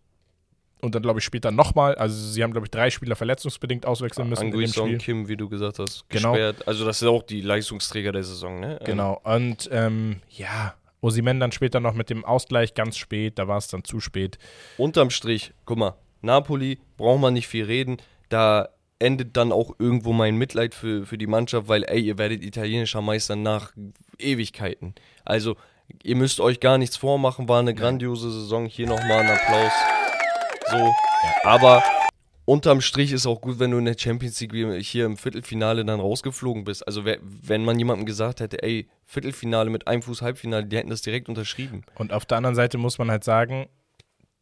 [0.82, 1.96] Und dann, glaube ich, später nochmal.
[1.96, 4.48] Also, sie haben, glaube ich, drei Spieler verletzungsbedingt auswechseln müssen.
[4.48, 6.34] Anguissa Kim, wie du gesagt hast, genau.
[6.34, 6.68] gesperrt.
[6.68, 8.80] Also, das sind auch die Leistungsträger der Saison, ne?
[8.84, 9.20] Genau.
[9.24, 13.40] Und ähm, ja, Osimen dann später noch mit dem Ausgleich ganz spät.
[13.40, 14.38] Da war es dann zu spät.
[14.78, 17.98] Unterm Strich, guck mal, Napoli, braucht man nicht viel reden.
[18.30, 18.70] Da
[19.00, 23.02] endet dann auch irgendwo mein Mitleid für, für die Mannschaft, weil, ey, ihr werdet italienischer
[23.02, 23.74] Meister nach
[24.20, 24.96] Ewigkeiten.
[25.26, 25.56] Also,
[26.04, 28.66] ihr müsst euch gar nichts vormachen, war eine grandiose Saison.
[28.66, 29.74] Hier nochmal ein Applaus.
[30.72, 30.94] So,
[31.44, 31.84] aber
[32.46, 36.00] unterm Strich ist auch gut, wenn du in der Champions League hier im Viertelfinale dann
[36.00, 36.88] rausgeflogen bist.
[36.88, 41.02] Also wenn man jemandem gesagt hätte, ey, Viertelfinale mit einem Fuß Halbfinale, die hätten das
[41.02, 41.84] direkt unterschrieben.
[41.96, 43.68] Und auf der anderen Seite muss man halt sagen,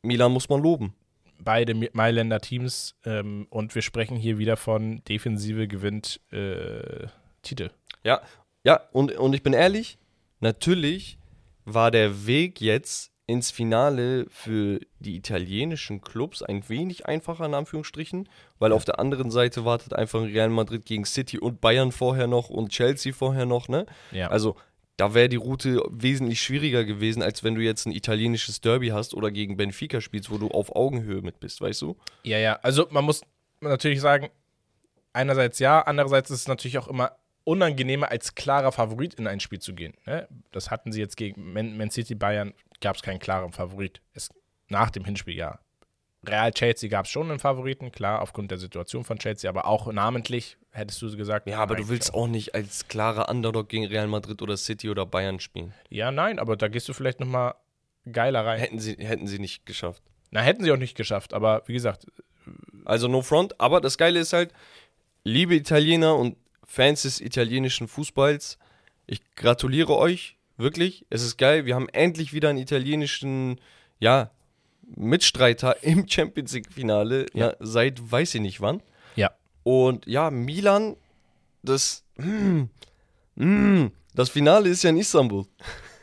[0.02, 0.94] Milan muss man loben
[1.44, 7.07] beide Mailänder Teams ähm, und wir sprechen hier wieder von Defensive gewinnt äh,
[7.41, 7.70] Titel.
[8.03, 8.22] Ja,
[8.64, 9.98] ja, und, und ich bin ehrlich,
[10.40, 11.18] natürlich
[11.65, 18.28] war der Weg jetzt ins Finale für die italienischen Clubs ein wenig einfacher, in Anführungsstrichen,
[18.60, 22.49] weil auf der anderen Seite wartet einfach Real Madrid gegen City und Bayern vorher noch
[22.49, 23.86] und Chelsea vorher noch, ne?
[24.11, 24.28] Ja.
[24.28, 24.57] Also
[24.98, 29.14] da wäre die Route wesentlich schwieriger gewesen, als wenn du jetzt ein italienisches Derby hast
[29.14, 31.98] oder gegen Benfica spielst, wo du auf Augenhöhe mit bist, weißt du?
[32.24, 32.60] Ja, ja.
[32.61, 33.22] Also man muss
[33.61, 34.30] natürlich sagen,
[35.11, 37.14] einerseits ja, andererseits ist es natürlich auch immer
[37.44, 39.94] unangenehmer als klarer Favorit in ein Spiel zu gehen.
[40.06, 40.28] Ne?
[40.52, 44.02] Das hatten sie jetzt gegen Man, City Bayern, gab es keinen klaren Favorit.
[44.14, 44.30] Es,
[44.70, 45.60] nach dem Hinspiel ja.
[46.26, 49.91] Real Chelsea gab es schon einen Favoriten, klar, aufgrund der Situation von Chelsea, aber auch
[49.91, 51.48] namentlich hättest du gesagt.
[51.48, 55.06] Ja, aber du willst auch nicht als klarer Underdog gegen Real Madrid oder City oder
[55.06, 55.74] Bayern spielen.
[55.90, 57.56] Ja, nein, aber da gehst du vielleicht nochmal
[58.12, 58.60] geiler rein.
[58.60, 60.02] Hätten sie, hätten sie nicht geschafft.
[60.32, 62.08] Na, hätten sie auch nicht geschafft, aber wie gesagt,
[62.86, 64.52] Also no front, aber das Geile ist halt,
[65.24, 68.58] liebe Italiener und Fans des italienischen Fußballs,
[69.06, 71.06] ich gratuliere euch, wirklich.
[71.10, 73.60] Es ist geil, wir haben endlich wieder einen italienischen,
[74.00, 74.32] ja,
[74.95, 77.47] Mitstreiter im Champions League-Finale, Ja.
[77.47, 78.81] ja, seit weiß ich nicht wann.
[79.15, 79.31] ja.
[79.64, 80.97] Und ja, Milan,
[81.61, 82.64] das, mm,
[83.35, 85.45] mm, das Finale ist ja in Istanbul.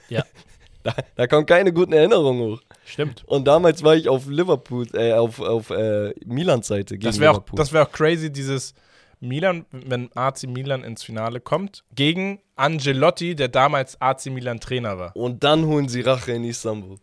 [0.09, 0.25] Ja.
[0.83, 2.63] Da, da kommen keine guten Erinnerungen hoch.
[2.87, 3.23] Stimmt.
[3.27, 7.33] Und damals war ich auf Liverpool, äh, auf, auf äh, Milans Seite gegen Das wäre
[7.33, 8.73] auch, das wär auch crazy, dieses
[9.21, 15.15] Milan, wenn AC Milan ins Finale kommt, gegen Angelotti, der damals AC Milan Trainer war.
[15.15, 16.97] Und dann holen sie Rache in Istanbul.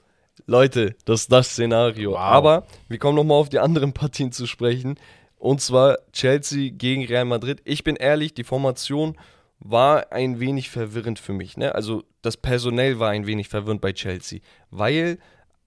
[0.47, 2.11] Leute, das ist das Szenario.
[2.11, 2.19] Wow.
[2.19, 4.97] Aber wir kommen nochmal auf die anderen Partien zu sprechen.
[5.37, 7.61] Und zwar Chelsea gegen Real Madrid.
[7.65, 9.17] Ich bin ehrlich, die Formation
[9.59, 11.57] war ein wenig verwirrend für mich.
[11.57, 11.75] Ne?
[11.75, 14.39] Also das Personell war ein wenig verwirrend bei Chelsea.
[14.71, 15.19] Weil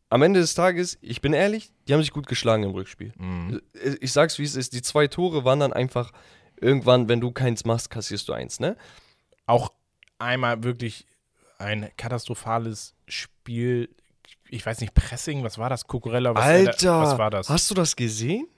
[0.08, 3.12] am Ende des Tages, ich bin ehrlich, die haben sich gut geschlagen im Rückspiel.
[4.00, 6.10] Ich sag's wie es ist, die zwei Tore waren dann einfach
[6.60, 8.76] irgendwann, wenn du keins machst, kassierst du eins, ne?
[9.46, 9.72] Auch
[10.18, 11.06] einmal wirklich
[11.58, 13.88] ein katastrophales Spiel.
[14.52, 15.86] Ich weiß nicht, Pressing, was war das?
[15.86, 17.48] Kukurella, was, Alter, was war das?
[17.48, 18.48] hast du das gesehen?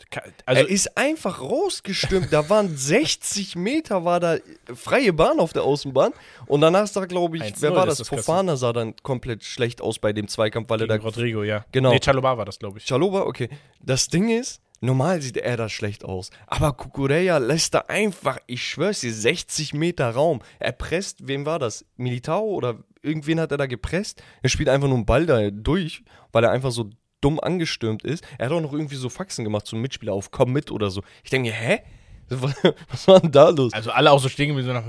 [0.46, 2.32] Also, er ist einfach rausgestürmt.
[2.32, 4.36] da waren 60 Meter, war da
[4.74, 6.12] freie Bahn auf der Außenbahn.
[6.46, 7.98] Und danach sah, glaube ich, 1-0 wer war das?
[7.98, 11.04] das Fofana sah dann komplett schlecht aus bei dem Zweikampf, weil er gegen da.
[11.04, 11.64] Rodrigo, ja.
[11.72, 11.90] Genau.
[11.90, 12.86] Nee, Chaloba war das, glaube ich.
[12.86, 13.48] Chaloba, okay.
[13.80, 16.30] Das Ding ist, normal sieht er da schlecht aus.
[16.46, 20.40] Aber Kukureya lässt da einfach, ich schwör's dir, 60 Meter Raum.
[20.58, 21.84] Er presst, wem war das?
[21.96, 24.22] Militao oder irgendwen hat er da gepresst?
[24.42, 26.02] Er spielt einfach nur einen Ball da durch,
[26.32, 28.24] weil er einfach so dumm angestürmt ist.
[28.38, 31.02] Er hat auch noch irgendwie so Faxen gemacht zum Mitspieler auf Komm mit oder so.
[31.24, 31.80] Ich denke hä?
[32.88, 33.72] Was war denn da los?
[33.72, 34.84] Also alle auch so stehen geblieben, so nach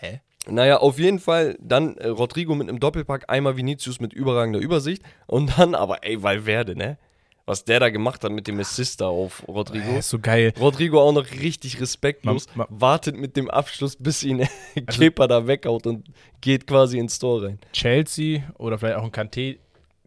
[0.00, 0.20] hä?
[0.46, 5.02] Naja, auf jeden Fall dann äh, Rodrigo mit einem Doppelpack, einmal Vinicius mit überragender Übersicht
[5.26, 6.98] und dann aber, ey, Valverde, ne?
[7.44, 9.84] Was der da gemacht hat mit dem Assist da auf Rodrigo.
[9.84, 10.52] Hä, ist so geil.
[10.60, 14.46] Rodrigo auch noch richtig respektlos, Ma- ma- wartet mit dem Abschluss, bis ihn
[14.86, 16.06] Kepa da weghaut und
[16.40, 17.58] geht quasi ins Tor rein.
[17.72, 19.58] Chelsea oder vielleicht auch ein Kanté.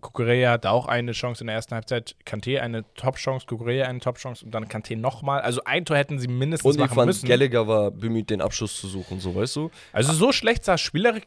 [0.02, 2.16] Kukureya hatte auch eine Chance in der ersten Halbzeit.
[2.26, 5.42] Kanté eine Top-Chance, Kukureya eine Top-Chance und dann Kanté nochmal.
[5.42, 7.28] Also ein Tor hätten sie mindestens Und ich machen fand, müssen.
[7.28, 9.72] Gallagher war bemüht, den Abschluss zu suchen, so weißt du?
[9.92, 11.24] Also so schlecht sah spielerisch.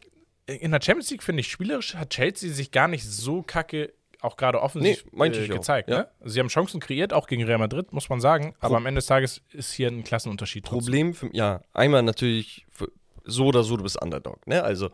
[0.47, 4.37] In der Champions League, finde ich, spielerisch hat Chelsea sich gar nicht so kacke, auch
[4.37, 5.89] gerade offensiv Nee, äh, gezeigt.
[5.89, 5.99] ja.
[5.99, 6.09] Ne?
[6.25, 8.55] Sie haben Chancen kreiert, auch gegen Real Madrid, muss man sagen.
[8.61, 10.65] Aber am Ende des Tages ist hier ein Klassenunterschied.
[10.65, 10.79] trotzdem.
[10.85, 12.91] Problem, für, ja, einmal natürlich für,
[13.25, 14.63] so oder so, du bist Underdog, ne?
[14.65, 14.91] Also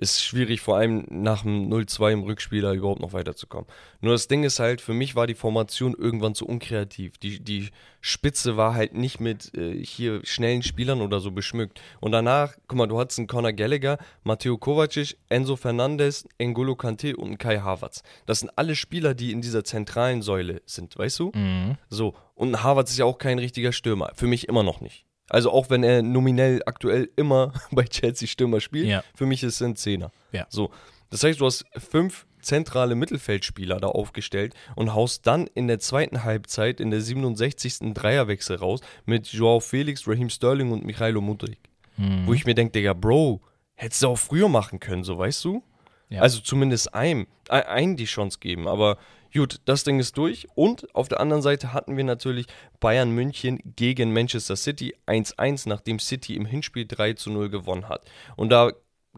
[0.00, 3.66] ist schwierig, vor allem nach dem 0-2 im Rückspiel da überhaupt noch weiterzukommen.
[4.00, 7.18] Nur das Ding ist halt, für mich war die Formation irgendwann zu unkreativ.
[7.18, 7.68] Die, die
[8.00, 11.82] Spitze war halt nicht mit äh, hier schnellen Spielern oder so beschmückt.
[12.00, 17.14] Und danach, guck mal, du hattest einen Conor Gallagher, Matteo Kovacic, Enzo Fernandez, N'Golo Kante
[17.14, 18.02] und Kai Havertz.
[18.24, 21.32] Das sind alle Spieler, die in dieser zentralen Säule sind, weißt du?
[21.34, 21.76] Mhm.
[21.90, 24.12] So, und Havertz ist ja auch kein richtiger Stürmer.
[24.14, 25.04] Für mich immer noch nicht.
[25.30, 29.02] Also auch wenn er nominell aktuell immer bei Chelsea Stürmer spielt, Ja.
[29.14, 30.10] für mich ist er ein Zehner.
[30.32, 30.46] Ja.
[30.50, 30.70] So,
[31.10, 36.24] das heißt, du hast fünf zentrale Mittelfeldspieler da aufgestellt und haust dann in der zweiten
[36.24, 37.92] Halbzeit in der 67.
[37.94, 41.58] Dreierwechsel raus mit Joao Felix, Raheem Sterling und Michailo Mudrik.
[41.96, 42.26] Mhm.
[42.26, 43.40] Wo ich mir denke, Digga, Bro,
[43.74, 45.62] hättest du auch früher machen können, so weißt du?
[46.08, 46.22] Ja.
[46.22, 48.66] Also zumindest einem, ein- einen die Chance geben.
[48.66, 48.96] Aber
[49.38, 50.48] gut, das Ding ist durch.
[50.54, 52.46] Und auf der anderen Seite hatten wir natürlich
[52.80, 58.04] Bayern München gegen Manchester City 1-1, nachdem City im Hinspiel 3 zu 0 gewonnen hat.
[58.36, 58.72] Und da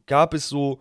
[0.06, 0.80] gab es so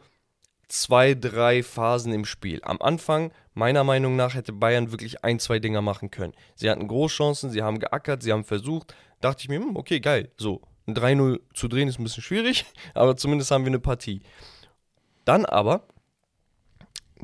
[0.67, 2.61] zwei, drei Phasen im Spiel.
[2.63, 6.33] Am Anfang, meiner Meinung nach, hätte Bayern wirklich ein, zwei Dinger machen können.
[6.55, 8.95] Sie hatten Großchancen, sie haben geackert, sie haben versucht.
[9.19, 10.31] Dachte ich mir, hm, okay, geil.
[10.37, 14.21] So, ein 3-0 zu drehen ist ein bisschen schwierig, aber zumindest haben wir eine Partie.
[15.25, 15.83] Dann aber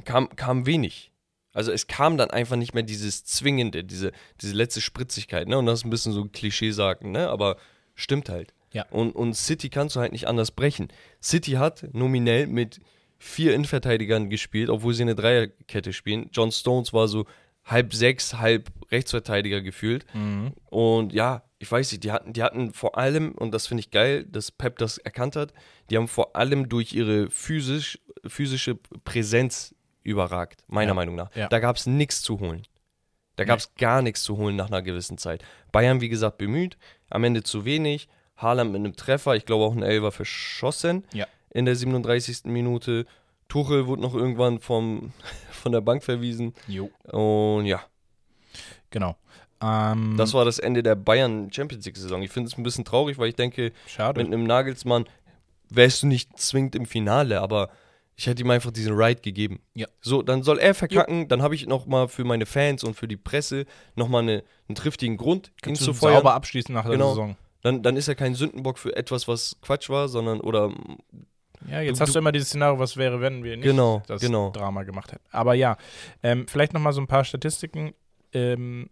[0.03, 1.11] kam, kam wenig.
[1.57, 4.11] Also es kam dann einfach nicht mehr dieses Zwingende, diese,
[4.41, 5.57] diese letzte Spritzigkeit, ne?
[5.57, 7.29] Und das ist ein bisschen so ein Klischee sagen, ne?
[7.29, 7.57] Aber
[7.95, 8.53] stimmt halt.
[8.73, 8.85] Ja.
[8.91, 10.89] Und, und City kannst du halt nicht anders brechen.
[11.19, 12.79] City hat nominell mit
[13.17, 16.29] vier Innenverteidigern gespielt, obwohl sie eine Dreierkette spielen.
[16.31, 17.25] John Stones war so
[17.65, 20.05] halb sechs, halb Rechtsverteidiger gefühlt.
[20.13, 20.53] Mhm.
[20.69, 23.89] Und ja, ich weiß nicht, die hatten, die hatten vor allem, und das finde ich
[23.89, 25.53] geil, dass Pep das erkannt hat,
[25.89, 27.97] die haben vor allem durch ihre physisch,
[28.27, 29.73] physische Präsenz
[30.07, 31.35] überragt, meiner Ja, Meinung nach.
[31.35, 31.47] ja.
[31.47, 32.63] Da gab es nichts zu holen.
[33.35, 35.43] Da gab es gar nichts zu holen nach einer gewissen Zeit.
[35.71, 36.77] Bayern, wie gesagt, bemüht,
[37.09, 38.07] am Ende zu wenig.
[38.38, 41.25] Haaland mit einem Treffer, ich glaube auch ein Elfer verschossen Ja.
[41.51, 42.45] in der 37.
[42.45, 43.05] Minute.
[43.47, 45.11] Tuchel wurde noch irgendwann vom,
[45.51, 46.53] von der Bank verwiesen.
[46.67, 46.89] Jo.
[47.11, 47.81] Und ja,
[48.89, 49.15] Genau.
[49.61, 52.21] Ähm, das war das Ende der Bayern Champions League-Saison.
[52.21, 54.21] Ich finde es ein bisschen traurig, weil ich denke, schade.
[54.23, 55.05] mit einem Nagelsmann
[55.69, 57.69] wärst du nicht zwingend im Finale, aber
[58.19, 59.60] ich hätte ihm einfach diesen Ride gegeben.
[59.76, 59.88] Ja.
[60.02, 63.15] So, dann soll er verkacken, dann habe ich nochmal für meine Fans und für die
[63.15, 63.65] Presse
[63.95, 66.15] nochmal eine, einen triftigen Grund, ihn Kannst zu du feuern.
[66.15, 67.10] sauber abschließen nach der Genau.
[67.10, 67.38] Saison.
[67.61, 70.72] Dann, dann ist er kein Sündenbock für etwas, was Quatsch war, sondern, oder,
[71.69, 74.22] Ja, jetzt Du- hast du immer dieses Szenario, was wäre, wenn wir nicht Genau, das
[74.22, 74.49] genau.
[74.52, 75.23] Drama gemacht hätten.
[75.31, 75.77] Aber ja,
[76.23, 77.94] ähm, vielleicht noch mal so ein paar Statistiken.
[78.34, 78.89] Ähm,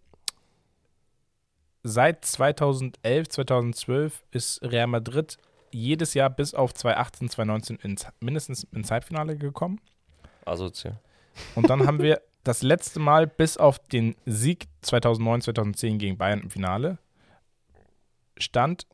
[1.84, 5.38] seit 2011, 2012 ist Real Madrid
[5.76, 9.80] jedes Jahr bis auf 2018, 2019 ins, mindestens ins Halbfinale gekommen.
[10.46, 11.00] asozial.
[11.56, 16.42] Und dann haben wir das letzte Mal bis auf den Sieg 2009, 2010 gegen Bayern
[16.42, 16.98] im Finale
[18.38, 18.86] stand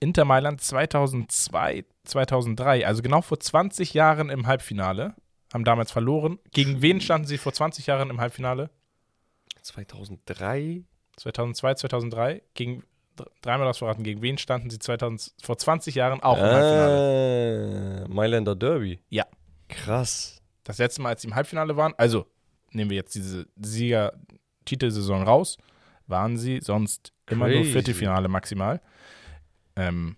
[0.00, 5.14] Inter Mailand 2002, 2003, also genau vor 20 Jahren im Halbfinale,
[5.52, 6.38] haben damals verloren.
[6.52, 8.70] Gegen wen standen sie vor 20 Jahren im Halbfinale?
[9.62, 10.84] 2003?
[11.16, 12.42] 2002, 2003.
[12.54, 12.84] Gegen,
[13.42, 18.04] dreimal das verraten, gegen wen standen sie 2000, vor 20 Jahren auch im Halbfinale?
[18.04, 19.00] Äh, Mailänder Derby.
[19.08, 19.26] Ja.
[19.68, 20.42] Krass.
[20.64, 22.26] Das letzte Mal, als sie im Halbfinale waren, also
[22.72, 25.58] nehmen wir jetzt diese Sieger-Titelsaison raus,
[26.06, 27.64] waren sie sonst immer nur.
[27.64, 28.80] Viertelfinale maximal.
[29.76, 30.16] Ähm,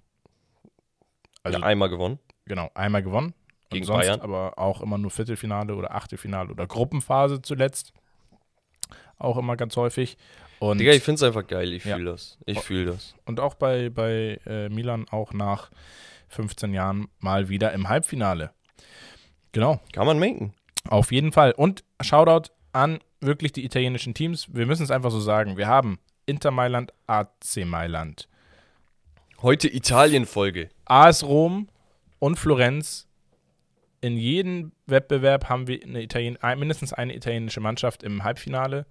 [1.42, 2.18] also ja, einmal gewonnen.
[2.44, 3.34] genau, einmal gewonnen.
[3.70, 4.20] Gegen sonst Bayern.
[4.20, 7.92] aber auch immer nur Viertelfinale oder Achtelfinale oder Gruppenphase zuletzt.
[9.18, 10.16] Auch immer ganz häufig.
[10.60, 11.72] Und, Digga, ich finde es einfach geil.
[11.72, 11.96] Ich Ja.
[11.96, 12.38] fühle das.
[12.46, 13.14] Ich fühle das.
[13.24, 15.70] und auch bei, bei äh, Milan auch nach
[16.28, 18.52] 15 Jahren mal wieder im Halbfinale.
[19.52, 19.80] Genau.
[19.92, 20.52] Kann man menken.
[20.88, 21.52] Auf jeden Fall.
[21.52, 24.46] Und Shoutout an wirklich die italienischen Teams.
[24.54, 25.56] Wir müssen es einfach so sagen.
[25.56, 28.28] Wir haben Inter Mailand, AC Mailand,
[29.42, 30.68] Heute Italien-Folge.
[30.84, 31.68] AS Rom
[32.18, 33.08] und Florenz.
[34.02, 38.84] In jedem Wettbewerb haben wir eine Italien mindestens eine italienische Mannschaft im Halbfinale.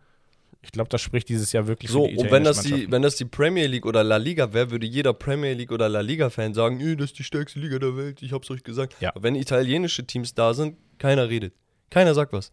[0.62, 3.02] Ich glaube, das spricht dieses Jahr wirklich So, für die und wenn das, die, wenn
[3.02, 6.54] das die Premier League oder La Liga wäre, würde jeder Premier League oder La Liga-Fan
[6.54, 8.96] sagen, "Ey, das ist die stärkste Liga der Welt, ich hab's euch gesagt.
[9.00, 9.12] Ja.
[9.12, 11.54] Aber wenn italienische Teams da sind, keiner redet.
[11.90, 12.52] Keiner sagt was.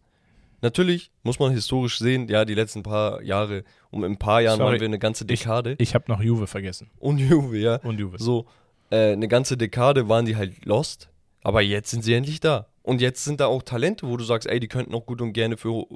[0.63, 4.57] Natürlich muss man historisch sehen, ja, die letzten paar Jahre, um in ein paar Jahren
[4.59, 5.75] Sorry, waren wir eine ganze Dekade.
[5.79, 6.89] Ich habe noch Juve vergessen.
[6.99, 7.77] und Juve, ja.
[7.83, 8.19] Und Juve.
[8.19, 8.47] So,
[8.91, 11.11] äh, eine ganze Dekade waren die halt lost,
[11.43, 12.69] aber jetzt sind sie endlich da.
[12.83, 15.33] Und jetzt sind da auch Talente, wo du sagst, ey, die könnten auch gut und
[15.33, 15.89] gerne für hu-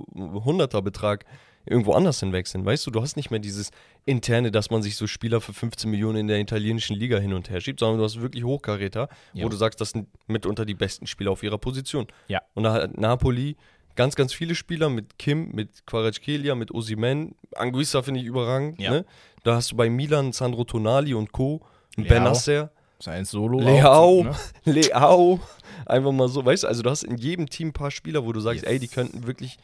[0.44, 1.24] hunderter Betrag
[1.66, 2.64] irgendwo anders hinwechseln.
[2.64, 3.70] Weißt du, du hast nicht mehr dieses
[4.06, 7.50] interne, dass man sich so Spieler für 15 Millionen in der italienischen Liga hin und
[7.50, 9.44] her schiebt, sondern du hast wirklich Hochkaräter, Ja.
[9.44, 12.06] wo du sagst, das sind mitunter die besten Spieler auf ihrer Position.
[12.28, 12.40] Ja.
[12.54, 13.56] Und da hat Napoli
[13.96, 17.34] ganz, ganz viele Spieler mit Kim, mit Kvaratskhelia, mit Osimen.
[17.54, 18.80] Anguissa finde ich überragend.
[18.80, 18.90] Ja.
[18.90, 19.04] Ne?
[19.44, 21.60] Da hast du bei Milan Sandro Tonali und Co.
[21.96, 22.70] Benasser.
[23.02, 23.60] Sein Solo.
[23.60, 24.24] Leao.
[24.24, 24.34] ne?
[24.64, 25.40] Leao.
[25.86, 28.32] Einfach mal so, weißt du, also du hast in jedem Team ein paar Spieler, wo
[28.32, 28.70] du sagst, Yes.
[28.72, 29.58] ey, die könnten wirklich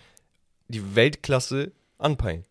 [0.69, 2.45] die Weltklasse anpeilen.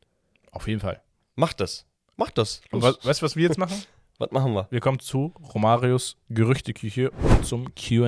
[0.52, 1.02] Auf jeden Fall.
[1.36, 1.86] Macht das.
[2.18, 2.62] Macht das.
[2.72, 2.98] Und Los.
[2.98, 3.82] was, weißt du, was wir jetzt machen?
[4.18, 4.66] Was machen wir?
[4.70, 8.08] Wir kommen zu Romarios Gerüchteküche und zum QA.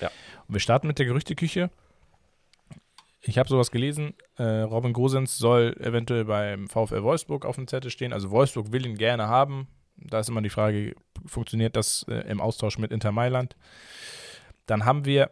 [0.00, 0.10] Ja.
[0.46, 1.70] Und wir starten mit der Gerüchteküche.
[3.20, 4.14] Ich habe sowas gelesen.
[4.36, 8.12] Äh, Robin Gosens soll eventuell beim VfL Wolfsburg auf dem Zettel stehen.
[8.12, 9.66] Also Wolfsburg will ihn gerne haben.
[9.96, 10.94] Da ist immer die Frage,
[11.26, 13.56] funktioniert das äh, im Austausch mit Inter Mailand?
[14.66, 15.30] Dann haben wir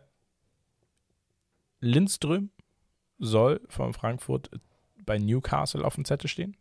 [1.80, 2.50] Lindström
[3.18, 4.50] soll von Frankfurt
[5.12, 6.56] bei Newcastle auf dem Zettel stehen.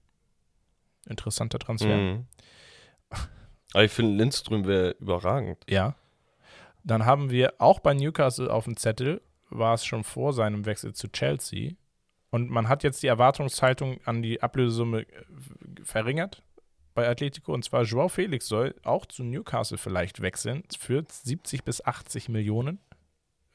[1.07, 1.95] Interessanter Transfer.
[1.95, 2.26] Mhm.
[3.73, 5.64] Aber ich finde, Lindström wäre überragend.
[5.69, 5.95] Ja.
[6.84, 10.91] Dann haben wir auch bei Newcastle auf dem Zettel, war es schon vor seinem Wechsel
[10.91, 11.76] zu Chelsea.
[12.30, 15.06] Und man hat jetzt die Erwartungshaltung an die Ablösesumme äh,
[15.82, 16.44] verringert
[16.94, 17.53] bei Atletico.
[17.53, 22.80] Und zwar Joao Felix soll auch zu Newcastle vielleicht wechseln für 70 bis 80 Millionen.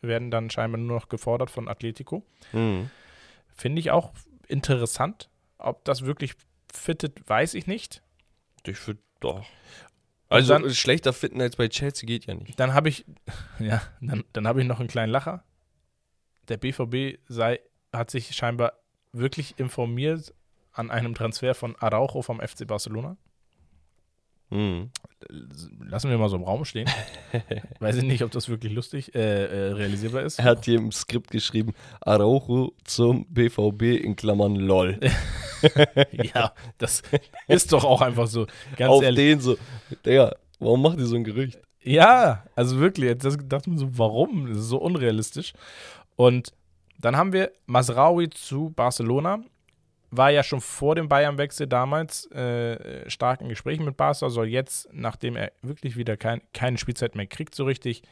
[0.00, 2.24] Werden dann scheinbar nur noch gefordert von Atletico.
[2.54, 2.88] Mhm.
[3.54, 4.12] Finde ich auch
[4.46, 5.28] interessant.
[5.58, 6.34] Ob das wirklich
[6.72, 8.02] fittet, weiß ich nicht.
[8.66, 9.46] Ich würde doch.
[10.28, 12.58] Also dann- schlechter fitten als bei Chelsea geht ja nicht.
[12.58, 13.04] Dann habe ich,
[13.58, 15.44] ja, dann, dann habe ich noch einen kleinen Lacher.
[16.48, 17.60] Der BVB sei,
[17.92, 18.72] hat sich scheinbar
[19.12, 20.34] wirklich informiert
[20.72, 23.16] an einem Transfer von Araujo vom FC Barcelona.
[24.50, 24.90] Mhm.
[25.80, 26.88] Lassen wir mal so im Raum stehen.
[27.80, 30.38] Weiß ich nicht, ob das wirklich lustig, äh, äh, realisierbar ist.
[30.38, 35.00] Er hat hier im Skript geschrieben, Araujo zum BVB in Klammern LOL.
[36.12, 37.02] ja, das
[37.48, 38.46] ist doch auch einfach so.
[38.76, 39.16] Ganz Auf ehrlich.
[39.16, 39.56] den so.
[40.04, 41.58] Digga, warum macht ihr so ein Gerücht?
[41.82, 44.48] Ja, also wirklich, das dachte ich mir so, warum?
[44.48, 45.52] Das ist so unrealistisch.
[46.16, 46.52] Und
[46.98, 49.40] dann haben wir Masraoui zu Barcelona.
[50.10, 54.88] War ja schon vor dem Bayern-Wechsel damals äh, stark in Gesprächen mit Barca, soll jetzt,
[54.92, 58.02] nachdem er wirklich wieder kein, keine Spielzeit mehr kriegt, so richtig,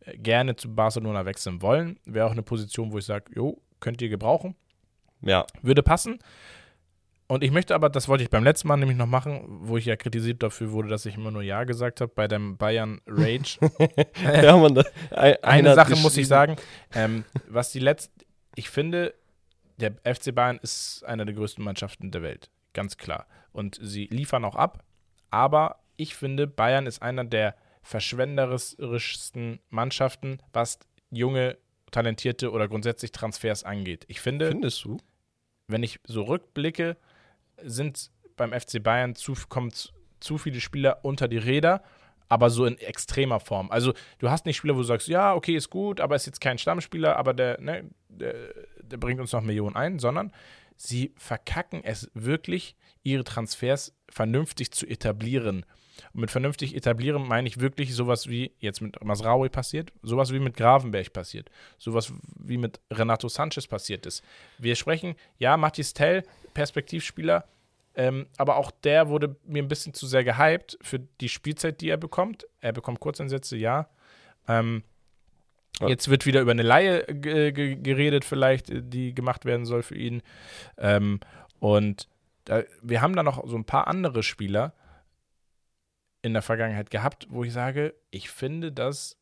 [0.00, 1.98] äh, gerne zu Barcelona wechseln wollen.
[2.04, 4.56] Wäre auch eine Position, wo ich sage, jo, könnt ihr gebrauchen.
[5.20, 5.46] Ja.
[5.62, 6.18] Würde passen.
[7.28, 9.86] Und ich möchte aber, das wollte ich beim letzten Mal nämlich noch machen, wo ich
[9.86, 13.58] ja kritisiert dafür wurde, dass ich immer nur Ja gesagt habe bei dem Bayern Rage.
[14.42, 14.84] ja, man,
[15.42, 16.56] Eine Sache muss ich sagen,
[16.94, 18.20] ähm, was die letzten,
[18.54, 19.14] ich finde,
[19.82, 23.26] der FC Bayern ist einer der größten Mannschaften der Welt, ganz klar.
[23.52, 24.84] Und sie liefern auch ab,
[25.30, 30.78] aber ich finde, Bayern ist einer der verschwenderischsten Mannschaften, was
[31.10, 31.58] junge,
[31.90, 34.04] talentierte oder grundsätzlich Transfers angeht.
[34.08, 34.98] Ich finde, Findest du?
[35.68, 36.96] wenn ich so rückblicke,
[37.62, 39.72] sind beim FC Bayern zu, kommen
[40.20, 41.82] zu, viele Spieler unter die Räder,
[42.28, 43.70] aber so in extremer Form.
[43.70, 46.40] Also du hast nicht Spieler, wo du sagst, ja, okay, ist gut, aber ist jetzt
[46.40, 48.34] kein Stammspieler, aber der, ne, der
[48.98, 50.32] bringt uns noch Millionen ein, sondern
[50.76, 55.64] sie verkacken es wirklich, ihre Transfers vernünftig zu etablieren.
[56.14, 60.38] Und mit vernünftig etablieren meine ich wirklich sowas wie jetzt mit Masraoui passiert, sowas wie
[60.38, 64.22] mit Gravenberg passiert, sowas wie mit Renato Sanchez passiert ist.
[64.58, 66.22] Wir sprechen, ja, Mathis Tell,
[66.54, 67.44] Perspektivspieler,
[67.94, 71.90] ähm, aber auch der wurde mir ein bisschen zu sehr gehypt für die Spielzeit, die
[71.90, 72.46] er bekommt.
[72.60, 73.88] Er bekommt Kurzeinsätze, ja.
[74.48, 74.91] Ähm, Ja.
[75.80, 79.96] Jetzt wird wieder über eine Laie ge- ge- geredet, vielleicht, die gemacht werden soll für
[79.96, 80.22] ihn.
[80.78, 81.18] Ähm,
[81.58, 82.08] und
[82.44, 84.74] da, wir haben da noch so ein paar andere Spieler
[86.22, 89.16] in der Vergangenheit gehabt, wo ich sage, ich finde das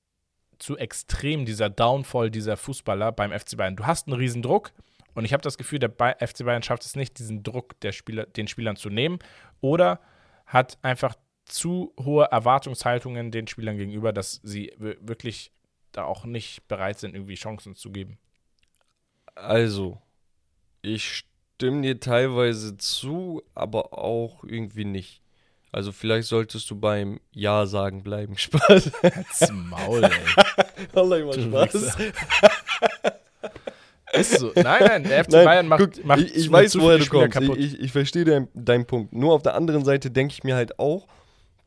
[0.59, 3.77] zu extrem, dieser Downfall dieser Fußballer beim FC Bayern.
[3.77, 4.73] Du hast einen riesen Druck
[5.15, 7.93] und ich habe das Gefühl, der Bay FC Bayern schafft es nicht, diesen Druck der
[7.93, 9.19] Spieler, den Spielern zu nehmen
[9.63, 10.01] oder
[10.45, 11.15] hat einfach
[11.47, 15.53] zu hohe Erwartungshaltungen den Spielern gegenüber, dass sie wirklich
[15.93, 18.19] da auch nicht bereit sind, irgendwie Chancen zu geben.
[19.35, 20.01] Also,
[20.83, 21.25] ich
[21.57, 25.23] stimme dir teilweise zu, aber auch irgendwie nicht.
[25.73, 28.37] Also vielleicht solltest du beim Ja sagen bleiben.
[28.39, 28.91] Spaß.
[29.03, 30.11] Halt's Maul, ey.
[30.95, 31.97] Allah immer Spaß.
[34.13, 34.51] Ist so.
[34.57, 36.99] Nein, nein, der FC Nein, Bayern macht, guck, macht ich, ich zu- weiß, zu woher
[36.99, 37.39] du Spieler kommst.
[37.39, 37.59] kaputt.
[37.59, 39.13] Ich, ich, ich verstehe deinen, deinen Punkt.
[39.13, 41.07] Nur auf der anderen Seite denke ich mir halt auch,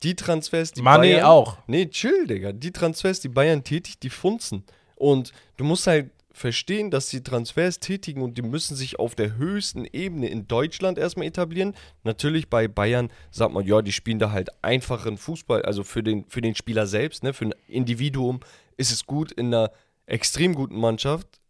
[0.04, 1.58] die Transfers, die Mané Bayern, auch.
[1.66, 2.52] Nee, chill, Digga.
[2.52, 4.64] Die Transfers, die Bayern tätigt, die funzen.
[4.94, 9.36] Und du musst halt verstehen, dass die Transfers tätigen und die müssen sich auf der
[9.36, 11.74] höchsten Ebene in Deutschland erstmal etablieren.
[12.02, 16.24] Natürlich bei Bayern sagt man, ja, die spielen da halt einfachen Fußball, also für den,
[16.28, 18.40] für den Spieler selbst, ne, für ein Individuum
[18.76, 19.70] ist es gut, in einer
[20.06, 21.40] extrem guten Mannschaft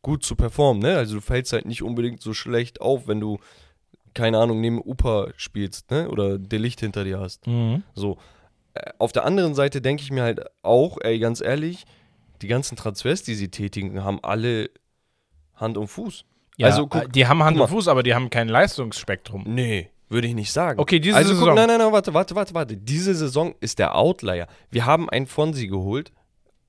[0.00, 0.96] gut zu performen, ne?
[0.96, 3.38] Also du fällst halt nicht unbedingt so schlecht auf, wenn du,
[4.14, 6.08] keine Ahnung, neben Upa spielst, ne?
[6.08, 7.46] Oder der Licht hinter dir hast.
[7.46, 7.82] Mhm.
[7.94, 8.18] So.
[8.74, 11.84] Äh, Auf der anderen Seite denke ich mir halt auch, ey, ganz ehrlich,
[12.42, 14.70] die ganzen Transfers, die sie tätigen, haben alle
[15.54, 16.24] Hand und Fuß.
[16.56, 19.44] Ja, also guck, die haben Hand und Fuß, aber die haben kein Leistungsspektrum.
[19.46, 20.80] nee, würde ich nicht sagen.
[20.80, 21.48] Okay, diese also Saison.
[21.48, 22.76] guck, nein, nein, nein, warte, warte, warte, warte.
[22.76, 24.48] Diese Saison ist der Outlier.
[24.70, 26.12] Wir haben einen Fonsi geholt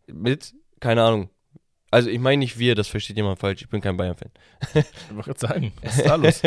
[0.07, 1.29] mit, keine Ahnung.
[1.91, 3.61] Also ich meine nicht wir, das versteht jemand falsch.
[3.61, 4.31] Ich bin kein Bayern-Fan.
[4.73, 6.41] Ich wollte gerade sagen, was ist da los?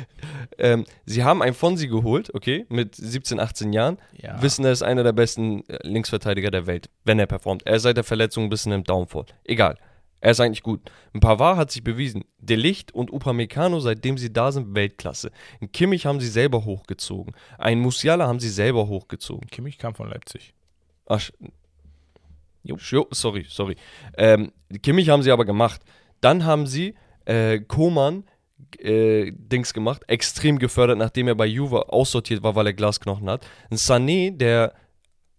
[0.58, 3.98] ähm, sie haben einen Fonsi geholt, okay, mit 17, 18 Jahren.
[4.12, 4.40] ja.
[4.40, 7.66] wissen, er ist einer der besten äh, Linksverteidiger der Welt, wenn er performt.
[7.66, 9.26] Er ist seit der Verletzung ein bisschen im Downfall.
[9.42, 9.76] Egal.
[10.20, 10.90] Er ist eigentlich gut.
[11.12, 12.24] Ein Pavard hat sich bewiesen.
[12.38, 15.30] De Licht und Upamecano, seitdem sie da sind, Weltklasse.
[15.60, 17.34] Ein Kimmich haben sie selber hochgezogen.
[17.58, 19.50] Ein Musiala haben sie selber hochgezogen.
[19.50, 20.54] Kimmich kam von Leipzig.
[21.06, 21.28] Ach,
[22.64, 23.76] jo, jo, sorry, sorry.
[24.16, 25.82] Ähm, Kimmich haben sie aber gemacht.
[26.20, 26.94] Dann haben sie
[27.26, 28.24] äh, Koman
[28.78, 33.46] äh, Dings gemacht, extrem gefördert, nachdem er bei Juve aussortiert war, weil er Glasknochen hat.
[33.70, 34.74] Ein Sané, der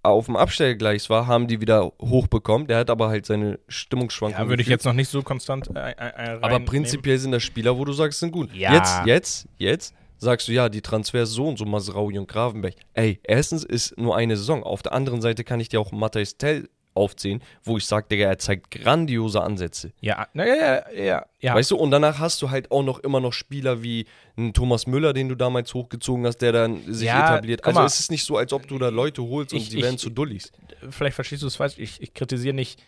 [0.04, 2.68] auf dem Abstellgleis war, haben die wieder hochbekommen.
[2.68, 4.46] Der hat aber halt seine Stimmungsschwankungen.
[4.46, 7.44] Ja, würde ich jetzt noch nicht so konstant äh, äh, äh, Aber prinzipiell sind das
[7.44, 8.54] Spieler, wo du sagst, sind gut.
[8.54, 8.74] Ja.
[8.74, 12.76] Jetzt, jetzt, jetzt sagst du, ja, die Transfers so und so, Masraui und Gravenberg.
[12.94, 14.64] Ey, erstens ist nur eine Saison.
[14.64, 18.26] Auf der anderen Seite kann ich dir auch Matthijs Tell aufzählen, wo ich sage, Digga,
[18.28, 19.92] er zeigt grandiose Ansätze.
[20.02, 21.54] Ja, na, ja, ja, ja.
[21.54, 24.06] Weißt du, und danach hast du halt auch noch immer noch Spieler wie
[24.38, 27.66] einen Thomas Müller, den du damals hochgezogen hast, der dann sich Ja, etabliert.
[27.66, 27.86] Also mal.
[27.86, 29.98] es ist nicht so, als ob du da Leute holst und Ich- sie ich- werden
[29.98, 30.52] zu Dullis.
[30.90, 31.76] vielleicht verstehst du es falsch.
[31.78, 32.82] Ich, ich kritisiere nicht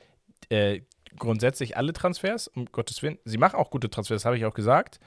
[0.50, 0.82] äh,
[1.20, 3.18] grundsätzlich alle Transfers, um Gottes Willen.
[3.26, 5.00] Sie machen auch gute Transfers, habe ich auch gesagt.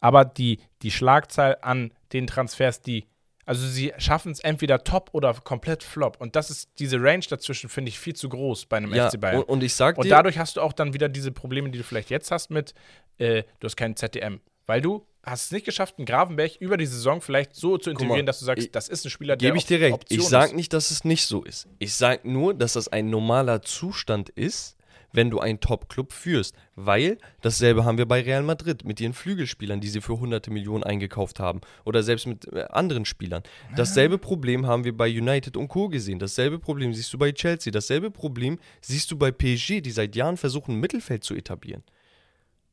[0.00, 3.06] Aber die, die Schlagzahl an den Transfers, die,
[3.48, 6.16] also sie schaffen es entweder top oder komplett flop.
[6.20, 9.18] Und das ist, diese Range dazwischen finde ich viel zu groß bei einem Ja, FC
[9.20, 9.38] Bayern.
[9.42, 11.78] und, und ich sag Und dir, dadurch hast du auch dann wieder diese Probleme, die
[11.78, 12.74] du vielleicht jetzt hast mit,
[13.16, 14.40] äh, du hast keinen ZDM.
[14.66, 18.18] Weil du hast es nicht geschafft, einen Gravenberg über die Saison vielleicht so zu integrieren,
[18.20, 19.94] mal, dass du sagst, ich- das ist ein Spieler, der Gebe ich dir recht.
[19.94, 21.66] Option Ich sage nicht, dass es nicht so ist.
[21.78, 24.76] Ich sage nur, dass das ein normaler Zustand ist,
[25.12, 26.54] wenn du einen Top-Club führst.
[26.74, 30.84] Weil dasselbe haben wir bei Real Madrid mit ihren Flügelspielern, die sie für hunderte Millionen
[30.84, 31.60] eingekauft haben.
[31.84, 33.42] Oder selbst mit äh, anderen Spielern.
[33.76, 34.18] Dasselbe Ah.
[34.18, 35.88] Problem haben wir bei United und Co.
[35.88, 36.18] gesehen.
[36.18, 37.70] Dasselbe Problem siehst du bei Chelsea.
[37.70, 41.82] Dasselbe Problem siehst du bei PSG, die seit Jahren versuchen, ein Mittelfeld zu etablieren.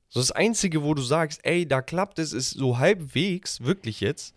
[0.10, 4.36] So das Einzige, wo du sagst, ey, da klappt es, ist so halbwegs, wirklich jetzt,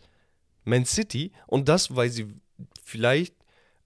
[0.64, 1.32] Man City.
[1.46, 2.26] Und das, weil sie
[2.82, 3.34] vielleicht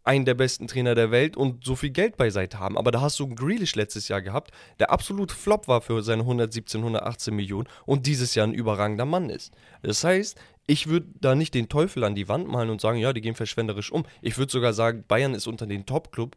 [0.04, 2.76] einen der besten Trainer der Welt und so viel Geld beiseite haben.
[2.76, 6.22] Aber da hast du einen Grealish letztes Jahr gehabt, der absolut Flop war für seine
[6.22, 9.52] 117, 118 Millionen und dieses Jahr ein überragender Mann ist.
[9.82, 13.12] Das heißt, ich würde da nicht den Teufel an die Wand malen und sagen, ja,
[13.12, 14.04] die gehen verschwenderisch um.
[14.20, 16.36] Ich würde sogar sagen, Bayern ist unter den Top-Clubs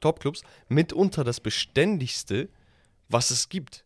[0.00, 0.24] Top
[0.68, 2.48] mitunter das beständigste,
[3.08, 3.85] was es gibt.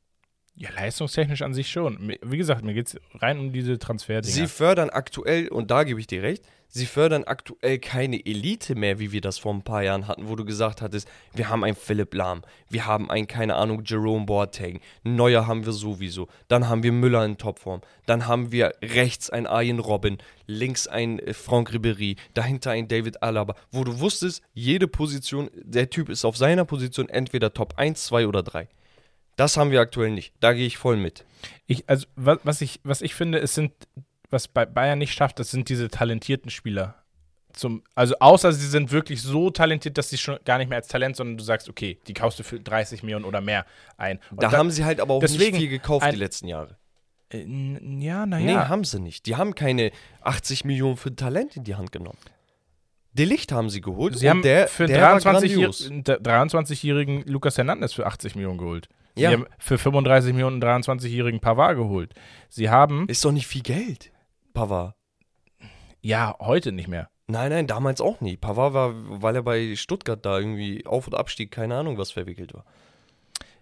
[0.55, 2.17] Ja, leistungstechnisch an sich schon.
[2.23, 4.35] Wie gesagt, mir geht es rein um diese Transferdinger.
[4.35, 8.99] Sie fördern aktuell, und da gebe ich dir recht, sie fördern aktuell keine Elite mehr,
[8.99, 11.77] wie wir das vor ein paar Jahren hatten, wo du gesagt hattest, wir haben einen
[11.77, 16.83] Philipp Lahm, wir haben einen, keine Ahnung, Jerome Boateng, Neuer haben wir sowieso, dann haben
[16.83, 21.71] wir Müller in Topform, dann haben wir rechts einen Arjen Robin, links einen äh, Franck
[21.71, 26.65] Ribéry, dahinter einen David Alaba, wo du wusstest, jede Position, der Typ ist auf seiner
[26.65, 28.69] Position entweder Top 1, 2 oder 3.
[29.41, 30.35] Das haben wir aktuell nicht.
[30.41, 31.25] Da gehe ich voll mit.
[31.67, 33.73] Ich, also, was, was, ich, was ich finde, es sind,
[34.29, 36.97] was bei Bayern nicht schafft, das sind diese talentierten Spieler.
[37.55, 40.89] Zum, also, außer sie sind wirklich so talentiert, dass sie schon gar nicht mehr als
[40.89, 43.65] Talent, sondern du sagst, okay, die kaufst du für 30 Millionen oder mehr
[43.97, 44.19] ein.
[44.31, 46.47] Und Da dann- haben sie halt aber auch deswegen nicht viel gekauft ein- die letzten
[46.47, 46.77] Jahre.
[47.33, 47.39] Äh,
[47.99, 48.45] ja, naja.
[48.45, 49.25] Nee, haben sie nicht.
[49.25, 49.91] Die haben keine
[50.21, 52.19] 80 Millionen für Talent in die Hand genommen.
[53.15, 55.89] Delicht haben sie geholt Sie und haben der, für der war 23 grandios.
[55.91, 58.89] der 23-jährigen Lucas Hernandez für 80 Millionen geholt.
[59.17, 59.31] Ja.
[59.31, 62.15] Sie haben für 35 Millionen einen 23-jährigen Pavard geholt.
[62.49, 64.13] Sie haben, Ist doch nicht viel Geld,
[64.55, 64.95] Pavard.
[66.01, 67.09] ja, heute nicht mehr.
[67.27, 68.37] Nein, nein, damals auch nie.
[68.37, 72.55] Pavard war, weil er bei Stuttgart da irgendwie Auf- und Abstieg, keine Ahnung, was verwickelt
[72.55, 72.65] war.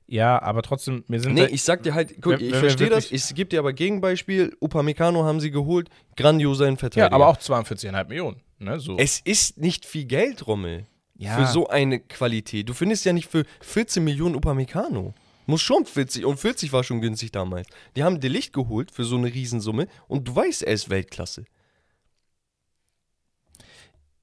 [0.06, 3.34] Ja, aber trotzdem, wir sind Nee, ich sag dir halt, guck, ich verstehe das, ich
[3.34, 7.08] gebe dir aber Gegenbeispiel, Upamecano haben sie geholt, grandioser in Verteidiger.
[7.08, 8.40] ja, aber auch 42,5 Millionen.
[8.58, 8.96] Ne, so.
[8.96, 10.86] Es ist nicht viel Geld, Rommel.
[11.18, 11.36] ja.
[11.36, 12.68] Für so eine Qualität.
[12.70, 15.12] Du findest ja nicht für 14 Millionen Upamecano.
[15.48, 16.26] Muss schon 40.
[16.26, 17.66] Und 40 war schon günstig damals.
[17.96, 21.46] Die haben Delicht geholt für so eine Riesensumme und du weißt, er ist Weltklasse.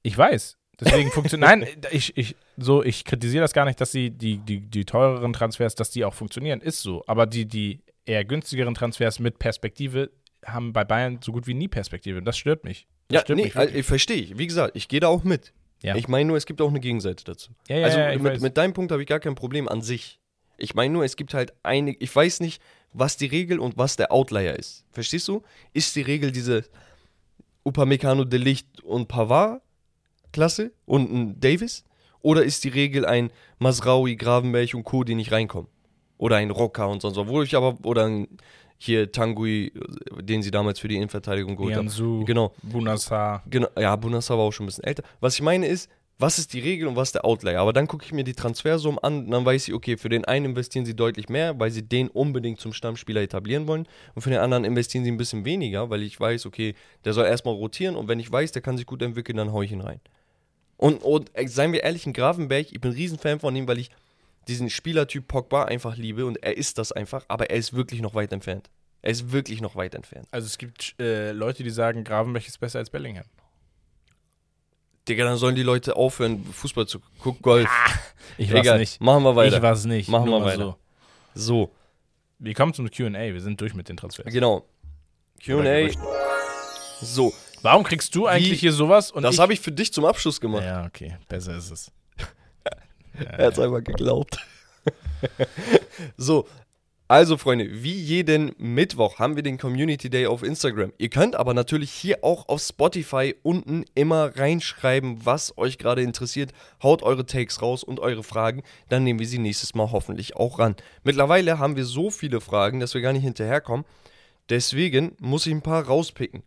[0.02, 0.56] Ich weiß.
[0.78, 1.50] Deswegen funktioniert.
[1.58, 5.32] Nein, ich, ich, so, ich kritisiere das gar nicht, dass sie die, die, die teureren
[5.32, 6.60] Transfers, dass die auch funktionieren.
[6.60, 7.02] Ist so.
[7.08, 10.12] Aber die, die eher günstigeren Transfers mit Perspektive
[10.44, 12.22] haben bei Bayern so gut wie nie Perspektive.
[12.22, 12.86] Das stört mich.
[13.08, 14.38] Das Ja, stört nee, mich also, ich verstehe ich.
[14.38, 15.52] Wie gesagt, ich gehe da auch mit.
[15.82, 15.96] Ja.
[15.96, 17.50] Ich meine nur, es gibt auch eine Gegenseite dazu.
[17.66, 20.20] ja, ja, also mit, mit deinem Punkt habe ich gar kein Problem an sich.
[20.58, 22.62] Ich meine nur, es gibt halt eine, ich weiß nicht,
[22.92, 24.84] was die Regel und was der Outlier ist.
[24.90, 25.42] Verstehst du?
[25.72, 26.64] Ist die Regel diese
[27.64, 29.60] Upamecano, Delicht und Pavard
[30.32, 31.84] Klasse und ein Davis?
[32.22, 35.68] Oder ist die Regel ein Masraui, Gravenberg und Co., die nicht reinkommen?
[36.18, 37.28] Oder ein Rocker und sonst was.
[37.28, 38.28] Wo ich aber, oder ein
[38.78, 39.72] hier Tanguy,
[40.20, 42.24] den sie damals für die Innenverteidigung geholt haben.
[42.24, 42.52] Genau.
[42.62, 43.42] Bunassar.
[43.48, 45.02] Genau, ja, Bunassar war auch schon ein bisschen älter.
[45.20, 47.60] Was ich meine ist, was ist die Regel und was ist der Outlier?
[47.60, 50.24] Aber dann gucke ich mir die Transfersummen an und dann weiß ich, okay, für den
[50.24, 53.86] einen investieren sie deutlich mehr, weil sie den unbedingt zum Stammspieler etablieren wollen.
[54.14, 56.74] Und für den anderen investieren sie ein bisschen weniger, weil ich weiß, okay,
[57.04, 59.60] der soll erstmal rotieren und wenn ich weiß, der kann sich gut entwickeln, dann hau
[59.60, 60.00] ich ihn rein.
[60.78, 63.78] Und, und äh, seien wir ehrlich, ein Grafenberg, ich bin ein Riesenfan von ihm, weil
[63.78, 63.90] ich
[64.48, 68.14] diesen Spielertyp Pogba einfach liebe und er ist das einfach, aber er ist wirklich noch
[68.14, 68.70] weit entfernt.
[69.02, 70.26] Er ist wirklich noch weit entfernt.
[70.30, 73.26] Also es gibt äh, Leute, die sagen, Gravenberch ist besser als Bellingham.
[75.08, 77.68] Digga, dann sollen die Leute aufhören, Fußball zu gucken, Golf.
[78.38, 79.56] Ich Egal, machen wir weiter.
[79.56, 80.08] Ich war's nicht.
[80.08, 80.58] Machen Nur wir weiter.
[80.58, 80.76] So.
[81.34, 81.70] So,
[82.38, 83.12] Wir kommen zum Q&A.
[83.12, 84.32] Wir sind durch mit den Transfers.
[84.32, 84.64] genau.
[85.44, 85.88] Q&A.
[87.00, 89.10] So, Warum kriegst du eigentlich Wie- hier sowas?
[89.10, 90.62] Und das habe ich für dich zum Abschluss gemacht.
[90.64, 91.16] Ja, okay.
[91.28, 91.92] Besser ist es.
[93.18, 94.38] Er hat's einfach geglaubt.
[96.16, 96.46] so,
[97.08, 100.92] also Freunde, wie jeden Mittwoch haben wir den Community Day auf Instagram.
[100.98, 106.52] Ihr könnt aber natürlich hier auch auf Spotify unten immer reinschreiben, was euch gerade interessiert.
[106.82, 110.58] Haut eure Takes raus und eure Fragen, dann nehmen wir sie nächstes Mal hoffentlich auch
[110.58, 110.74] ran.
[111.04, 113.86] Mittlerweile haben wir so viele Fragen, dass wir gar nicht hinterherkommen.
[114.48, 116.42] Deswegen muss ich ein paar rauspicken.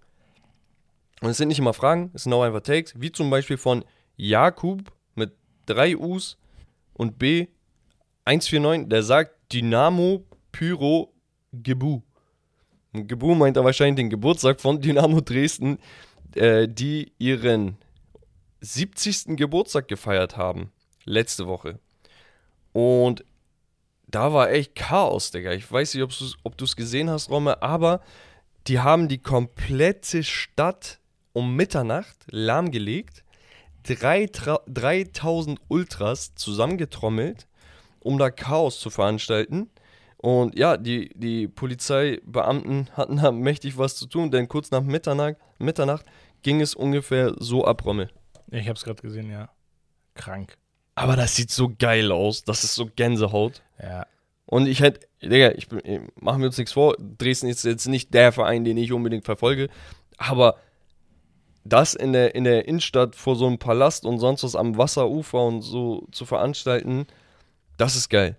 [1.21, 3.85] Und es sind nicht immer Fragen, es sind auch einfach Takes, wie zum Beispiel von
[4.17, 5.31] Jakub mit
[5.65, 6.37] drei U's
[6.93, 7.47] und B
[8.25, 10.25] 149, der sagt Dynamo
[10.59, 11.13] Pyro
[11.53, 12.01] Gebu.
[12.91, 15.77] Gebu meint er wahrscheinlich den Geburtstag von Dynamo Dresden,
[16.35, 17.77] äh, die ihren
[18.59, 19.37] 70.
[19.37, 20.73] Geburtstag gefeiert haben.
[21.05, 21.79] Letzte Woche.
[22.73, 23.23] Und
[24.07, 25.53] da war echt Chaos, Digga.
[25.53, 26.03] Ich weiß nicht,
[26.43, 28.01] ob du es gesehen hast, Romme, aber
[28.67, 30.99] die haben die komplette Stadt
[31.31, 33.23] um Mitternacht lahmgelegt,
[33.83, 37.47] drei Tra 3000 Ultras zusammengetrommelt
[37.99, 39.69] um da Chaos zu veranstalten.
[40.21, 45.37] Und ja, die, die Polizeibeamten hatten da mächtig was zu tun, denn kurz nach Mitternacht,
[45.59, 46.05] Mitternacht
[46.41, 48.09] ging es ungefähr so ab, Rommel.
[48.51, 49.49] Ich hab's gerade gesehen, ja.
[50.15, 50.57] Krank.
[50.95, 52.43] Aber das sieht so geil aus.
[52.43, 53.61] Das ist so Gänsehaut.
[53.81, 54.05] Ja.
[54.45, 56.97] Und ich hätte, Digga, ich, bin- machen wir uns nichts vor.
[56.99, 59.69] Dresden ist jetzt nicht der Verein, den ich unbedingt verfolge.
[60.17, 60.55] Aber
[61.63, 65.41] das in der, in der Innenstadt vor so einem Palast und sonst was am Wasserufer
[65.43, 67.07] und so zu veranstalten,
[67.77, 68.35] das ist geil.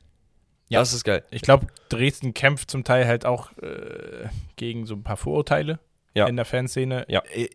[0.70, 0.80] Ja.
[0.80, 1.24] Das ist geil.
[1.30, 5.78] Ich glaube, Dresden kämpft zum Teil halt auch äh, gegen so ein paar Vorurteile
[6.14, 6.26] Ja.
[6.26, 7.04] in der Fanszene.
[7.08, 7.22] Ja.
[7.34, 7.48] Äh,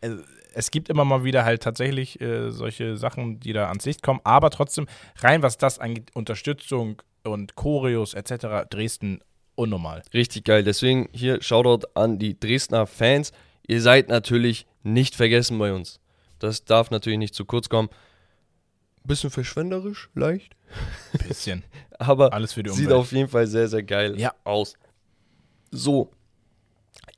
[0.00, 0.16] äh,
[0.54, 4.20] Es gibt immer mal wieder halt tatsächlich äh, solche Sachen, die da ans Licht kommen,
[4.24, 4.86] aber trotzdem,
[5.18, 9.20] rein was das angeht, Unterstützung und Choreos etc., Dresden
[9.54, 10.02] unnormal.
[10.14, 10.64] Richtig geil.
[10.64, 13.32] Deswegen hier Shoutout an die Dresdner Fans.
[13.66, 16.00] Ihr seid natürlich nicht vergessen bei uns.
[16.38, 17.88] Das darf natürlich nicht zu kurz kommen.
[19.06, 20.56] Bisschen verschwenderisch, leicht.
[21.28, 21.62] Bisschen.
[21.98, 24.34] Aber Alles für die Sieht auf jeden Fall sehr, sehr geil Ja.
[24.44, 24.74] aus.
[25.70, 26.12] So.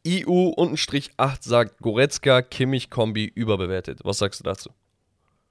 [0.06, 4.00] IU untenstrich 8 sagt Goretzka, Kimmich Kombi überbewertet.
[4.04, 4.70] Was sagst du dazu?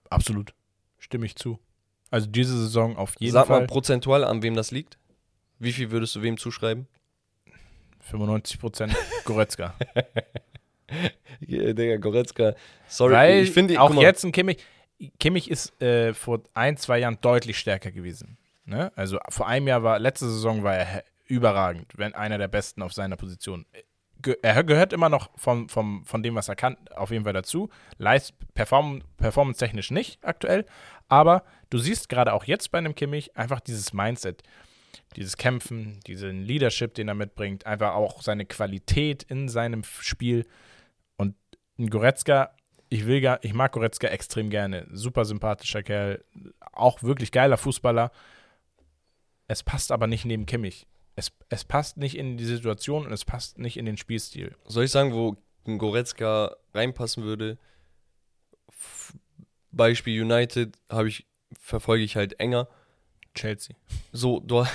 [0.10, 0.54] Absolut.
[0.98, 1.60] Stimme ich zu.
[2.10, 4.98] Also diese Saison auf jeden Sag mal Fall prozentual, an wem das liegt.
[5.60, 6.88] Wie viel würdest du wem zuschreiben?
[8.12, 8.96] 95%
[9.26, 9.76] Goretzka.
[11.42, 12.56] Ja, Digga, Goretzka.
[12.88, 14.58] Sorry, Weil ich finde auch mal, jetzt ein Kimmich,
[15.20, 18.38] Kimmich ist äh, vor ein, zwei Jahren deutlich stärker gewesen.
[18.66, 18.92] Ne?
[18.96, 22.94] Also vor einem Jahr war, letzte Saison war er überragend, wenn einer der Besten auf
[22.94, 23.66] seiner Position.
[24.42, 27.70] Er gehört immer noch vom, vom, von dem, was er kann, auf jeden Fall dazu.
[27.98, 30.66] Leist, perform, performance-technisch nicht aktuell,
[31.08, 34.42] aber du siehst gerade auch jetzt bei einem Kimmich einfach dieses Mindset,
[35.16, 40.46] dieses Kämpfen, diesen Leadership, den er mitbringt, einfach auch seine Qualität in seinem Spiel.
[41.16, 41.36] Und
[41.78, 42.52] ein Goretzka,
[42.90, 44.88] ich will gar, ich mag Goretzka extrem gerne.
[44.92, 46.24] Super sympathischer Kerl,
[46.72, 48.12] auch wirklich geiler Fußballer.
[49.48, 50.88] Es passt aber nicht neben Kimmich.
[51.16, 54.56] Es, es passt nicht in die Situation und es passt nicht in den Spielstil.
[54.66, 57.58] soll ich sagen, wo Goretzka reinpassen würde?
[59.72, 61.26] Beispiel United habe ich
[61.60, 62.68] verfolge ich halt enger.
[63.34, 63.76] Chelsea.
[64.12, 64.66] so, du,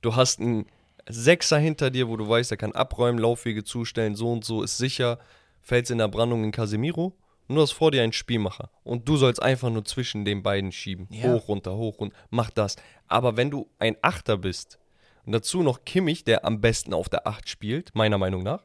[0.00, 0.66] du hast einen
[1.08, 4.78] Sechser hinter dir, wo du weißt, er kann abräumen, Laufwege zustellen, so und so, ist
[4.78, 5.18] sicher,
[5.60, 7.16] fällst in der Brandung in Casemiro
[7.48, 10.72] und du hast vor dir einen Spielmacher und du sollst einfach nur zwischen den beiden
[10.72, 11.08] schieben.
[11.10, 11.32] Ja.
[11.32, 12.76] Hoch, runter, hoch, runter, mach das.
[13.08, 14.78] Aber wenn du ein Achter bist
[15.26, 18.64] und dazu noch Kimmich, der am besten auf der Acht spielt, meiner Meinung nach,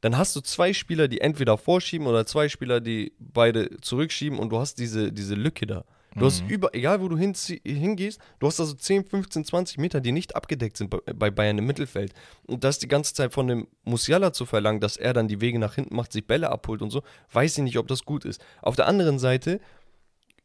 [0.00, 4.50] dann hast du zwei Spieler, die entweder vorschieben oder zwei Spieler, die beide zurückschieben und
[4.50, 5.84] du hast diese, diese Lücke da.
[6.18, 10.00] Du hast über, egal wo du hinzie- hingehst, du hast also 10, 15, 20 Meter,
[10.00, 10.88] die nicht abgedeckt sind
[11.18, 12.14] bei, Bayern im Mittelfeld.
[12.46, 15.58] Und das die ganze Zeit von dem Musiala zu verlangen, dass er dann die Wege
[15.58, 17.02] nach hinten macht, sich Bälle abholt und so,
[17.32, 18.42] weiß ich nicht, ob das gut ist.
[18.62, 19.60] Auf der anderen Seite,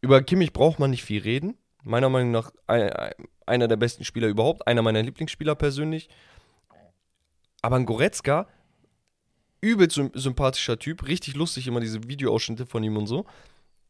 [0.02, 1.56] über Kimmich braucht man nicht viel reden.
[1.84, 3.14] Meiner Meinung nach ein- ein-
[3.45, 6.10] einer der besten Spieler überhaupt, einer meiner Lieblingsspieler persönlich.
[7.61, 8.48] Aber ein Goretzka,
[9.61, 13.26] übel sym- sympathischer Typ, richtig lustig immer diese Videoausschnitte von ihm und so.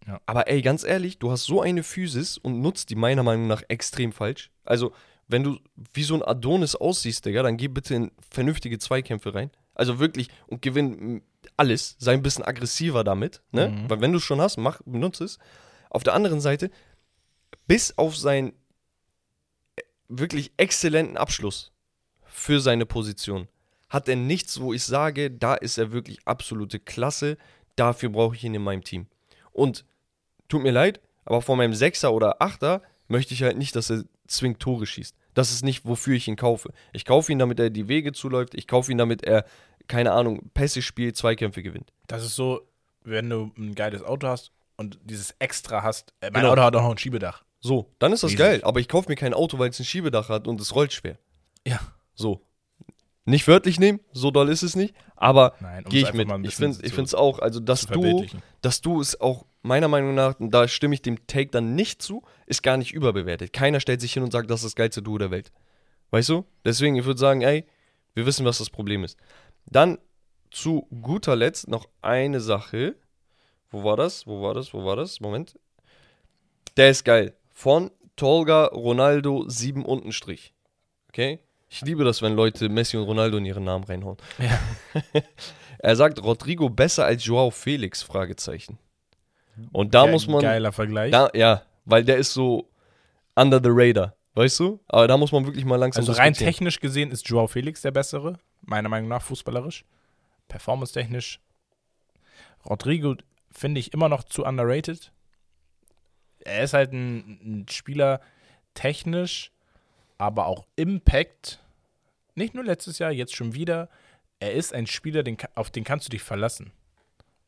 [0.08, 0.20] Ja.
[0.26, 3.64] Aber ey, ganz ehrlich, du hast so eine Physis und nutzt die meiner Meinung nach
[3.68, 4.52] extrem falsch.
[4.64, 4.94] Also,
[5.28, 5.60] wenn du
[5.94, 9.52] wie so ein Adonis aussiehst, Digga, dann geh bitte in vernünftige Zweikämpfe rein.
[9.74, 11.22] Also wirklich und gewinn
[11.58, 11.96] alles.
[12.00, 13.70] Sei ein bisschen aggressiver damit, ne?
[13.70, 13.90] Mhm.
[13.90, 15.40] Weil wenn du es schon hast, mach, benutze es.
[15.90, 16.70] Auf der anderen Seite,
[17.68, 18.50] bis auf seinen
[19.76, 21.72] äh, wirklich exzellenten Abschluss
[22.24, 23.48] für seine Position,
[23.90, 27.38] hat er nichts, wo ich sage, da ist er wirklich absolute Klasse.
[27.76, 29.08] Dafür brauche ich ihn in meinem Team.
[29.52, 29.86] Und
[30.52, 34.04] tut mir leid, aber von meinem Sechser oder Achter möchte ich halt nicht, dass er
[34.28, 35.16] zwingend Tore schießt.
[35.34, 36.72] Das ist nicht, wofür ich ihn kaufe.
[36.94, 38.54] Ich kaufe ihn, damit er die Wege zuläuft.
[38.56, 39.46] Ich kaufe ihn, damit er,
[39.88, 41.92] keine Ahnung, Pässe spielt, Zweikämpfe gewinnt.
[42.08, 42.62] Das ist so,
[43.04, 46.14] wenn du ein geiles Auto hast und dieses Extra hast.
[46.22, 46.54] Äh, mein Genau.
[46.54, 47.44] Auto hat auch noch ein Schiebedach.
[47.60, 48.40] So, dann ist das Riesig.
[48.46, 48.62] geil.
[48.64, 51.18] Aber ich kaufe mir kein Auto, weil es ein Schiebedach hat und es rollt schwer.
[51.66, 51.80] Ja.
[52.16, 52.42] So.
[53.26, 55.54] Nicht wörtlich nehmen, so doll ist es nicht, aber
[55.90, 56.28] gehe ich mit.
[56.44, 58.42] Ich finde es auch, also das zu Duo, verbildlichen.
[58.62, 62.02] das Duo ist auch meiner Meinung nach, und da stimme ich dem Take dann nicht
[62.02, 63.54] zu, ist gar nicht überbewertet.
[63.54, 65.52] Keiner stellt sich hin und sagt, das ist das geilste Duo der Welt.
[66.10, 66.46] Weißt du?
[66.66, 67.66] Deswegen, ich würde sagen, ey,
[68.14, 69.18] wir wissen, was das Problem ist.
[69.66, 69.98] Dann
[70.50, 72.96] zu guter Letzt noch eine Sache.
[73.70, 74.28] Wo war das?
[74.28, 74.74] Wo war das?
[74.74, 75.22] Wo war das?
[75.22, 75.58] Moment.
[76.76, 77.34] Der ist geil.
[77.50, 80.54] Von Tolga Ronaldo 7 Untenstrich.
[81.10, 81.40] Okay?
[81.70, 84.18] Ich liebe das, wenn Leute Messi und Ronaldo in ihren Namen reinhauen.
[84.38, 84.60] Ja.
[85.84, 88.04] Er sagt Rodrigo besser als Joao Felix?
[88.04, 88.78] Fragezeichen.
[89.72, 90.42] Und da Ge- muss man.
[90.42, 91.12] Geiler Vergleich.
[91.12, 92.70] Da, ja, weil der ist so
[93.36, 94.16] under the radar.
[94.34, 94.80] Weißt du?
[94.88, 97.92] Aber da muss man wirklich mal langsam also rein technisch gesehen ist Joao Felix der
[97.92, 99.84] bessere, meiner Meinung nach fußballerisch.
[100.48, 101.40] Performance-technisch.
[102.66, 103.16] Rodrigo
[103.52, 105.12] finde ich immer noch zu underrated.
[106.40, 108.22] Er ist halt ein, ein Spieler
[108.74, 109.52] technisch,
[110.18, 111.60] aber auch Impact.
[112.36, 113.90] Nicht nur letztes Jahr, jetzt schon wieder.
[114.40, 116.72] Er ist ein Spieler, den, auf den kannst du dich verlassen.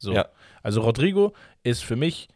[0.04, 0.14] So.
[0.14, 0.28] Ja.
[0.62, 2.28] Also Rodrigo ist für mich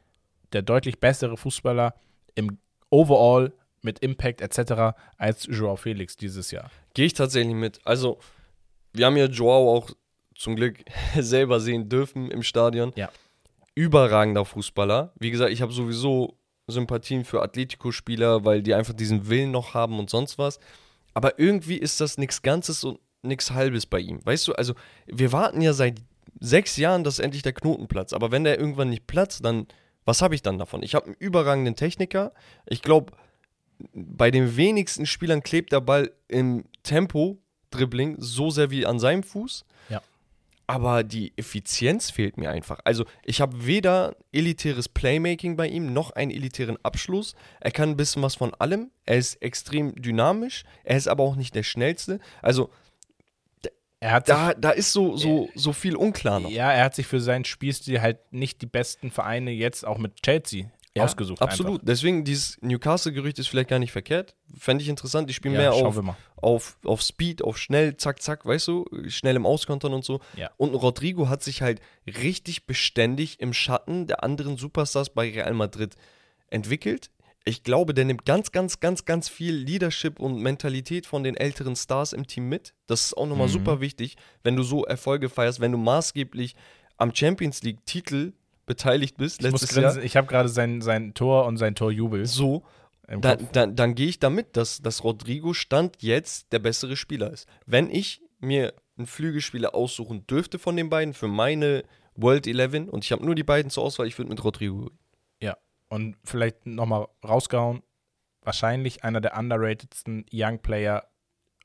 [0.54, 1.94] der deutlich bessere Fußballer
[2.36, 2.58] im
[2.90, 4.98] Overall mit Impact etc.
[5.18, 6.72] als Joao Felix dieses Jahr.
[6.94, 7.80] Gehe ich tatsächlich mit.
[7.86, 8.20] Also,
[8.94, 9.92] wir haben ja Joao auch
[10.36, 10.80] zum Glück
[11.20, 12.94] selber sehen dürfen im Stadion.
[12.96, 13.10] Ja.
[13.76, 15.14] Überragender Fußballer.
[15.20, 16.38] Wie gesagt, ich habe sowieso
[16.68, 20.60] Sympathien für Atletico-Spieler, weil die einfach diesen Willen noch haben und sonst was.
[21.14, 24.26] Aber irgendwie ist das nichts Ganzes und nichts Halbes bei ihm.
[24.26, 24.74] Weißt du, also
[25.06, 26.02] wir warten ja seit
[26.40, 28.14] sechs Jahren, dass endlich der Knoten platzt.
[28.14, 29.68] Aber wenn der irgendwann nicht platzt, dann
[30.08, 30.84] was habe ich dann davon?
[30.84, 32.32] Ich habe einen überragenden Techniker.
[32.66, 33.12] Ich glaube,
[33.94, 39.66] bei den wenigsten Spielern klebt der Ball im Tempo-Dribbling so sehr wie an seinem Fuß.
[39.90, 40.02] Ja.
[40.66, 42.80] Aber die Effizienz fehlt mir einfach.
[42.86, 47.36] Also, ich habe weder elitäres Playmaking bei ihm noch einen elitären Abschluss.
[47.60, 48.92] Er kann ein bisschen was von allem.
[49.06, 50.64] Er ist extrem dynamisch.
[50.86, 52.20] Er ist aber auch nicht der schnellste.
[52.42, 52.70] Also,
[54.20, 56.50] da, da ist so, so, so viel unklar noch.
[56.50, 60.22] Ja, er hat sich für seinen Spielstil halt nicht die besten Vereine jetzt auch mit
[60.22, 60.70] Chelsea
[61.00, 61.42] ausgesucht.
[61.42, 61.82] Absolut.
[61.84, 64.36] Deswegen, dieses Newcastle-Gerücht ist vielleicht gar nicht verkehrt.
[64.58, 65.30] Fände ich interessant.
[65.30, 66.00] Die spielen Ja, mehr auf,
[66.36, 70.20] auf, auf Speed, auf schnell, zack, zack, weißt du, schnell im Auskontern und so.
[70.36, 70.50] Ja.
[70.58, 75.96] Und Rodrigo hat sich halt richtig beständig im Schatten der anderen Superstars bei Real Madrid
[76.50, 77.10] entwickelt.
[77.48, 81.78] Ich glaube, der nimmt ganz, ganz, ganz, ganz viel Leadership und Mentalität von den älteren
[81.78, 82.74] Stars im Team mit.
[82.88, 83.54] Das ist auch nochmal Mhm.
[83.54, 86.56] super wichtig, wenn du so Erfolge feierst, wenn du maßgeblich
[86.98, 88.34] am Champions League-Titel
[88.66, 89.98] beteiligt bist Ich letztes Jahr.
[90.04, 92.64] Ich habe gerade sein, sein Tor und sein Torjubel So,
[93.08, 97.48] im dann, dann, gehe ich damit, dass, dass Rodrigo Stand jetzt der bessere Spieler ist.
[97.66, 101.84] Wenn ich mir einen Flügelspieler aussuchen dürfte von den beiden für meine
[102.16, 104.92] World 11 und ich habe nur die beiden zur Auswahl, ich würde mit Rodrigo.
[105.42, 105.56] Ja.
[105.90, 107.82] Und vielleicht nochmal rausgehauen.
[108.42, 111.08] Wahrscheinlich einer der underratedsten Young Player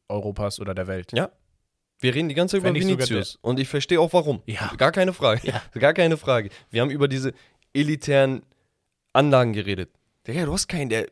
[0.08, 1.12] Europas oder der Welt.
[1.12, 1.30] Ja.
[1.98, 4.42] Wir reden die ganze Zeit über Vinicius und ich verstehe auch warum.
[4.46, 4.72] Ja.
[4.76, 5.46] Gar keine Frage.
[5.46, 5.62] Ja.
[5.78, 6.50] Gar keine Frage.
[6.70, 7.32] Wir haben über diese
[7.72, 8.42] elitären
[9.12, 9.90] Anlagen geredet.
[10.26, 11.06] Digga, du hast keinen, der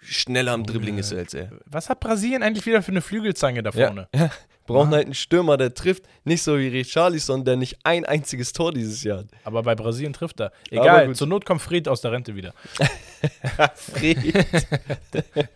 [0.00, 1.50] schneller am Dribbling ist als er.
[1.66, 4.08] Was hat Brasilien eigentlich wieder für eine Flügelzange da vorne?
[4.14, 4.30] Ja, ja.
[4.66, 4.96] Brauchen Ah.
[4.96, 6.04] halt einen Stürmer, der trifft.
[6.24, 9.26] Nicht so wie Richarlison, der nicht ein einziges Tor dieses Jahr hat.
[9.44, 10.52] Aber bei Brasilien trifft er.
[10.70, 12.54] Egal, zur Not kommt Fred aus der Rente wieder.
[13.74, 14.18] Fred.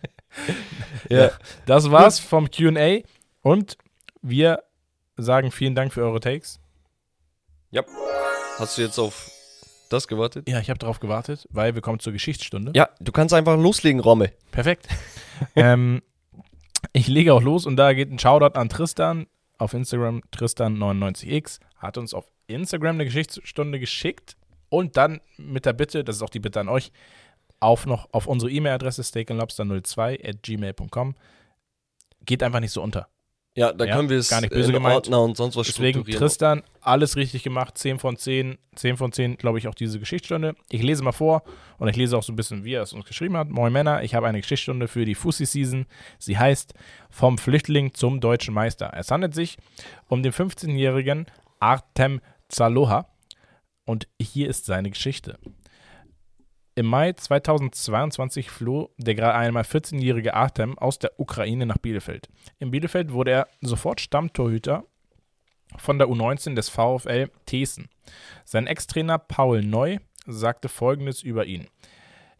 [1.09, 1.31] ja.
[1.65, 2.99] Das war's vom QA
[3.41, 3.77] und
[4.21, 4.63] wir
[5.17, 6.59] sagen vielen Dank für eure Takes.
[7.71, 7.83] ja.
[8.57, 9.31] Hast du jetzt auf
[9.89, 10.49] das gewartet?
[10.49, 12.73] Ja, ich habe darauf gewartet, weil wir kommen zur Geschichtsstunde.
[12.75, 14.33] Ja, du kannst einfach loslegen, Romme.
[14.51, 14.89] Perfekt.
[15.55, 16.01] ähm,
[16.93, 21.97] ich lege auch los und da geht ein Shoutout an Tristan auf Instagram, Tristan99x, hat
[21.97, 24.37] uns auf Instagram eine Geschichtsstunde geschickt
[24.69, 26.91] und dann mit der Bitte, das ist auch die Bitte an euch,
[27.59, 31.15] auf noch auf unsere E-Mail-Adresse steakandlobster02 at gmail.com.
[32.25, 33.09] Geht einfach nicht so unter.
[33.55, 34.95] Ja, da Ja, können wir es gar nicht böse in gemeint.
[34.95, 36.03] Ordner und sonst was Deswegen.
[36.05, 40.55] Tristan, alles richtig gemacht, 10 von 10, 10 von 10, glaube ich, auch diese Geschichtsstunde.
[40.69, 41.43] Ich lese mal vor
[41.77, 43.49] und ich lese auch so ein bisschen, wie er es uns geschrieben hat.
[43.49, 45.87] Moin Männer, ich habe eine Geschichtsstunde für die Fussi-Season.
[46.19, 46.73] Sie heißt
[47.09, 48.93] Vom Flüchtling zum deutschen Meister.
[48.95, 49.57] Es handelt sich
[50.07, 51.25] um den 15-jährigen
[51.59, 53.09] Artem Zaloha
[53.85, 55.37] und hier ist seine Geschichte.
[56.75, 62.29] Im Mai 2022 floh der gerade einmal 14-jährige Artem aus der Ukraine nach Bielefeld.
[62.59, 64.85] In Bielefeld wurde er sofort Stammtorhüter
[65.77, 67.89] von der U19 des VfL Thesen.
[68.45, 71.67] Sein Ex-Trainer Paul Neu sagte folgendes über ihn.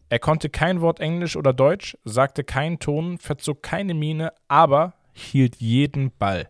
[0.10, 5.58] Er konnte kein Wort Englisch oder Deutsch, sagte keinen Ton, verzog keine Miene, aber hielt
[5.58, 6.50] jeden Ball.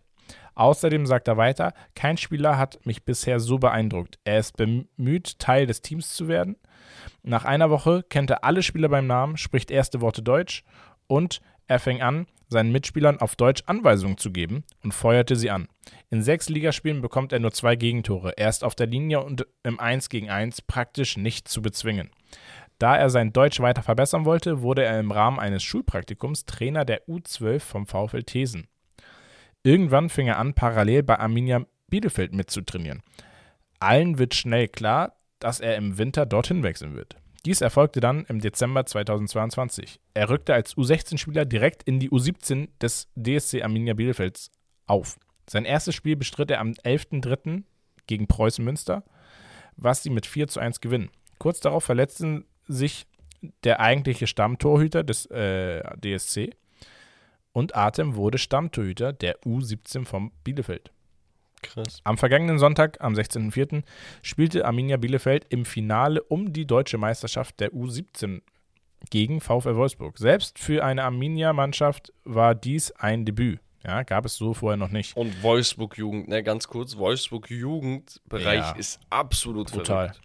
[0.55, 4.19] Außerdem sagt er weiter, kein Spieler hat mich bisher so beeindruckt.
[4.25, 6.57] Er ist bemüht, Teil des Teams zu werden.
[7.23, 10.63] Nach einer Woche kennt er alle Spieler beim Namen, spricht erste Worte Deutsch
[11.07, 15.67] und er fing an, seinen Mitspielern auf Deutsch Anweisungen zu geben und feuerte sie an.
[16.09, 18.37] In sechs Ligaspielen bekommt er nur zwei Gegentore.
[18.37, 22.09] Er ist auf der Linie und im 1 gegen 1 praktisch nicht zu bezwingen.
[22.79, 27.07] Da er sein Deutsch weiter verbessern wollte, wurde er im Rahmen eines Schulpraktikums Trainer der
[27.07, 28.67] U12 vom VfL Thesen.
[29.63, 33.03] Irgendwann fing er an, parallel bei Arminia Bielefeld mitzutrainieren.
[33.79, 37.17] Allen wird schnell klar, dass er im Winter dorthin wechseln wird.
[37.45, 39.99] Dies erfolgte dann im Dezember 2022.
[40.13, 44.51] Er rückte als U16-Spieler direkt in die U17 des DSC Arminia Bielefelds
[44.87, 45.17] auf.
[45.49, 47.63] Sein erstes Spiel bestritt er am 11.03.
[48.07, 49.03] gegen Preußen Münster,
[49.77, 51.09] was sie mit 4 zu 1 gewinnen.
[51.37, 53.07] Kurz darauf verletzten sich
[53.63, 56.51] der eigentliche Stammtorhüter des äh, DSC
[57.53, 60.91] und Artem wurde Stammtorhüter der U17 vom Bielefeld.
[61.61, 62.01] Krass.
[62.03, 63.83] Am vergangenen Sonntag, am 16.04.,
[64.21, 68.41] spielte Arminia Bielefeld im Finale um die deutsche Meisterschaft der U17
[69.09, 70.17] gegen VfL Wolfsburg.
[70.17, 73.59] Selbst für eine Arminia-Mannschaft war dies ein Debüt.
[73.85, 75.15] Ja, gab es so vorher noch nicht.
[75.15, 78.71] Und Wolfsburg Jugend, ne, ganz kurz, Wolfsburg Jugendbereich Ja.
[78.71, 80.09] ist absolut Brutal.
[80.09, 80.21] verrückt.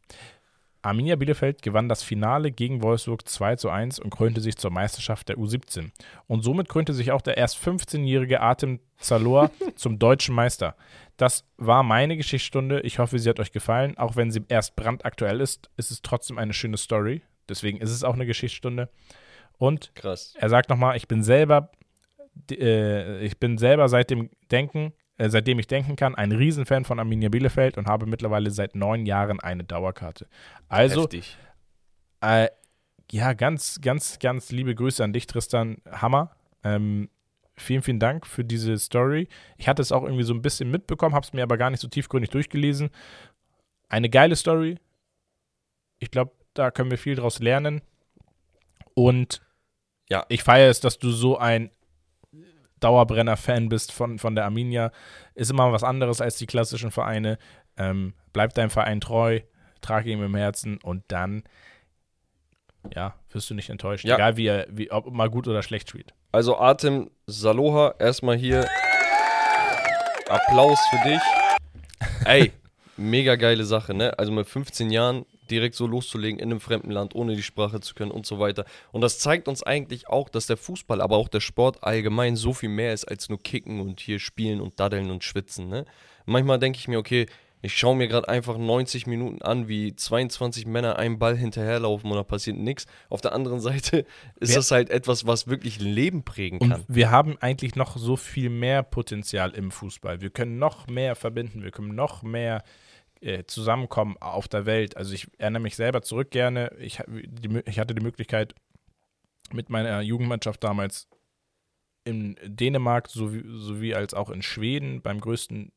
[0.85, 5.29] Arminia Bielefeld gewann das Finale gegen Wolfsburg 2 zu 1 und krönte sich zur Meisterschaft
[5.29, 5.91] der U17.
[6.27, 10.77] Und somit krönte sich auch der erst 15-jährige Artem Zalor zum deutschen Meister.
[11.17, 12.81] Das war meine Geschichtsstunde.
[12.81, 13.97] Ich hoffe, sie hat euch gefallen.
[13.97, 17.23] Auch wenn sie erst brandaktuell ist, ist es trotzdem eine schöne Story.
[17.49, 18.91] Deswegen ist es auch eine Geschichtsstunde.
[19.57, 20.35] Und Krass.
[20.37, 21.71] er sagt nochmal, ich bin selber,
[22.51, 26.99] äh, ich bin selber seit dem Denken, äh, seitdem ich denken kann, ein Riesenfan von
[26.99, 30.27] Arminia Bielefeld und habe mittlerweile seit neun Jahren eine Dauerkarte.
[30.69, 31.37] Also, Heftig.
[32.21, 32.49] äh,
[33.13, 35.77] ja, ganz, ganz, ganz liebe Grüße an dich, Tristan.
[35.91, 36.35] Hammer.
[36.65, 37.11] Ähm,
[37.57, 39.29] vielen, vielen Dank für diese Story.
[39.59, 41.81] Ich hatte es auch irgendwie so ein bisschen mitbekommen, habe es mir aber gar nicht
[41.81, 42.91] so tiefgründig durchgelesen.
[43.89, 44.79] Eine geile Story.
[45.99, 47.83] Ich glaube, da können wir viel draus lernen.
[48.95, 49.43] Und
[50.09, 50.25] Ja.
[50.29, 51.71] ich feiere es, dass du so ein
[52.81, 54.93] Dauerbrenner-Fan bist von, von der Arminia.
[55.35, 57.39] Ist immer was anderes als die klassischen Vereine.
[57.77, 59.41] Ähm, bleib deinem Verein treu,
[59.81, 61.45] trage ihm im Herzen und dann,
[62.95, 64.05] ja, wirst du nicht enttäuscht.
[64.05, 64.17] Ja.
[64.17, 66.15] Egal, wie er, wie, ob mal gut oder schlecht spielt.
[66.33, 68.67] Also Artem Saloha, erstmal hier
[70.29, 71.21] Applaus für dich.
[72.25, 72.53] Ey,
[72.97, 74.19] mega geile Sache, ne?
[74.19, 77.95] Also mit 15 Jahren direkt so loszulegen in einem fremden Land, ohne die Sprache zu
[77.95, 78.65] können und so weiter.
[78.93, 82.53] Und das zeigt uns eigentlich auch, dass der Fußball, aber auch der Sport allgemein so
[82.53, 85.85] viel mehr ist als nur kicken und hier spielen und daddeln und schwitzen, ne?
[86.27, 87.27] Manchmal denke ich mir, okay,
[87.61, 92.17] ich schaue mir gerade einfach 90 Minuten an, wie 22 Männer einem Ball hinterherlaufen und
[92.17, 92.85] da passiert nichts.
[93.09, 94.05] Auf der anderen Seite
[94.41, 96.85] ist Wer- das halt etwas, was wirklich ein Leben prägen Und kann.
[96.89, 100.21] wir haben eigentlich noch so viel mehr Potenzial im Fußball.
[100.21, 102.63] Wir können noch mehr verbinden, wir können noch mehr
[103.25, 104.97] äh, zusammenkommen auf der Welt.
[104.97, 106.71] Also ich erinnere mich selber zurück gerne.
[106.79, 108.55] Ich, die, ich hatte die Möglichkeit,
[109.53, 111.09] mit meiner Jugendmannschaft damals
[112.05, 115.73] in Dänemark sowie, sowie als auch in Schweden beim größten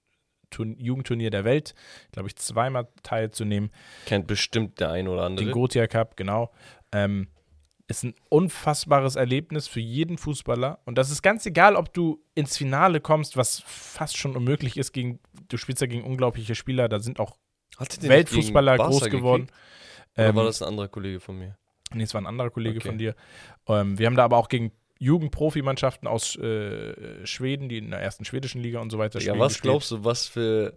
[0.50, 1.74] Turn Jugendturnier der Welt,
[2.12, 3.72] glaube ich, zweimal teilzunehmen.
[4.06, 5.46] Kennt bestimmt der ein oder andere.
[5.46, 6.52] Den Gotia Cup, genau.
[6.92, 7.28] Ähm,
[7.88, 10.80] ist ein unfassbares Erlebnis für jeden Fußballer.
[10.86, 14.92] Und das ist ganz egal, ob du ins Finale kommst, was fast schon unmöglich ist.
[14.92, 16.90] Gegen, du spielst ja gegen unglaubliche Spieler.
[16.90, 17.38] Da sind auch
[18.02, 19.48] Weltfußballer groß geworden.
[20.18, 21.58] Oder Ähm, war das ein anderer Kollege von mir?
[21.94, 22.90] Nee, es war ein anderer Kollege Okay.
[22.90, 23.16] von dir.
[23.68, 28.26] Ähm, wir haben da aber auch gegen Jugendprofimannschaften aus äh, Schweden, die in der ersten
[28.26, 30.74] schwedischen Liga und so weiter Ja, was glaubst du, was für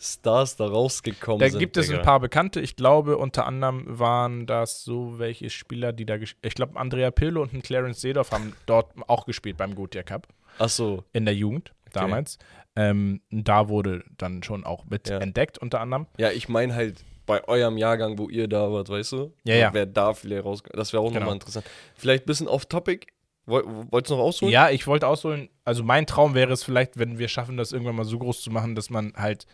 [0.00, 1.58] Stars da rausgekommen Da sind?
[1.58, 1.98] gibt es Digga?
[1.98, 2.60] ein paar bekannte.
[2.60, 7.42] Ich glaube, unter anderem waren das so welche Spieler, die da Ich glaube, Andrea Pirlo
[7.42, 11.34] und ein Clarence Seedorf haben dort auch gespielt beim Gotia Cup Ach so, in der
[11.34, 12.38] Jugend damals.
[12.76, 15.18] Ähm, da wurde dann schon auch mit Ja.
[15.18, 16.06] entdeckt, unter anderem.
[16.18, 19.32] ja, ich meine halt bei eurem Jahrgang, wo ihr da wart, weißt du?
[19.44, 19.74] Ja, ja.
[19.74, 21.20] Wer da vielleicht rausgekommen Das wäre auch Genau.
[21.20, 21.66] nochmal interessant.
[21.94, 23.06] Vielleicht ein bisschen off-topic.
[23.46, 24.52] Woll- Wolltest du noch ausholen?
[24.52, 25.48] Ja, ich wollte ausholen.
[25.64, 28.50] Also, mein Traum wäre es vielleicht, wenn wir schaffen, das irgendwann mal so groß zu
[28.50, 29.46] machen, dass man halt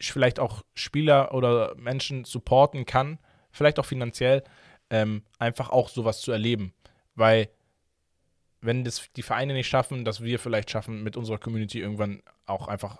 [0.00, 3.18] vielleicht auch Spieler oder Menschen supporten kann,
[3.50, 4.42] vielleicht auch finanziell,
[4.90, 6.72] ähm, einfach auch sowas zu erleben.
[7.14, 7.48] Weil,
[8.60, 12.68] wenn das die Vereine nicht schaffen, dass wir vielleicht schaffen, mit unserer Community irgendwann auch
[12.68, 12.98] einfach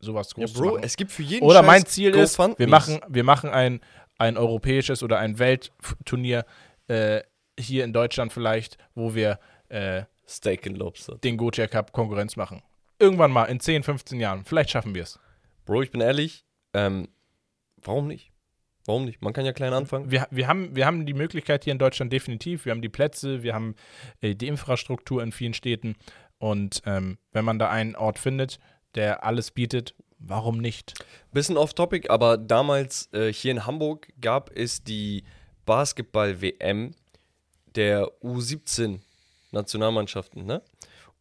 [0.00, 0.84] sowas Ja, groß zu Bro, machen.
[0.84, 3.80] es gibt für jeden Oder Scheiß mein Ziel ist, wir machen, wir machen ein,
[4.18, 6.44] ein europäisches oder ein Weltturnier
[6.88, 7.22] äh,
[7.58, 9.38] hier in Deutschland vielleicht, wo wir
[9.68, 11.16] äh, Steak and Lobster.
[11.18, 12.62] den Gotia Cup Konkurrenz machen.
[12.98, 14.44] Irgendwann mal, in 10, 15 Jahren.
[14.44, 15.18] Vielleicht schaffen wir es.
[15.64, 17.08] Bro, ich bin ehrlich, ähm,
[17.76, 18.32] warum nicht?
[18.86, 19.22] Warum nicht?
[19.22, 20.10] Man kann ja klein anfangen.
[20.10, 22.66] Wir, wir, haben, wir haben die Möglichkeit hier in Deutschland definitiv.
[22.66, 23.76] Wir haben die Plätze, wir haben
[24.20, 25.96] äh, die Infrastruktur in vielen Städten.
[26.38, 28.58] Und ähm, wenn man da einen Ort findet,
[28.94, 30.92] der alles bietet, warum nicht?
[31.32, 35.24] Bisschen off-topic, aber damals äh, hier in Hamburg gab es die
[35.64, 36.94] Basketball-WM
[37.74, 40.60] der U17-Nationalmannschaften, ne?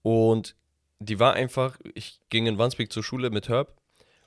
[0.02, 0.58] Und
[1.00, 3.78] die war einfach, ich ging in Wandsbek zur Schule mit Herb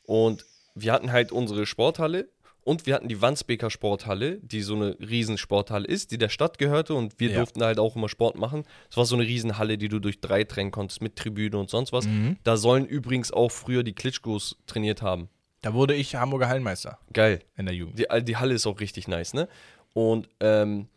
[0.07, 2.29] und wir hatten halt unsere Sporthalle
[2.63, 6.95] und wir hatten die Wandsbeker Sporthalle, die so eine Riesensporthalle ist, die der Stadt gehörte
[6.95, 7.37] und wir Ja.
[7.39, 8.65] durften halt auch immer Sport machen.
[8.91, 11.93] Es war so eine Riesenhalle, die du durch drei trennen konntest mit Tribüne und sonst
[11.93, 12.07] was.
[12.07, 12.37] Mhm.
[12.45, 15.29] Da sollen übrigens auch früher die Klitschkos trainiert haben.
[15.63, 17.41] Da wurde ich Hamburger Hallenmeister Geil.
[17.57, 17.99] in der Jugend.
[17.99, 19.49] Die, die Halle ist auch richtig nice, ne?
[19.95, 20.89] Und ähm,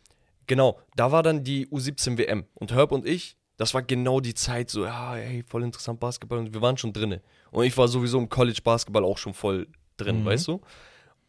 [0.46, 2.44] genau, da war dann die U17 WM.
[2.54, 6.38] Und Herb und ich, das war genau die Zeit, so, ja, ey, voll interessant Basketball.
[6.38, 7.20] Und wir waren schon drinne.
[7.50, 9.66] Und ich war sowieso im College Basketball auch schon voll
[9.98, 10.24] drin, Mhm.
[10.24, 10.62] weißt du?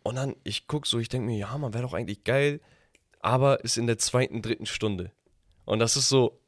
[0.03, 2.61] Und dann, ich guck so, ich denke mir, ja, man wäre doch eigentlich geil,
[3.19, 5.11] aber ist in der zweiten, dritten Stunde.
[5.65, 6.39] Und das ist so,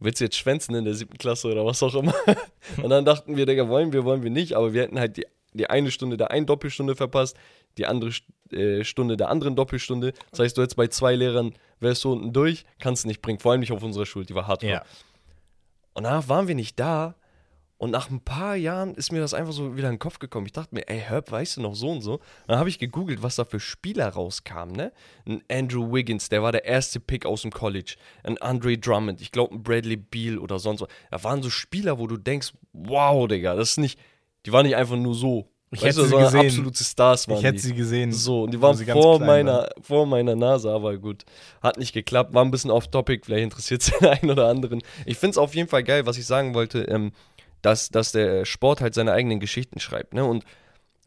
[0.00, 2.14] willst du jetzt schwänzen in der siebten Klasse oder was auch immer?
[2.82, 5.26] und dann dachten wir, Digga, wollen wir, wollen wir nicht, aber wir hätten halt die,
[5.52, 7.36] die eine Stunde der einen Doppelstunde verpasst,
[7.78, 8.10] die andere
[8.50, 10.12] äh, Stunde der anderen Doppelstunde.
[10.32, 13.38] Das heißt, du hättest bei zwei Lehrern wärst du unten durch, kannst nicht bringen.
[13.38, 14.72] Vor allem nicht auf unserer Schule, die war hardcore.
[14.72, 14.84] Ja.
[15.94, 17.14] Und danach waren wir nicht da.
[17.76, 20.46] Und nach ein paar Jahren ist mir das einfach so wieder in den Kopf gekommen.
[20.46, 22.20] Ich dachte mir, ey, Herb, weißt du noch so und so?
[22.46, 24.92] Dann habe ich gegoogelt, was da für Spieler rauskamen, ne?
[25.26, 27.96] Ein Andrew Wiggins, der war der erste Pick aus dem College.
[28.22, 30.88] Ein Andre Drummond, ich glaube ein Bradley Beal oder sonst was.
[31.10, 33.98] Da waren so Spieler, wo du denkst, wow, Digga, das ist nicht,
[34.46, 35.50] die waren nicht einfach nur so.
[35.74, 36.46] Ich Weißt hätte du, sie sondern gesehen.
[36.46, 37.62] absolute Stars waren Ich hätte die.
[37.62, 38.12] sie gesehen.
[38.12, 41.24] So, und die waren vor meiner, vor meiner Nase, aber gut.
[41.62, 44.82] Hat nicht geklappt, war ein bisschen off-topic, vielleicht interessiert es den einen oder anderen.
[45.06, 47.12] Ich finde es auf jeden Fall geil, was ich sagen wollte, ähm,
[47.62, 50.14] dass, dass der Sport halt seine eigenen Geschichten schreibt.
[50.14, 50.24] Ne?
[50.24, 50.44] Und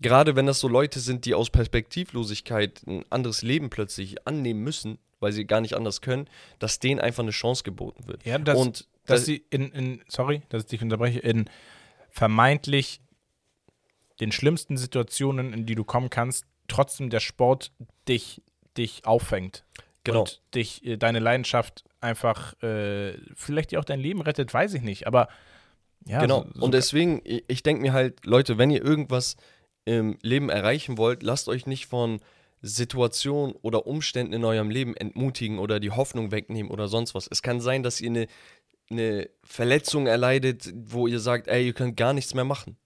[0.02, 4.98] gerade wenn das so Leute sind, die aus Perspektivlosigkeit ein anderes Leben plötzlich annehmen müssen,
[5.20, 6.28] weil sie gar nicht anders können,
[6.60, 8.26] dass denen einfach eine Chance geboten wird.
[8.26, 11.46] Ja, das, und dass das- sie in, in, sorry, dass ich dich unterbreche, in
[12.10, 13.00] vermeintlich
[14.20, 17.72] den schlimmsten Situationen, in die du kommen kannst, trotzdem der Sport
[18.08, 18.42] dich,
[18.78, 19.64] dich auffängt.
[20.04, 20.22] Genau.
[20.22, 24.82] Und dich, äh, deine Leidenschaft einfach, äh, vielleicht dir auch dein Leben rettet, weiß ich
[24.82, 25.28] nicht, aber
[26.06, 26.22] ja.
[26.22, 26.44] genau.
[26.44, 29.36] so- so und deswegen, ich, ich denke mir halt, Leute, wenn ihr irgendwas
[29.86, 32.20] im Leben erreichen wollt, lasst euch nicht von
[32.62, 37.28] Situationen oder Umständen in eurem Leben entmutigen oder die Hoffnung wegnehmen oder sonst was.
[37.30, 38.28] Es kann sein, dass ihr eine,
[38.90, 42.78] eine Verletzung erleidet, wo ihr sagt, ey, ihr könnt gar nichts mehr machen.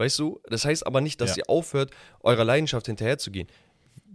[0.00, 0.40] Weißt du?
[0.48, 1.42] Das heißt aber nicht, dass Ja.
[1.42, 1.90] ihr aufhört,
[2.22, 3.48] eurer Leidenschaft hinterherzugehen.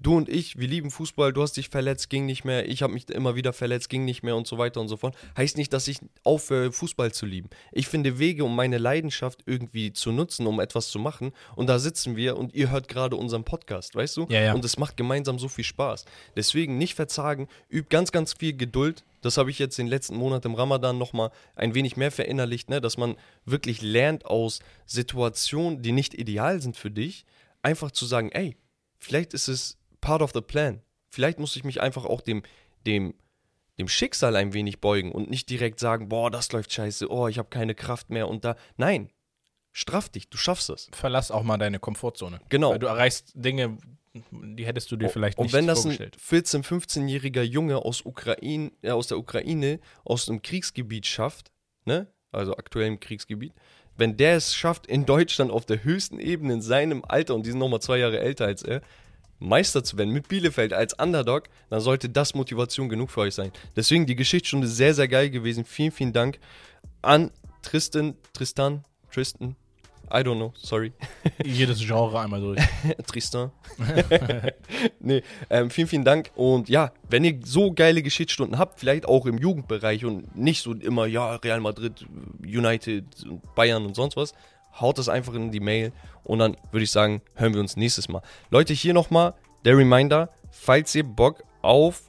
[0.05, 2.93] Du und ich, wir lieben Fußball, du hast dich verletzt, ging nicht mehr, ich habe
[2.93, 5.15] mich immer wieder verletzt, ging nicht mehr und so weiter und so fort.
[5.35, 7.49] Heißt nicht, dass ich aufhöre, Fußball zu lieben.
[7.71, 11.31] Ich finde Wege, um meine Leidenschaft irgendwie zu nutzen, um etwas zu machen.
[11.55, 14.27] Und da sitzen wir und ihr hört gerade unseren Podcast, weißt du?
[14.29, 14.53] Ja, ja.
[14.53, 16.05] Und es macht gemeinsam so viel Spaß.
[16.35, 19.03] Deswegen nicht verzagen, übt ganz, ganz viel Geduld.
[19.23, 22.79] Das habe ich jetzt den letzten Monat im Ramadan nochmal ein wenig mehr verinnerlicht, ne?
[22.79, 23.15] dass man
[23.45, 27.25] wirklich lernt aus Situationen, die nicht ideal sind für dich,
[27.63, 28.55] einfach zu sagen, ey,
[28.99, 30.81] vielleicht ist es part of the plan.
[31.09, 32.43] Vielleicht muss ich mich einfach auch dem,
[32.85, 33.15] dem,
[33.79, 37.39] dem Schicksal ein wenig beugen und nicht direkt sagen, boah, das läuft scheiße, oh, ich
[37.39, 38.55] habe keine Kraft mehr und da.
[38.77, 39.09] Nein,
[39.71, 40.89] straff dich, du schaffst es.
[40.93, 42.39] verlass auch mal deine Komfortzone.
[42.49, 42.71] Genau.
[42.71, 43.77] Weil du erreichst Dinge,
[44.31, 46.17] die hättest du dir vielleicht Und nicht wenn das ein vorgestellt.
[46.17, 51.51] 14-, 15-jähriger Junge aus, Ukraine, äh, aus der Ukraine, aus einem Kriegsgebiet schafft,
[51.85, 52.07] ne?
[52.31, 53.53] also aktuell im Kriegsgebiet,
[53.97, 57.51] wenn der es schafft, in Deutschland auf der höchsten Ebene in seinem Alter, und die
[57.51, 58.81] sind nochmal zwei Jahre älter als er,
[59.47, 63.51] Meister zu werden mit Bielefeld als Underdog, dann sollte das Motivation genug für euch sein.
[63.75, 65.65] Deswegen die Geschichtsstunde sehr, sehr geil gewesen.
[65.65, 66.39] Vielen, vielen Dank
[67.01, 67.31] an
[67.61, 69.55] Tristan, Tristan, Tristan,
[70.11, 70.93] I don't know, sorry.
[71.43, 72.61] Jedes Genre einmal durch.
[73.07, 73.51] Tristan.
[74.99, 76.31] nee, ähm, vielen, vielen Dank.
[76.35, 80.73] Und ja, wenn ihr so geile Geschichtsstunden habt, vielleicht auch im Jugendbereich und nicht so
[80.73, 82.05] immer, ja, Real Madrid,
[82.43, 83.05] United,
[83.55, 84.33] Bayern und sonst was,
[84.79, 85.91] haut das einfach in die Mail
[86.23, 88.21] und dann würde ich sagen, hören wir uns nächstes Mal.
[88.49, 89.33] Leute, hier nochmal
[89.63, 92.03] der Reminder, falls ihr Bock auf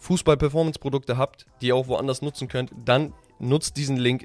[0.00, 4.24] Fußball-Performance-Produkte habt, die ihr auch woanders nutzen könnt, dann nutzt diesen Link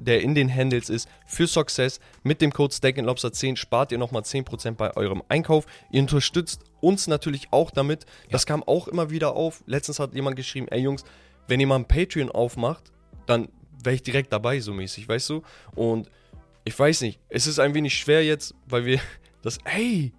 [0.00, 2.00] der in den Handles ist, für Success.
[2.22, 5.66] Mit dem Code SteakandLobster10 spart ihr nochmal 10% bei eurem Einkauf.
[5.90, 8.06] Ihr unterstützt uns natürlich auch damit.
[8.30, 9.62] Das kam auch immer wieder auf.
[9.66, 11.04] Letztens hat jemand geschrieben, ey Jungs,
[11.48, 12.92] wenn ihr mal ein Patreon aufmacht,
[13.26, 13.48] dann
[13.82, 15.42] wäre ich direkt dabei, so mäßig, weißt du?
[15.74, 16.10] Und
[16.64, 19.00] ich weiß nicht, es ist ein wenig schwer jetzt, weil wir
[19.42, 20.12] das, ey,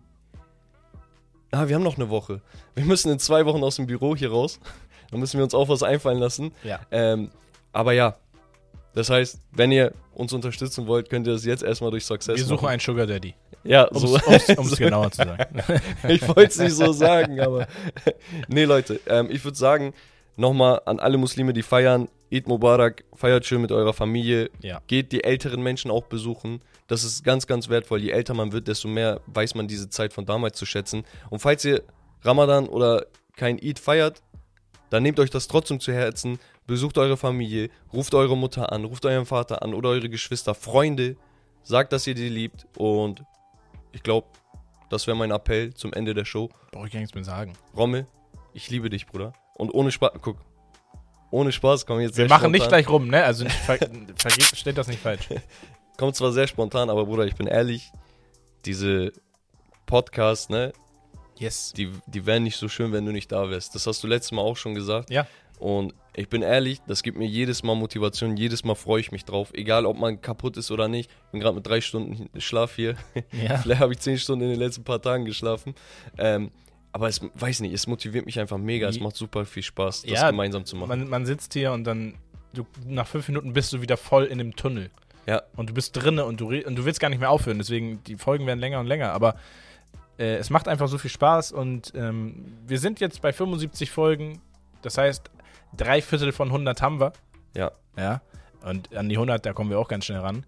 [1.51, 2.41] ah, wir haben noch eine Woche.
[2.75, 4.59] Wir müssen in zwei Wochen aus dem Büro hier raus.
[5.11, 6.51] Da müssen wir uns auch was einfallen lassen.
[6.63, 6.79] Ja.
[6.89, 7.29] Ähm,
[7.71, 8.15] aber ja,
[8.95, 12.43] das heißt, wenn ihr uns unterstützen wollt, könnt ihr das jetzt erstmal durch Success Wir
[12.43, 12.71] suchen machen.
[12.71, 13.35] einen Sugar Daddy.
[13.63, 14.17] Ja, Um so.
[14.17, 14.47] es
[14.77, 15.61] genauer zu sagen.
[16.07, 17.67] ich wollte es nicht so sagen, aber.
[18.47, 19.93] nee, Leute, ähm, ich würde sagen,
[20.37, 24.81] nochmal an alle Muslime, die feiern, Eid Mubarak, feiert schön mit eurer Familie, Ja.
[24.87, 26.59] geht die älteren Menschen auch besuchen.
[26.87, 28.01] Das ist ganz, ganz wertvoll.
[28.01, 31.03] Je älter man wird, desto mehr weiß man diese Zeit von damals zu schätzen.
[31.29, 31.83] Und falls ihr
[32.21, 34.21] Ramadan oder kein Eid feiert,
[34.89, 39.05] dann nehmt euch das trotzdem zu Herzen, besucht eure Familie, ruft eure Mutter an, ruft
[39.05, 41.15] euren Vater an oder eure Geschwister, Freunde,
[41.63, 43.23] sagt, dass ihr die liebt und
[43.91, 44.27] ich glaube,
[44.89, 46.49] das wäre mein Appell zum Ende der Show.
[46.71, 47.53] Brauche ich gar nichts mehr sagen.
[47.75, 48.05] Rommel,
[48.53, 49.33] ich liebe dich, Bruder.
[49.55, 50.37] Und ohne Spaß, guck,
[51.35, 52.81] ohne Spaß kommen jetzt Wir machen nicht spontan.
[52.83, 53.23] gleich rum, ne?
[53.23, 53.77] Also nicht ver
[54.15, 55.27] vergeht, steht das nicht falsch.
[55.97, 57.91] Kommt zwar sehr spontan, aber Bruder, ich bin ehrlich,
[58.65, 59.11] diese
[59.85, 60.73] Podcasts, ne,
[61.37, 61.73] Yes.
[61.75, 63.75] die, die wären nicht so schön, wenn du nicht da wärst.
[63.75, 65.09] Das hast du letztes Mal auch schon gesagt.
[65.09, 65.27] Ja.
[65.59, 69.25] Und ich bin ehrlich, das gibt mir jedes Mal Motivation, jedes Mal freue ich mich
[69.25, 69.49] drauf.
[69.53, 71.09] Egal, ob man kaputt ist oder nicht.
[71.25, 72.95] Ich bin gerade mit drei Stunden Schlaf hier.
[73.31, 73.57] Ja.
[73.61, 75.75] Vielleicht habe ich zehn Stunden in den letzten paar Tagen geschlafen.
[76.17, 76.51] Ähm,
[76.95, 78.87] aber es weiß nicht, es motiviert mich einfach mega.
[78.87, 80.87] Es macht super viel Spaß, das Ja, gemeinsam zu machen.
[80.87, 82.13] Man, man sitzt hier und dann,
[82.53, 84.89] du, nach fünf Minuten bist du wieder voll in dem Tunnel.
[85.27, 85.41] Ja.
[85.57, 87.57] Und du bist drinne und du, und du willst gar nicht mehr aufhören.
[87.57, 89.11] Deswegen, die Folgen werden länger und länger.
[89.11, 89.35] Aber
[90.17, 94.39] äh, es macht einfach so viel Spaß und ähm, wir sind jetzt bei 75 Folgen.
[94.81, 95.29] Das heißt,
[95.75, 97.11] drei Viertel von 100 haben wir.
[97.57, 97.73] Ja.
[97.97, 98.21] Ja.
[98.63, 100.45] Und an die 100, da kommen wir auch ganz schnell ran.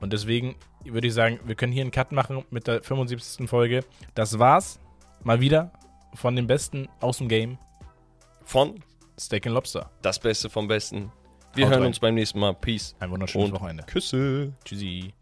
[0.00, 3.48] Und deswegen würde ich sagen, wir können hier einen Cut machen mit der 75.
[3.48, 3.84] Folge.
[4.16, 4.80] Das war's.
[5.24, 5.70] Mal wieder
[6.14, 7.58] von dem Besten aus dem Game.
[8.44, 8.82] Von
[9.18, 9.90] Steak and Lobster.
[10.02, 11.12] Das Beste vom Besten.
[11.54, 11.88] Wir Haut hören rein.
[11.88, 12.54] uns beim nächsten Mal.
[12.54, 12.94] Peace.
[12.98, 13.84] Ein wunderschönes Und Wochenende.
[13.84, 14.52] Küsse.
[14.64, 15.12] Tschüssi.